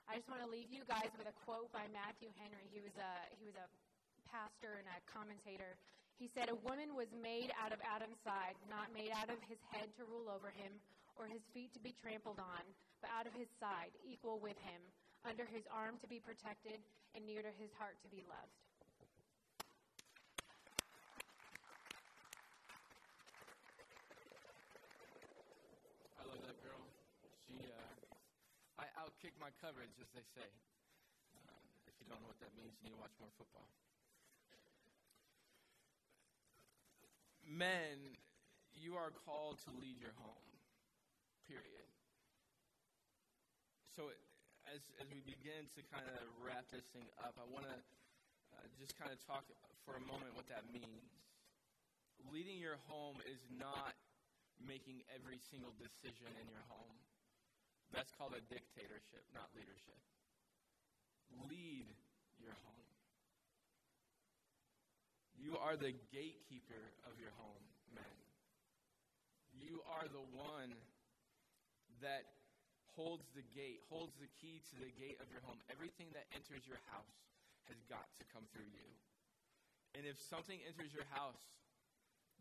I 0.06 0.18
just 0.18 0.30
want 0.30 0.40
to 0.46 0.50
leave 0.50 0.70
you 0.70 0.86
guys 0.86 1.10
with 1.18 1.26
a 1.26 1.36
quote 1.42 1.70
by 1.74 1.90
Matthew 1.90 2.30
Henry. 2.38 2.66
He 2.70 2.82
was 2.82 2.94
a 2.98 3.12
he 3.38 3.46
was 3.46 3.54
a 3.58 3.66
pastor 4.30 4.78
and 4.78 4.86
a 4.88 4.98
commentator 5.10 5.78
he 6.22 6.30
said, 6.38 6.46
A 6.46 6.62
woman 6.62 6.94
was 6.94 7.10
made 7.18 7.50
out 7.58 7.74
of 7.74 7.82
Adam's 7.82 8.22
side, 8.22 8.54
not 8.70 8.94
made 8.94 9.10
out 9.10 9.26
of 9.26 9.42
his 9.50 9.58
head 9.74 9.90
to 9.98 10.06
rule 10.06 10.30
over 10.30 10.54
him, 10.54 10.70
or 11.18 11.26
his 11.26 11.42
feet 11.50 11.74
to 11.74 11.82
be 11.82 11.90
trampled 11.98 12.38
on, 12.38 12.62
but 13.02 13.10
out 13.10 13.26
of 13.26 13.34
his 13.34 13.50
side, 13.58 13.90
equal 14.06 14.38
with 14.38 14.54
him, 14.62 14.78
under 15.26 15.42
his 15.42 15.66
arm 15.74 15.98
to 15.98 16.06
be 16.06 16.22
protected, 16.22 16.78
and 17.18 17.26
near 17.26 17.42
to 17.42 17.50
his 17.58 17.74
heart 17.74 17.98
to 18.06 18.08
be 18.14 18.22
loved. 18.30 18.54
I 26.14 26.24
love 26.30 26.38
that 26.46 26.58
girl. 26.62 26.86
She, 27.42 27.66
uh, 27.66 28.78
I 28.78 28.86
outkick 28.94 29.34
my 29.42 29.50
coverage, 29.58 29.98
as 29.98 30.06
they 30.14 30.22
say. 30.38 30.46
Um, 31.50 31.66
if 31.90 31.98
you 31.98 32.06
don't 32.06 32.22
know 32.22 32.30
what 32.30 32.38
that 32.38 32.54
means, 32.54 32.70
you 32.78 32.94
need 32.94 32.94
to 32.94 33.02
watch 33.02 33.14
more 33.18 33.34
football. 33.34 33.66
Men, 37.52 38.16
you 38.72 38.96
are 38.96 39.12
called 39.28 39.60
to 39.68 39.70
lead 39.76 40.00
your 40.00 40.16
home. 40.16 40.48
Period. 41.44 41.88
So, 43.92 44.08
as, 44.72 44.80
as 44.96 45.06
we 45.12 45.20
begin 45.20 45.68
to 45.76 45.80
kind 45.92 46.08
of 46.08 46.24
wrap 46.40 46.64
this 46.72 46.88
thing 46.96 47.04
up, 47.20 47.36
I 47.36 47.44
want 47.52 47.68
to 47.68 47.76
uh, 48.56 48.64
just 48.80 48.96
kind 48.96 49.12
of 49.12 49.20
talk 49.20 49.44
for 49.84 50.00
a 50.00 50.04
moment 50.08 50.32
what 50.32 50.48
that 50.48 50.64
means. 50.72 51.12
Leading 52.32 52.56
your 52.56 52.80
home 52.88 53.20
is 53.28 53.44
not 53.52 53.92
making 54.62 55.02
every 55.12 55.36
single 55.36 55.74
decision 55.76 56.30
in 56.40 56.46
your 56.48 56.62
home. 56.70 56.96
That's 57.92 58.14
called 58.14 58.32
a 58.32 58.42
dictatorship, 58.48 59.26
not 59.36 59.52
leadership. 59.52 59.98
Lead 61.50 61.92
your 62.40 62.56
home. 62.64 62.91
You 65.42 65.58
are 65.58 65.74
the 65.74 65.90
gatekeeper 66.14 66.82
of 67.02 67.18
your 67.18 67.34
home, 67.34 67.66
men. 67.90 68.16
You 69.58 69.82
are 69.98 70.06
the 70.06 70.22
one 70.38 70.70
that 71.98 72.30
holds 72.94 73.26
the 73.34 73.42
gate, 73.50 73.82
holds 73.90 74.14
the 74.22 74.30
key 74.38 74.62
to 74.70 74.74
the 74.78 74.94
gate 75.02 75.18
of 75.18 75.26
your 75.34 75.42
home. 75.42 75.58
Everything 75.66 76.06
that 76.14 76.30
enters 76.30 76.62
your 76.62 76.78
house 76.94 77.18
has 77.66 77.78
got 77.90 78.06
to 78.22 78.24
come 78.30 78.46
through 78.54 78.70
you. 78.70 78.88
And 79.98 80.06
if 80.06 80.14
something 80.30 80.62
enters 80.62 80.94
your 80.94 81.06
house 81.10 81.42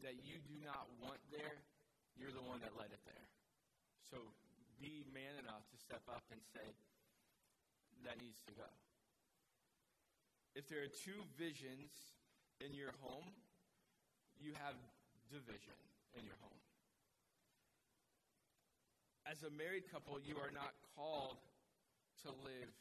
that 0.05 0.21
you 0.21 0.37
do 0.45 0.57
not 0.61 0.85
want 1.01 1.17
there, 1.33 1.57
you're 2.21 2.33
the 2.33 2.45
one 2.45 2.61
that 2.61 2.77
led 2.77 2.93
it 2.93 3.01
there. 3.09 3.27
So 4.13 4.21
be 4.77 5.01
man 5.09 5.41
enough 5.41 5.65
to 5.73 5.77
step 5.81 6.05
up 6.05 6.21
and 6.29 6.41
say, 6.53 6.69
that 8.05 8.21
needs 8.21 8.41
to 8.45 8.53
go. 8.53 8.69
If 10.53 10.69
there 10.69 10.85
are 10.85 10.91
two 10.91 11.21
visions 11.37 11.89
in 12.61 12.73
your 12.77 12.93
home, 13.01 13.25
you 14.37 14.53
have 14.61 14.77
division 15.29 15.77
in 16.17 16.25
your 16.25 16.37
home. 16.41 16.61
As 19.25 19.43
a 19.43 19.51
married 19.53 19.85
couple, 19.89 20.17
you 20.21 20.37
are 20.37 20.51
not 20.51 20.73
called 20.97 21.37
to 22.25 22.29
live 22.43 22.73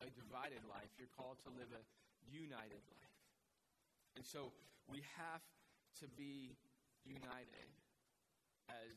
a 0.00 0.08
divided 0.12 0.62
life. 0.68 0.88
You're 1.00 1.12
called 1.16 1.40
to 1.44 1.50
live 1.56 1.68
a 1.72 1.82
united 2.28 2.82
life. 2.92 3.16
And 4.16 4.24
so 4.24 4.52
we 4.88 5.02
have 5.16 5.42
to 6.00 6.06
be 6.16 6.56
united 7.04 7.68
as 8.68 8.94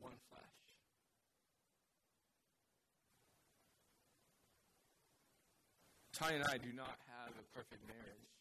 one 0.00 0.16
flesh. 0.28 0.64
Ty 6.12 6.38
and 6.38 6.44
I 6.44 6.58
do 6.58 6.72
not 6.72 6.94
have 7.10 7.34
a 7.34 7.44
perfect 7.56 7.82
marriage. 7.88 8.33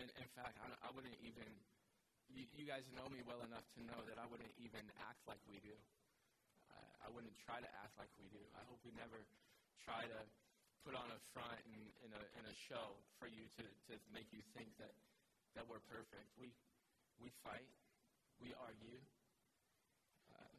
And 0.00 0.08
in 0.16 0.28
fact, 0.32 0.56
I, 0.64 0.72
I 0.80 0.88
wouldn't 0.96 1.20
even, 1.20 1.44
you, 2.32 2.48
you, 2.56 2.64
guys 2.64 2.80
know 2.96 3.04
me 3.12 3.20
well 3.28 3.44
enough 3.44 3.68
to 3.76 3.84
know 3.84 4.00
that 4.08 4.16
I 4.16 4.24
wouldn't 4.32 4.56
even 4.56 4.80
act 5.04 5.20
like 5.28 5.36
we 5.44 5.60
do. 5.60 5.76
I, 6.72 7.04
I 7.04 7.08
wouldn't 7.12 7.36
try 7.44 7.60
to 7.60 7.70
act 7.84 7.92
like 8.00 8.08
we 8.16 8.32
do. 8.32 8.40
I 8.56 8.64
hope 8.64 8.80
we 8.80 8.96
never 8.96 9.20
try 9.84 10.08
to 10.08 10.20
put 10.88 10.96
on 10.96 11.04
a 11.12 11.20
front 11.36 11.60
in, 11.68 11.80
in, 12.08 12.10
a, 12.16 12.22
in 12.40 12.44
a 12.48 12.56
show 12.72 12.96
for 13.20 13.28
you 13.28 13.44
to, 13.60 13.64
to 13.92 13.94
make 14.16 14.24
you 14.32 14.40
think 14.56 14.72
that, 14.80 14.96
that 15.52 15.68
we're 15.68 15.84
perfect. 15.92 16.32
We, 16.40 16.48
we 17.20 17.28
fight, 17.44 17.68
we 18.40 18.56
argue. 18.56 19.00
Uh, 20.32 20.56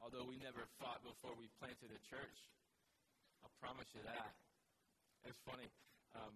although 0.00 0.24
we 0.24 0.40
never 0.40 0.64
fought 0.80 1.04
before 1.04 1.36
we 1.36 1.52
planted 1.60 1.92
a 1.92 2.00
church, 2.08 2.38
I'll 3.44 3.52
promise 3.60 3.92
you 3.92 4.00
that. 4.08 4.32
It's 5.28 5.36
funny. 5.44 5.68
Um, 6.16 6.32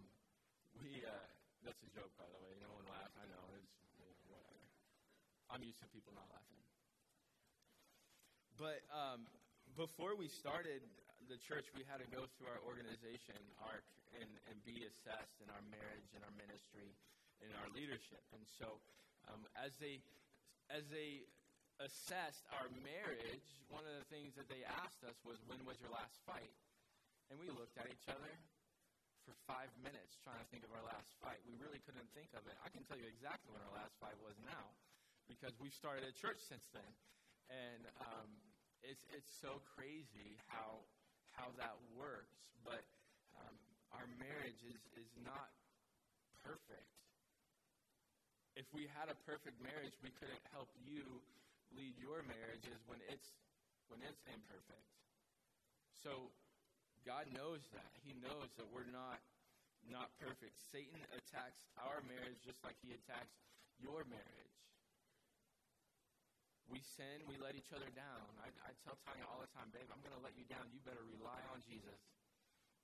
we, 0.85 1.01
uh, 1.01 1.17
that's 1.65 1.81
a 1.83 1.91
joke, 1.95 2.13
by 2.19 2.29
the 2.29 2.41
way. 2.43 2.53
No 2.61 2.73
one 2.73 2.87
laughed. 2.91 3.17
I 3.17 3.27
know. 3.29 3.45
It's 3.57 4.25
whatever. 4.29 4.61
I'm 5.49 5.63
used 5.63 5.81
to 5.81 5.89
people 5.95 6.13
not 6.13 6.27
laughing. 6.29 6.61
But 8.57 8.81
um, 8.89 9.29
before 9.77 10.17
we 10.17 10.33
started 10.33 10.81
the 11.29 11.37
church, 11.37 11.69
we 11.77 11.85
had 11.85 12.01
to 12.01 12.09
go 12.09 12.25
through 12.37 12.49
our 12.49 12.63
organization 12.65 13.37
ARC 13.61 13.85
and, 14.17 14.29
and 14.49 14.57
be 14.65 14.89
assessed 14.89 15.37
in 15.45 15.49
our 15.53 15.65
marriage 15.69 16.09
and 16.17 16.25
our 16.25 16.35
ministry 16.41 16.97
and 17.45 17.53
our 17.61 17.69
leadership. 17.77 18.25
And 18.33 18.45
so, 18.59 18.81
um, 19.29 19.45
as 19.57 19.77
they 19.77 20.01
as 20.73 20.89
they 20.91 21.23
assessed 21.79 22.49
our 22.57 22.67
marriage, 22.83 23.47
one 23.69 23.85
of 23.87 23.93
the 23.93 24.07
things 24.09 24.35
that 24.35 24.49
they 24.49 24.65
asked 24.65 25.05
us 25.05 25.21
was, 25.23 25.37
"When 25.45 25.61
was 25.69 25.77
your 25.79 25.93
last 25.93 26.17
fight?" 26.25 26.51
And 27.29 27.37
we 27.39 27.53
looked 27.53 27.77
at 27.77 27.87
each 27.93 28.09
other 28.09 28.33
for 29.27 29.35
five 29.51 29.69
minutes 29.83 30.15
trying 30.23 30.39
to 30.39 30.49
think 30.55 30.63
of 30.63 30.71
our 30.71 30.87
last 30.87 31.11
fight. 31.19 31.43
We 31.51 31.59
really 31.59 31.83
couldn't 31.83 32.07
think 32.15 32.31
of 32.39 32.47
it. 32.47 32.55
I 32.63 32.71
can 32.71 32.87
tell 32.87 32.95
you 32.95 33.11
exactly 33.11 33.51
when 33.51 33.59
our 33.67 33.75
last 33.75 33.99
fight 33.99 34.15
was 34.23 34.39
now 34.47 34.71
because 35.27 35.51
we've 35.59 35.75
started 35.75 36.07
a 36.07 36.15
church 36.15 36.39
since 36.47 36.63
then. 36.71 36.93
And 37.51 37.83
um, 38.07 38.31
it's, 38.87 39.03
it's 39.11 39.27
so 39.43 39.59
crazy 39.75 40.39
how, 40.47 40.87
how 41.35 41.51
that 41.59 41.75
works. 41.99 42.39
But 42.63 42.87
um, 43.43 43.55
our 43.99 44.07
marriage 44.23 44.63
is, 44.63 44.79
is 44.95 45.11
not 45.27 45.51
perfect. 46.47 46.87
If 48.55 48.71
we 48.71 48.87
had 48.95 49.11
a 49.11 49.19
perfect 49.27 49.59
marriage, 49.59 49.93
we 50.07 50.15
couldn't 50.17 50.41
help 50.55 50.71
you 50.87 51.03
lead 51.75 51.99
your 51.99 52.23
marriages 52.31 52.79
when 52.87 53.03
it's, 53.11 53.35
when 53.91 53.99
it's 54.07 54.23
imperfect. 54.31 54.87
So 56.07 56.31
God 57.07 57.31
knows 57.31 57.63
that. 57.71 57.93
He 58.03 58.19
knows 58.19 58.51
that 58.59 58.67
we're 58.75 58.91
not 58.91 59.23
not 59.87 60.11
perfect. 60.19 60.59
Satan 60.75 60.99
attacks 61.15 61.63
our 61.79 62.03
marriage 62.11 62.43
just 62.43 62.59
like 62.67 62.75
he 62.83 62.91
attacks 62.91 63.39
your 63.79 64.03
marriage. 64.11 64.55
We 66.67 66.83
sin, 66.83 67.23
we 67.31 67.39
let 67.39 67.55
each 67.55 67.71
other 67.71 67.87
down. 67.95 68.27
I, 68.43 68.51
I 68.67 68.75
tell 68.83 68.99
Tanya 69.07 69.23
all 69.31 69.39
the 69.39 69.53
time, 69.55 69.71
babe, 69.71 69.87
I'm 69.87 70.03
going 70.03 70.19
to 70.19 70.25
let 70.27 70.35
you 70.35 70.43
down. 70.51 70.67
You 70.75 70.83
better 70.83 71.07
rely 71.07 71.39
on 71.55 71.63
Jesus 71.63 72.03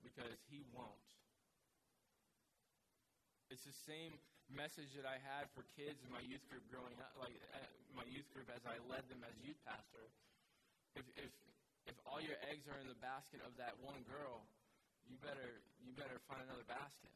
because 0.06 0.38
he 0.46 0.62
won't. 0.70 1.10
It's 3.50 3.66
the 3.66 3.74
same 3.74 4.14
message 4.46 4.94
that 4.94 5.02
I 5.02 5.18
had 5.18 5.50
for 5.50 5.66
kids 5.74 5.98
in 6.06 6.10
my 6.14 6.22
youth 6.22 6.46
group 6.46 6.62
growing 6.70 6.94
up, 7.02 7.10
like 7.18 7.34
uh, 7.50 7.58
my 7.98 8.06
youth 8.06 8.30
group 8.30 8.46
as 8.54 8.62
I 8.62 8.78
led 8.86 9.02
them 9.10 9.26
as 9.26 9.34
youth 9.42 9.58
pastor. 9.66 10.06
If, 10.94 11.02
if 11.18 11.32
if 11.86 11.96
all 12.06 12.22
your 12.22 12.38
eggs 12.48 12.68
are 12.70 12.78
in 12.78 12.86
the 12.86 12.98
basket 13.02 13.42
of 13.42 13.54
that 13.58 13.74
one 13.82 14.02
girl, 14.06 14.46
you 15.08 15.18
better 15.18 15.62
you 15.82 15.92
better 15.94 16.22
find 16.30 16.42
another 16.46 16.66
basket. 16.66 17.12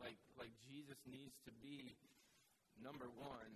Like 0.00 0.16
like 0.36 0.52
Jesus 0.64 0.98
needs 1.04 1.36
to 1.44 1.52
be 1.60 1.96
number 2.80 3.08
one 3.16 3.52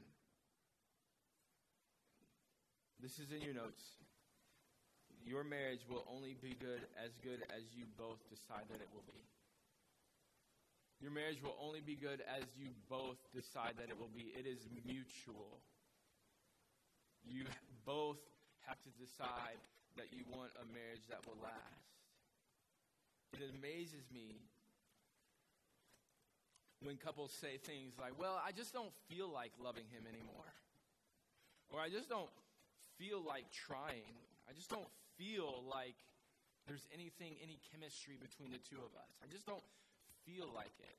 This 3.01 3.17
is 3.17 3.33
in 3.33 3.41
your 3.41 3.57
notes. 3.57 3.81
Your 5.25 5.41
marriage 5.41 5.81
will 5.89 6.05
only 6.05 6.37
be 6.37 6.53
good 6.53 6.85
as 7.01 7.17
good 7.25 7.41
as 7.49 7.65
you 7.73 7.89
both 7.97 8.21
decide 8.29 8.69
that 8.69 8.77
it 8.77 8.93
will 8.93 9.05
be. 9.09 9.25
Your 11.01 11.09
marriage 11.09 11.41
will 11.41 11.57
only 11.57 11.81
be 11.81 11.97
good 11.97 12.21
as 12.29 12.45
you 12.61 12.77
both 12.93 13.17
decide 13.33 13.81
that 13.81 13.89
it 13.89 13.97
will 13.97 14.13
be. 14.13 14.37
It 14.37 14.45
is 14.45 14.69
mutual. 14.85 15.65
You 17.25 17.49
both 17.89 18.21
have 18.69 18.77
to 18.85 18.93
decide 19.01 19.57
that 19.97 20.13
you 20.13 20.23
want 20.31 20.51
a 20.61 20.67
marriage 20.71 21.07
that 21.11 21.25
will 21.27 21.39
last. 21.43 21.87
It 23.35 23.43
amazes 23.55 24.11
me 24.13 24.43
when 26.83 26.97
couples 26.97 27.33
say 27.33 27.59
things 27.59 27.95
like, 28.01 28.19
Well, 28.19 28.41
I 28.41 28.53
just 28.53 28.73
don't 28.73 28.93
feel 29.09 29.31
like 29.31 29.53
loving 29.63 29.87
him 29.91 30.05
anymore. 30.09 30.51
Or 31.71 31.79
I 31.79 31.89
just 31.89 32.09
don't 32.11 32.31
feel 32.99 33.23
like 33.23 33.47
trying. 33.51 34.19
I 34.49 34.53
just 34.53 34.69
don't 34.69 34.91
feel 35.15 35.63
like 35.71 35.95
there's 36.67 36.85
anything, 36.91 37.39
any 37.39 37.63
chemistry 37.71 38.19
between 38.19 38.51
the 38.51 38.59
two 38.59 38.83
of 38.83 38.91
us. 38.99 39.11
I 39.23 39.31
just 39.31 39.47
don't 39.47 39.63
feel 40.27 40.51
like 40.51 40.75
it. 40.83 40.99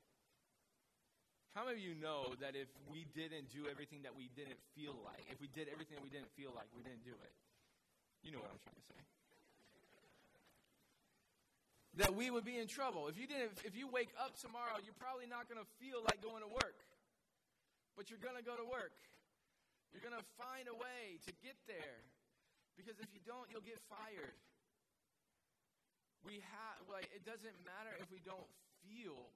How 1.52 1.68
many 1.68 1.76
of 1.76 1.84
you 1.84 1.92
know 2.00 2.32
that 2.40 2.56
if 2.56 2.72
we 2.88 3.04
didn't 3.12 3.52
do 3.52 3.68
everything 3.68 4.00
that 4.08 4.16
we 4.16 4.32
didn't 4.32 4.56
feel 4.72 4.96
like, 5.04 5.20
if 5.28 5.36
we 5.36 5.52
did 5.52 5.68
everything 5.68 6.00
that 6.00 6.04
we 6.04 6.08
didn't 6.08 6.32
feel 6.32 6.48
like, 6.56 6.64
we 6.72 6.80
didn't 6.80 7.04
do 7.04 7.12
it? 7.12 7.34
You 8.22 8.30
know 8.30 8.38
what 8.38 8.54
I'm 8.54 8.62
trying 8.62 8.78
to 8.78 8.86
say. 8.86 9.00
That 12.00 12.14
we 12.16 12.30
would 12.30 12.46
be 12.46 12.56
in 12.56 12.70
trouble. 12.70 13.10
If 13.10 13.18
you 13.18 13.26
didn't 13.26 13.52
if 13.66 13.76
you 13.76 13.90
wake 13.90 14.14
up 14.16 14.38
tomorrow, 14.38 14.78
you're 14.80 14.96
probably 14.96 15.26
not 15.26 15.50
going 15.50 15.60
to 15.60 15.68
feel 15.82 16.00
like 16.06 16.22
going 16.22 16.40
to 16.40 16.48
work. 16.48 16.78
But 17.98 18.08
you're 18.08 18.22
going 18.22 18.38
to 18.38 18.46
go 18.46 18.56
to 18.56 18.64
work. 18.64 18.96
You're 19.92 20.00
going 20.00 20.16
to 20.16 20.24
find 20.40 20.64
a 20.72 20.76
way 20.78 21.20
to 21.28 21.30
get 21.44 21.58
there. 21.68 22.00
Because 22.80 22.96
if 22.96 23.12
you 23.12 23.20
don't, 23.28 23.44
you'll 23.52 23.66
get 23.66 23.76
fired. 23.92 24.38
We 26.24 26.40
have 26.40 26.80
like 26.88 27.12
it 27.12 27.28
doesn't 27.28 27.58
matter 27.66 27.92
if 28.00 28.08
we 28.08 28.24
don't 28.24 28.48
feel 28.86 29.28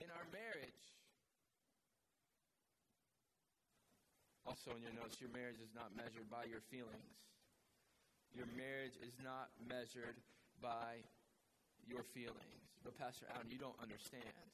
in 0.00 0.08
our 0.08 0.24
marriage. 0.32 0.80
Also, 4.46 4.70
in 4.78 4.80
your 4.80 4.94
notes, 4.94 5.18
your 5.18 5.34
marriage 5.34 5.58
is 5.58 5.74
not 5.74 5.90
measured 5.98 6.30
by 6.30 6.46
your 6.46 6.62
feelings. 6.70 7.18
Your 8.34 8.46
marriage 8.56 8.96
is 9.00 9.14
not 9.22 9.48
measured 9.68 10.16
by 10.62 11.04
your 11.86 12.02
feelings. 12.02 12.66
But, 12.82 12.98
Pastor 12.98 13.26
Allen, 13.34 13.46
you 13.50 13.58
don't 13.58 13.78
understand. 13.80 14.46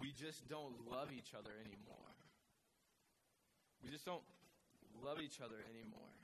We 0.00 0.12
just 0.12 0.48
don't 0.48 0.74
love 0.90 1.08
each 1.14 1.34
other 1.38 1.50
anymore. 1.62 2.14
We 3.82 3.90
just 3.90 4.04
don't 4.04 4.24
love 5.04 5.20
each 5.20 5.40
other 5.40 5.60
anymore. 5.70 6.14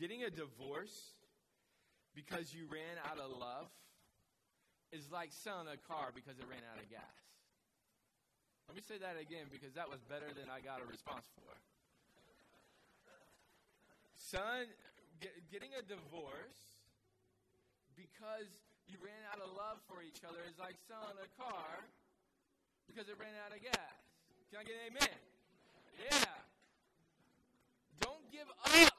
Getting 0.00 0.22
a 0.24 0.30
divorce 0.30 1.14
because 2.14 2.54
you 2.54 2.64
ran 2.70 2.96
out 3.04 3.18
of 3.18 3.36
love 3.36 3.68
is 4.92 5.08
like 5.10 5.32
selling 5.32 5.68
a 5.68 5.80
car 5.88 6.12
because 6.14 6.38
it 6.38 6.46
ran 6.48 6.60
out 6.68 6.80
of 6.80 6.88
gas. 6.88 7.16
Let 8.68 8.76
me 8.76 8.84
say 8.84 9.00
that 9.00 9.20
again 9.20 9.48
because 9.52 9.74
that 9.74 9.88
was 9.88 10.00
better 10.04 10.28
than 10.32 10.48
I 10.48 10.60
got 10.60 10.80
a 10.80 10.86
response 10.86 11.26
for. 11.36 11.52
Son, 14.22 14.70
get, 15.18 15.34
getting 15.50 15.74
a 15.74 15.82
divorce 15.82 16.78
because 17.98 18.46
you 18.86 18.96
ran 19.02 19.18
out 19.34 19.42
of 19.42 19.50
love 19.58 19.82
for 19.90 19.98
each 19.98 20.22
other 20.22 20.38
is 20.46 20.54
like 20.62 20.78
selling 20.86 21.18
a 21.18 21.28
car 21.34 21.82
because 22.86 23.10
it 23.10 23.18
ran 23.18 23.34
out 23.42 23.50
of 23.50 23.60
gas. 23.60 23.98
Can 24.48 24.60
I 24.60 24.64
get 24.64 24.78
an 24.78 24.94
amen? 24.94 25.18
Yeah. 26.06 26.38
Don't 27.98 28.22
give 28.30 28.46
up. 28.46 28.94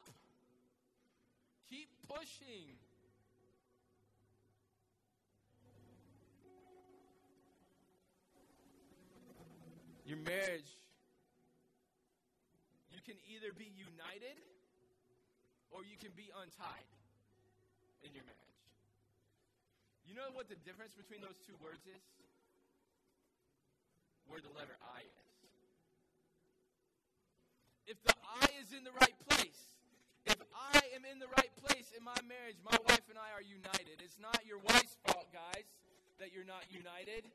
Keep 1.69 1.87
pushing. 2.07 2.75
Your 10.05 10.17
marriage, 10.17 10.67
you 12.91 12.99
can 13.05 13.15
either 13.31 13.55
be 13.55 13.71
united 13.71 14.35
or 15.73 15.81
you 15.81 15.97
can 15.97 16.13
be 16.13 16.29
untied 16.37 16.89
in 18.05 18.13
your 18.13 18.23
marriage. 18.23 18.61
You 20.05 20.13
know 20.13 20.29
what 20.37 20.45
the 20.47 20.59
difference 20.61 20.93
between 20.93 21.25
those 21.25 21.41
two 21.43 21.57
words 21.57 21.81
is? 21.89 22.03
Where 24.29 24.39
the 24.39 24.53
letter 24.53 24.77
I 24.85 25.01
is. 25.01 25.27
If 27.89 27.97
the 28.05 28.15
I 28.23 28.47
is 28.61 28.71
in 28.71 28.85
the 28.87 28.95
right 29.01 29.17
place, 29.27 29.59
if 30.23 30.39
I 30.55 30.79
am 30.95 31.03
in 31.03 31.19
the 31.19 31.27
right 31.35 31.51
place 31.65 31.91
in 31.91 32.05
my 32.05 32.15
marriage, 32.23 32.55
my 32.63 32.77
wife 32.87 33.03
and 33.11 33.19
I 33.19 33.33
are 33.35 33.43
united. 33.43 33.99
It's 33.99 34.21
not 34.21 34.39
your 34.47 34.61
wife's 34.63 34.95
fault, 35.03 35.27
guys, 35.35 35.67
that 36.23 36.31
you're 36.31 36.47
not 36.47 36.63
united. 36.71 37.27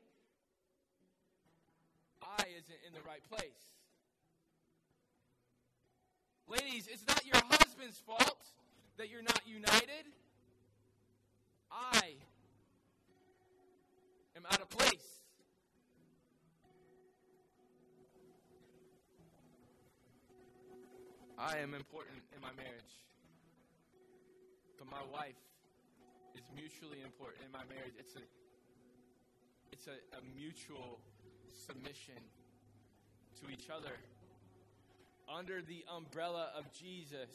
I 2.23 2.49
isn't 2.57 2.81
in 2.87 2.95
the 2.97 3.05
right 3.05 3.21
place. 3.29 3.78
Ladies, 6.49 6.89
it's 6.91 7.05
not 7.07 7.23
your 7.23 7.39
husband's 7.47 7.99
fault 7.99 8.47
that 8.97 9.07
you're 9.07 9.21
not 9.21 9.39
united. 9.45 10.09
I 11.71 12.01
am 14.35 14.43
out 14.51 14.59
of 14.59 14.67
place. 14.69 15.21
I 21.37 21.59
am 21.59 21.75
important 21.75 22.17
in 22.35 22.41
my 22.41 22.49
marriage. 22.57 22.97
But 24.79 24.89
my 24.89 25.05
wife 25.13 25.37
is 26.33 26.41
mutually 26.55 27.01
important 27.05 27.45
in 27.45 27.51
my 27.51 27.63
marriage. 27.69 27.93
It's 27.99 28.15
a 28.15 28.25
it's 29.71 29.85
a, 29.85 30.17
a 30.17 30.21
mutual 30.35 30.99
submission 31.67 32.17
to 33.39 33.51
each 33.53 33.69
other 33.69 33.93
under 35.29 35.61
the 35.61 35.85
umbrella 35.95 36.49
of 36.57 36.71
Jesus. 36.73 37.29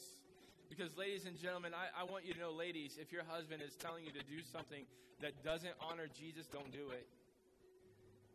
Because, 0.69 0.97
ladies 0.97 1.27
and 1.27 1.39
gentlemen, 1.39 1.73
I, 1.75 2.03
I, 2.03 2.05
want 2.05 2.27
you 2.27 2.35
to 2.35 2.41
know, 2.41 2.51
ladies, 2.51 2.99
if 3.01 3.13
your 3.13 3.23
husband 3.29 3.63
is 3.63 3.77
telling 3.77 4.05
you 4.05 4.11
to 4.13 4.25
do 4.27 4.43
something 4.43 4.85
that 5.21 5.45
doesn't 5.45 5.75
honor 5.81 6.09
Jesus, 6.11 6.47
don't 6.47 6.73
do 6.73 6.91
it. 6.91 7.07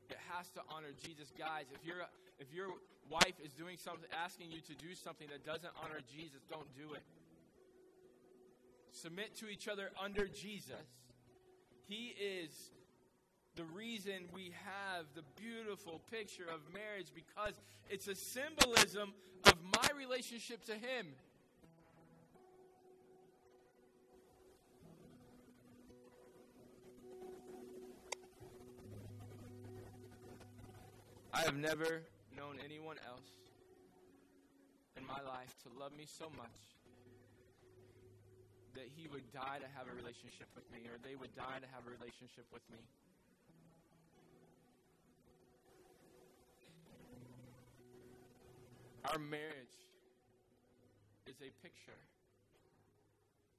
It 0.09 0.17
has 0.31 0.49
to 0.51 0.61
honor 0.69 0.93
Jesus. 1.03 1.31
Guys, 1.37 1.65
if, 1.73 1.85
you 1.85 1.93
if 2.39 2.53
your 2.53 2.69
wife 3.09 3.35
is 3.43 3.51
doing 3.53 3.77
something, 3.77 4.09
asking 4.23 4.51
you 4.51 4.61
to 4.61 4.75
do 4.75 4.95
something 4.95 5.27
that 5.29 5.45
doesn't 5.45 5.73
honor 5.83 5.99
Jesus, 6.09 6.41
don't 6.49 6.69
do 6.75 6.93
it. 6.93 7.03
Submit 8.91 9.35
to 9.37 9.49
each 9.49 9.67
other 9.67 9.91
under 10.01 10.27
Jesus. 10.27 10.87
He 11.87 12.15
is 12.19 12.71
the 13.55 13.63
reason 13.65 14.29
we 14.33 14.51
have 14.63 15.05
the 15.15 15.23
beautiful 15.35 16.01
picture 16.11 16.45
of 16.47 16.61
marriage 16.73 17.11
because 17.13 17.59
it's 17.89 18.07
a 18.07 18.15
symbolism 18.15 19.13
my 19.81 19.89
relationship 19.97 20.65
to 20.65 20.73
Him. 20.73 21.07
I 31.31 31.41
have 31.41 31.55
never 31.55 32.01
known 32.35 32.57
anyone 32.65 32.97
else 33.07 33.29
in 34.97 35.05
my 35.05 35.21
life 35.23 35.55
to 35.63 35.69
love 35.79 35.95
me 35.95 36.03
so 36.05 36.25
much 36.35 36.59
that 38.75 38.89
he 38.95 39.07
would 39.07 39.31
die 39.31 39.59
to 39.61 39.69
have 39.77 39.87
a 39.87 39.95
relationship 39.95 40.47
with 40.55 40.67
me 40.71 40.79
or 40.89 40.99
they 40.99 41.15
would 41.15 41.33
die 41.35 41.59
to 41.61 41.69
have 41.71 41.87
a 41.87 41.91
relationship 41.91 42.45
with 42.51 42.63
me. 42.71 42.79
Our 49.09 49.17
marriage 49.17 49.73
is 51.25 51.33
a 51.41 51.49
picture. 51.65 51.97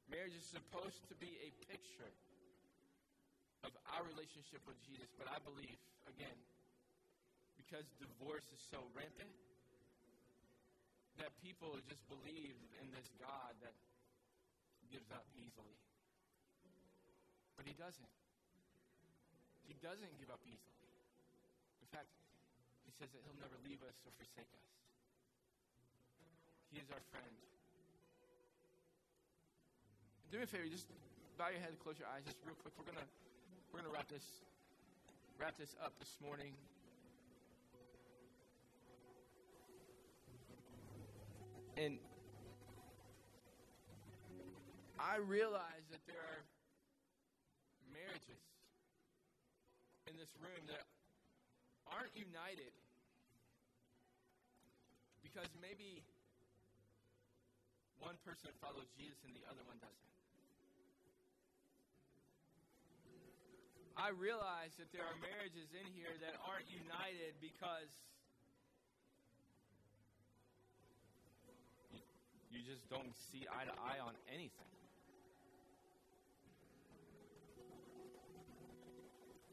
Marriage 0.07 0.39
is 0.39 0.47
supposed 0.47 1.03
to 1.11 1.15
be 1.19 1.35
a 1.43 1.51
picture 1.67 2.15
of 3.67 3.75
our 3.91 4.07
relationship 4.15 4.63
with 4.63 4.79
Jesus. 4.87 5.11
But 5.19 5.27
I 5.27 5.43
believe, 5.43 5.75
again, 6.07 6.39
because 7.59 7.83
divorce 7.99 8.47
is 8.55 8.63
so 8.71 8.79
rampant, 8.95 9.35
that 11.19 11.35
people 11.43 11.75
just 11.91 12.07
believe 12.07 12.55
in 12.79 12.87
this 12.95 13.11
God 13.19 13.51
that 13.67 13.75
gives 14.95 15.11
up 15.11 15.27
easily. 15.35 15.79
But 17.59 17.67
he 17.67 17.75
doesn't. 17.75 18.15
He 19.67 19.75
doesn't 19.83 20.15
give 20.23 20.31
up 20.31 20.41
easily. 20.47 20.95
In 21.83 21.89
fact, 21.91 22.09
he 22.87 22.95
says 23.03 23.11
that 23.11 23.21
he'll 23.27 23.43
never 23.43 23.59
leave 23.67 23.83
us 23.83 23.99
or 24.07 24.15
forsake 24.15 24.47
us. 24.55 24.90
He 26.73 26.79
is 26.79 26.89
our 26.91 27.03
friend. 27.11 27.35
Do 30.31 30.39
me 30.39 30.45
a 30.45 30.47
favor, 30.47 30.71
just 30.71 30.87
bow 31.37 31.51
your 31.51 31.59
head, 31.59 31.75
and 31.75 31.81
close 31.83 31.99
your 31.99 32.07
eyes, 32.09 32.23
just 32.25 32.39
real 32.47 32.55
quick. 32.63 32.73
We're 32.79 32.87
gonna 32.87 33.07
we're 33.75 33.83
gonna 33.83 33.93
wrap 33.93 34.07
this 34.07 34.25
wrap 35.39 35.59
this 35.59 35.75
up 35.83 35.93
this 35.99 36.15
morning. 36.23 36.55
and 41.81 41.97
I 45.01 45.17
realize 45.17 45.89
that 45.89 46.05
there 46.05 46.21
are 46.21 46.45
marriages 47.89 48.45
in 50.05 50.13
this 50.21 50.29
room 50.45 50.61
that 50.69 50.85
aren't 51.89 52.13
united 52.13 52.77
because 55.25 55.49
maybe 55.65 56.05
one 58.01 58.17
person 58.25 58.49
follows 58.65 58.89
Jesus 58.97 59.21
and 59.29 59.33
the 59.37 59.45
other 59.49 59.61
one 59.69 59.77
doesn't. 59.81 60.11
I 64.01 64.17
realize 64.17 64.73
that 64.81 64.89
there 64.97 65.05
are 65.05 65.19
marriages 65.21 65.69
in 65.77 65.85
here 65.93 66.17
that 66.25 66.33
aren't 66.49 66.65
united 66.73 67.37
because 67.37 67.93
you, 72.49 72.65
just 72.65 72.89
don't 72.89 73.13
see 73.29 73.45
eye 73.53 73.69
to 73.69 73.77
eye 73.77 74.01
on 74.01 74.17
anything. 74.33 74.73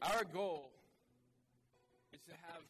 Our 0.00 0.24
goal 0.24 0.72
is 2.16 2.24
to 2.24 2.34
have 2.48 2.64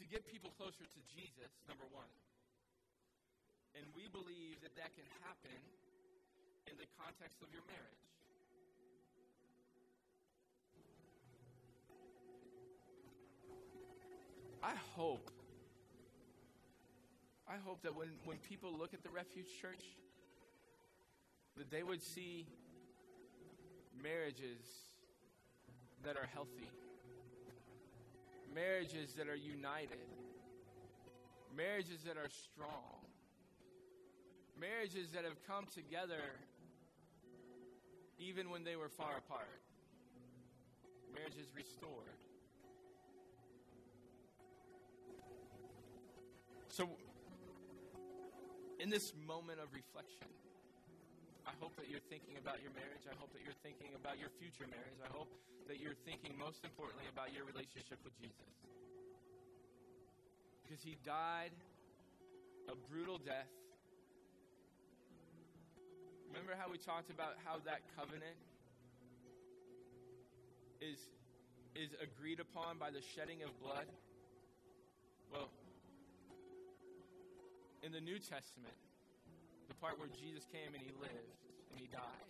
to 0.00 0.04
get 0.04 0.28
people 0.28 0.52
closer 0.58 0.84
to 0.84 1.00
Jesus, 1.16 1.48
number 1.64 1.88
one. 1.96 2.10
And 3.74 3.84
we 3.96 4.06
believe 4.08 4.62
that 4.62 4.74
that 4.76 4.94
can 4.94 5.06
happen 5.26 5.58
in 6.70 6.76
the 6.78 6.86
context 6.98 7.42
of 7.42 7.48
your 7.52 7.62
marriage. 7.66 8.04
I 14.62 14.72
hope, 14.96 15.30
I 17.46 17.56
hope 17.62 17.82
that 17.82 17.94
when, 17.94 18.08
when 18.24 18.38
people 18.38 18.72
look 18.72 18.94
at 18.94 19.02
the 19.02 19.10
Refuge 19.10 19.48
Church, 19.60 19.84
that 21.58 21.70
they 21.70 21.82
would 21.82 22.02
see 22.02 22.46
marriages 24.02 24.64
that 26.02 26.16
are 26.16 26.26
healthy, 26.32 26.70
marriages 28.54 29.12
that 29.18 29.28
are 29.28 29.36
united, 29.36 30.08
marriages 31.54 32.00
that 32.06 32.16
are 32.16 32.30
strong, 32.30 33.03
marriages 34.58 35.10
that 35.12 35.24
have 35.24 35.40
come 35.46 35.66
together 35.74 36.22
even 38.18 38.50
when 38.50 38.64
they 38.64 38.76
were 38.76 38.88
far 38.88 39.18
apart, 39.18 39.60
marriages 41.12 41.50
restored. 41.54 42.18
So, 46.68 46.88
in 48.78 48.90
this 48.90 49.12
moment 49.26 49.60
of 49.60 49.70
reflection, 49.72 50.26
I 51.46 51.52
hope 51.60 51.76
that 51.76 51.88
you're 51.88 52.02
thinking 52.10 52.34
about 52.40 52.62
your 52.62 52.72
marriage. 52.72 53.06
I 53.06 53.14
hope 53.20 53.32
that 53.32 53.42
you're 53.44 53.60
thinking 53.62 53.94
about 53.94 54.18
your 54.18 54.30
future 54.40 54.66
marriage. 54.66 54.98
I 55.04 55.10
hope 55.12 55.30
that 55.68 55.78
you're 55.78 55.98
thinking, 56.04 56.34
most 56.34 56.64
importantly, 56.64 57.06
about 57.12 57.32
your 57.32 57.44
relationship 57.44 58.02
with 58.02 58.16
Jesus. 58.18 58.50
Because 60.64 60.82
he 60.82 60.96
died 61.04 61.52
a 62.66 62.74
brutal 62.90 63.18
death. 63.18 63.50
Remember 66.34 66.58
how 66.58 66.66
we 66.66 66.78
talked 66.78 67.14
about 67.14 67.38
how 67.46 67.62
that 67.64 67.86
covenant 67.94 68.34
is, 70.82 70.98
is 71.78 71.94
agreed 72.02 72.40
upon 72.40 72.76
by 72.76 72.90
the 72.90 72.98
shedding 73.14 73.46
of 73.46 73.54
blood? 73.62 73.86
Well, 75.30 75.46
in 77.84 77.92
the 77.92 78.00
New 78.00 78.18
Testament, 78.18 78.74
the 79.68 79.74
part 79.78 79.96
where 79.96 80.10
Jesus 80.10 80.42
came 80.50 80.74
and 80.74 80.82
he 80.82 80.90
lived 80.98 81.38
and 81.70 81.78
he 81.78 81.86
died. 81.86 82.26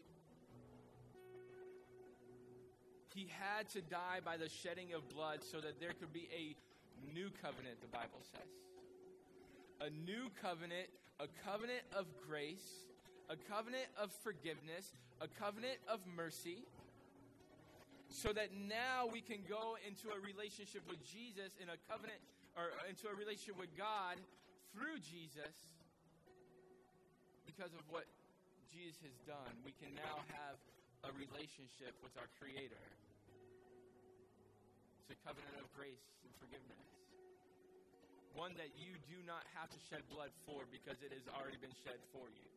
He 3.15 3.33
had 3.33 3.71
to 3.71 3.81
die 3.81 4.21
by 4.23 4.37
the 4.37 4.51
shedding 4.51 4.93
of 4.93 5.09
blood 5.09 5.41
so 5.41 5.65
that 5.65 5.81
there 5.81 5.97
could 5.99 6.13
be 6.13 6.29
a 6.29 6.53
new 7.17 7.31
covenant, 7.41 7.81
the 7.81 7.89
Bible 7.89 8.21
says. 8.21 8.53
A 9.81 9.89
new 9.89 10.29
covenant, 10.43 10.93
a 11.21 11.27
covenant 11.43 11.89
of 11.97 12.05
grace, 12.29 12.85
a 13.31 13.37
covenant 13.37 13.89
of 13.97 14.13
forgiveness, 14.23 14.93
a 15.21 15.29
covenant 15.29 15.79
of 15.89 16.01
mercy, 16.05 16.65
so 18.09 18.31
that 18.33 18.55
now 18.55 19.11
we 19.11 19.21
can 19.21 19.43
go 19.49 19.75
into 19.83 20.13
a 20.15 20.19
relationship 20.23 20.87
with 20.87 21.03
Jesus 21.03 21.57
in 21.59 21.67
a 21.73 21.79
covenant 21.91 22.21
or 22.55 22.71
into 22.87 23.11
a 23.11 23.15
relationship 23.17 23.59
with 23.59 23.73
God 23.75 24.21
through 24.71 25.03
Jesus, 25.03 25.55
because 27.47 27.75
of 27.75 27.83
what 27.91 28.07
Jesus 28.71 28.99
has 29.07 29.19
done, 29.27 29.55
we 29.63 29.71
can 29.79 29.95
now 29.95 30.23
have 30.35 30.59
a 31.07 31.11
relationship 31.15 31.95
with 32.03 32.15
our 32.19 32.27
Creator. 32.43 32.83
It's 35.03 35.15
a 35.15 35.19
covenant 35.23 35.55
of 35.63 35.67
grace 35.75 36.03
and 36.27 36.33
forgiveness. 36.43 36.87
One 38.35 38.59
that 38.59 38.75
you 38.75 38.99
do 39.07 39.23
not 39.23 39.47
have 39.55 39.71
to 39.71 39.79
shed 39.91 40.03
blood 40.11 40.35
for 40.43 40.67
because 40.71 40.99
it 41.07 41.15
has 41.15 41.27
already 41.31 41.59
been 41.63 41.75
shed 41.87 42.03
for 42.11 42.27
you. 42.35 42.54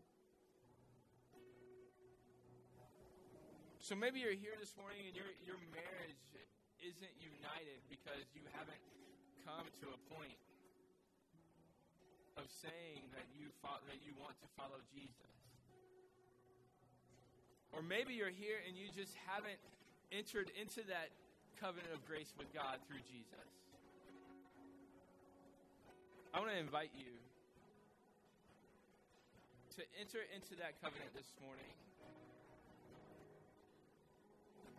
So 3.88 3.96
maybe 3.96 4.20
you're 4.20 4.36
here 4.36 4.52
this 4.60 4.76
morning 4.76 5.00
and 5.08 5.16
your, 5.16 5.32
your 5.48 5.56
marriage 5.72 6.20
isn't 6.84 7.16
united 7.24 7.80
because 7.88 8.28
you 8.36 8.44
haven't 8.52 8.84
come 9.48 9.64
to 9.64 9.88
a 9.88 10.00
point 10.12 10.36
of 12.36 12.44
saying 12.52 13.08
that 13.16 13.24
you 13.32 13.48
fo- 13.64 13.80
that 13.88 14.04
you 14.04 14.12
want 14.20 14.36
to 14.44 14.48
follow 14.60 14.76
Jesus. 14.92 15.32
Or 17.72 17.80
maybe 17.80 18.12
you're 18.12 18.28
here 18.28 18.60
and 18.68 18.76
you 18.76 18.92
just 18.92 19.16
haven't 19.24 19.64
entered 20.12 20.52
into 20.60 20.84
that 20.92 21.16
covenant 21.56 21.96
of 21.96 22.04
grace 22.04 22.36
with 22.36 22.52
God 22.52 22.84
through 22.92 23.08
Jesus. 23.08 23.48
I 26.36 26.44
want 26.44 26.52
to 26.52 26.60
invite 26.60 26.92
you 26.92 27.16
to 29.80 29.82
enter 29.96 30.28
into 30.36 30.60
that 30.60 30.76
covenant 30.84 31.16
this 31.16 31.32
morning. 31.40 31.72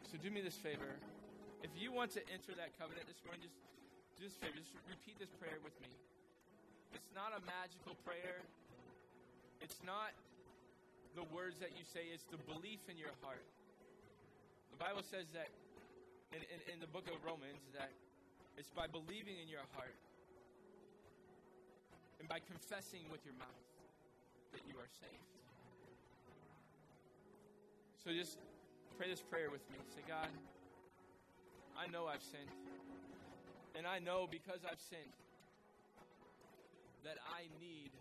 So 0.09 0.17
do 0.17 0.33
me 0.33 0.41
this 0.41 0.57
favor. 0.57 0.97
If 1.61 1.69
you 1.77 1.93
want 1.93 2.17
to 2.17 2.25
enter 2.33 2.57
that 2.57 2.73
covenant 2.81 3.05
this 3.05 3.21
morning, 3.29 3.45
just 3.45 3.61
do 4.17 4.25
this 4.25 4.33
favor. 4.41 4.57
Just 4.57 4.73
repeat 4.89 5.21
this 5.21 5.29
prayer 5.37 5.61
with 5.61 5.77
me. 5.85 5.93
It's 6.97 7.13
not 7.13 7.37
a 7.37 7.45
magical 7.45 7.93
prayer. 8.09 8.41
It's 9.61 9.77
not 9.85 10.17
the 11.13 11.29
words 11.29 11.61
that 11.61 11.77
you 11.77 11.85
say, 11.85 12.09
it's 12.09 12.25
the 12.33 12.41
belief 12.49 12.81
in 12.89 12.97
your 12.97 13.13
heart. 13.21 13.45
The 14.73 14.81
Bible 14.81 15.05
says 15.05 15.29
that 15.37 15.53
in, 16.33 16.41
in, 16.41 16.61
in, 16.73 16.79
the 16.81 16.89
book 16.89 17.05
of 17.13 17.21
Romans 17.21 17.61
that 17.77 17.93
it's 18.57 18.73
by 18.73 18.89
believing 18.89 19.37
in 19.37 19.49
your 19.51 19.65
heart 19.77 19.97
and 22.17 22.25
by 22.33 22.41
confessing 22.41 23.05
with 23.13 23.21
your 23.29 23.37
mouth 23.37 23.65
that 24.57 24.65
you 24.65 24.79
are 24.81 24.89
saved. 24.89 25.29
So 28.01 28.15
just 28.15 28.41
pray 28.99 29.09
this 29.09 29.23
prayer 29.23 29.47
with 29.47 29.63
me. 29.71 29.79
Say, 29.95 30.03
God, 30.11 30.27
I 31.79 31.87
know 31.87 32.11
I've 32.11 32.23
sinned. 32.35 32.51
And 33.79 33.87
I 33.87 34.03
know 34.03 34.27
because 34.27 34.67
I've 34.67 34.83
sinned 34.91 35.15
that 37.07 37.15
I 37.31 37.47
need 37.63 37.95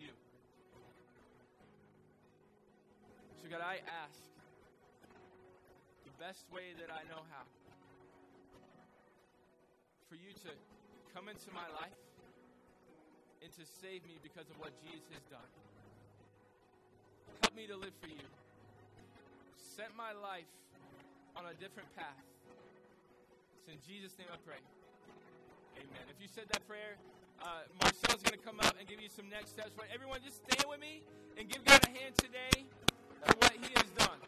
you. 0.00 0.16
So, 3.36 3.52
God, 3.52 3.60
I 3.60 3.84
ask 3.84 4.16
the 6.08 6.14
best 6.16 6.48
way 6.48 6.72
that 6.80 6.88
I 6.88 7.04
know 7.12 7.20
how 7.28 7.44
for 10.08 10.16
you 10.16 10.32
to 10.48 10.50
come 11.12 11.28
into 11.28 11.52
my 11.52 11.68
life 11.76 12.00
and 13.44 13.52
to 13.52 13.64
save 13.82 14.00
me 14.08 14.16
because 14.24 14.48
of 14.48 14.56
what 14.56 14.72
Jesus 14.80 15.04
has 15.12 15.24
done. 15.28 15.50
Help 17.42 17.54
me 17.54 17.66
to 17.68 17.76
live 17.76 17.92
for 18.00 18.08
you. 18.08 18.24
Set 19.74 19.90
my 19.98 20.14
life 20.22 20.46
on 21.34 21.50
a 21.50 21.54
different 21.58 21.90
path. 21.98 22.22
It's 23.58 23.66
in 23.66 23.74
Jesus' 23.82 24.14
name 24.22 24.30
I 24.30 24.38
pray. 24.46 24.62
Amen. 25.74 26.06
If 26.06 26.22
you 26.22 26.30
said 26.30 26.46
that 26.54 26.62
prayer, 26.70 26.94
uh, 27.42 27.66
Marcel's 27.82 28.22
going 28.22 28.38
to 28.38 28.44
come 28.46 28.62
up 28.62 28.78
and 28.78 28.86
give 28.86 29.02
you 29.02 29.10
some 29.10 29.26
next 29.26 29.50
steps. 29.50 29.74
But 29.74 29.90
everyone, 29.90 30.22
just 30.22 30.46
stand 30.46 30.70
with 30.70 30.78
me 30.78 31.02
and 31.34 31.50
give 31.50 31.66
God 31.66 31.82
a 31.82 31.90
hand 31.90 32.14
today 32.14 32.70
for 33.26 33.34
what 33.42 33.50
he 33.50 33.74
has 33.74 33.90
done. 33.98 34.22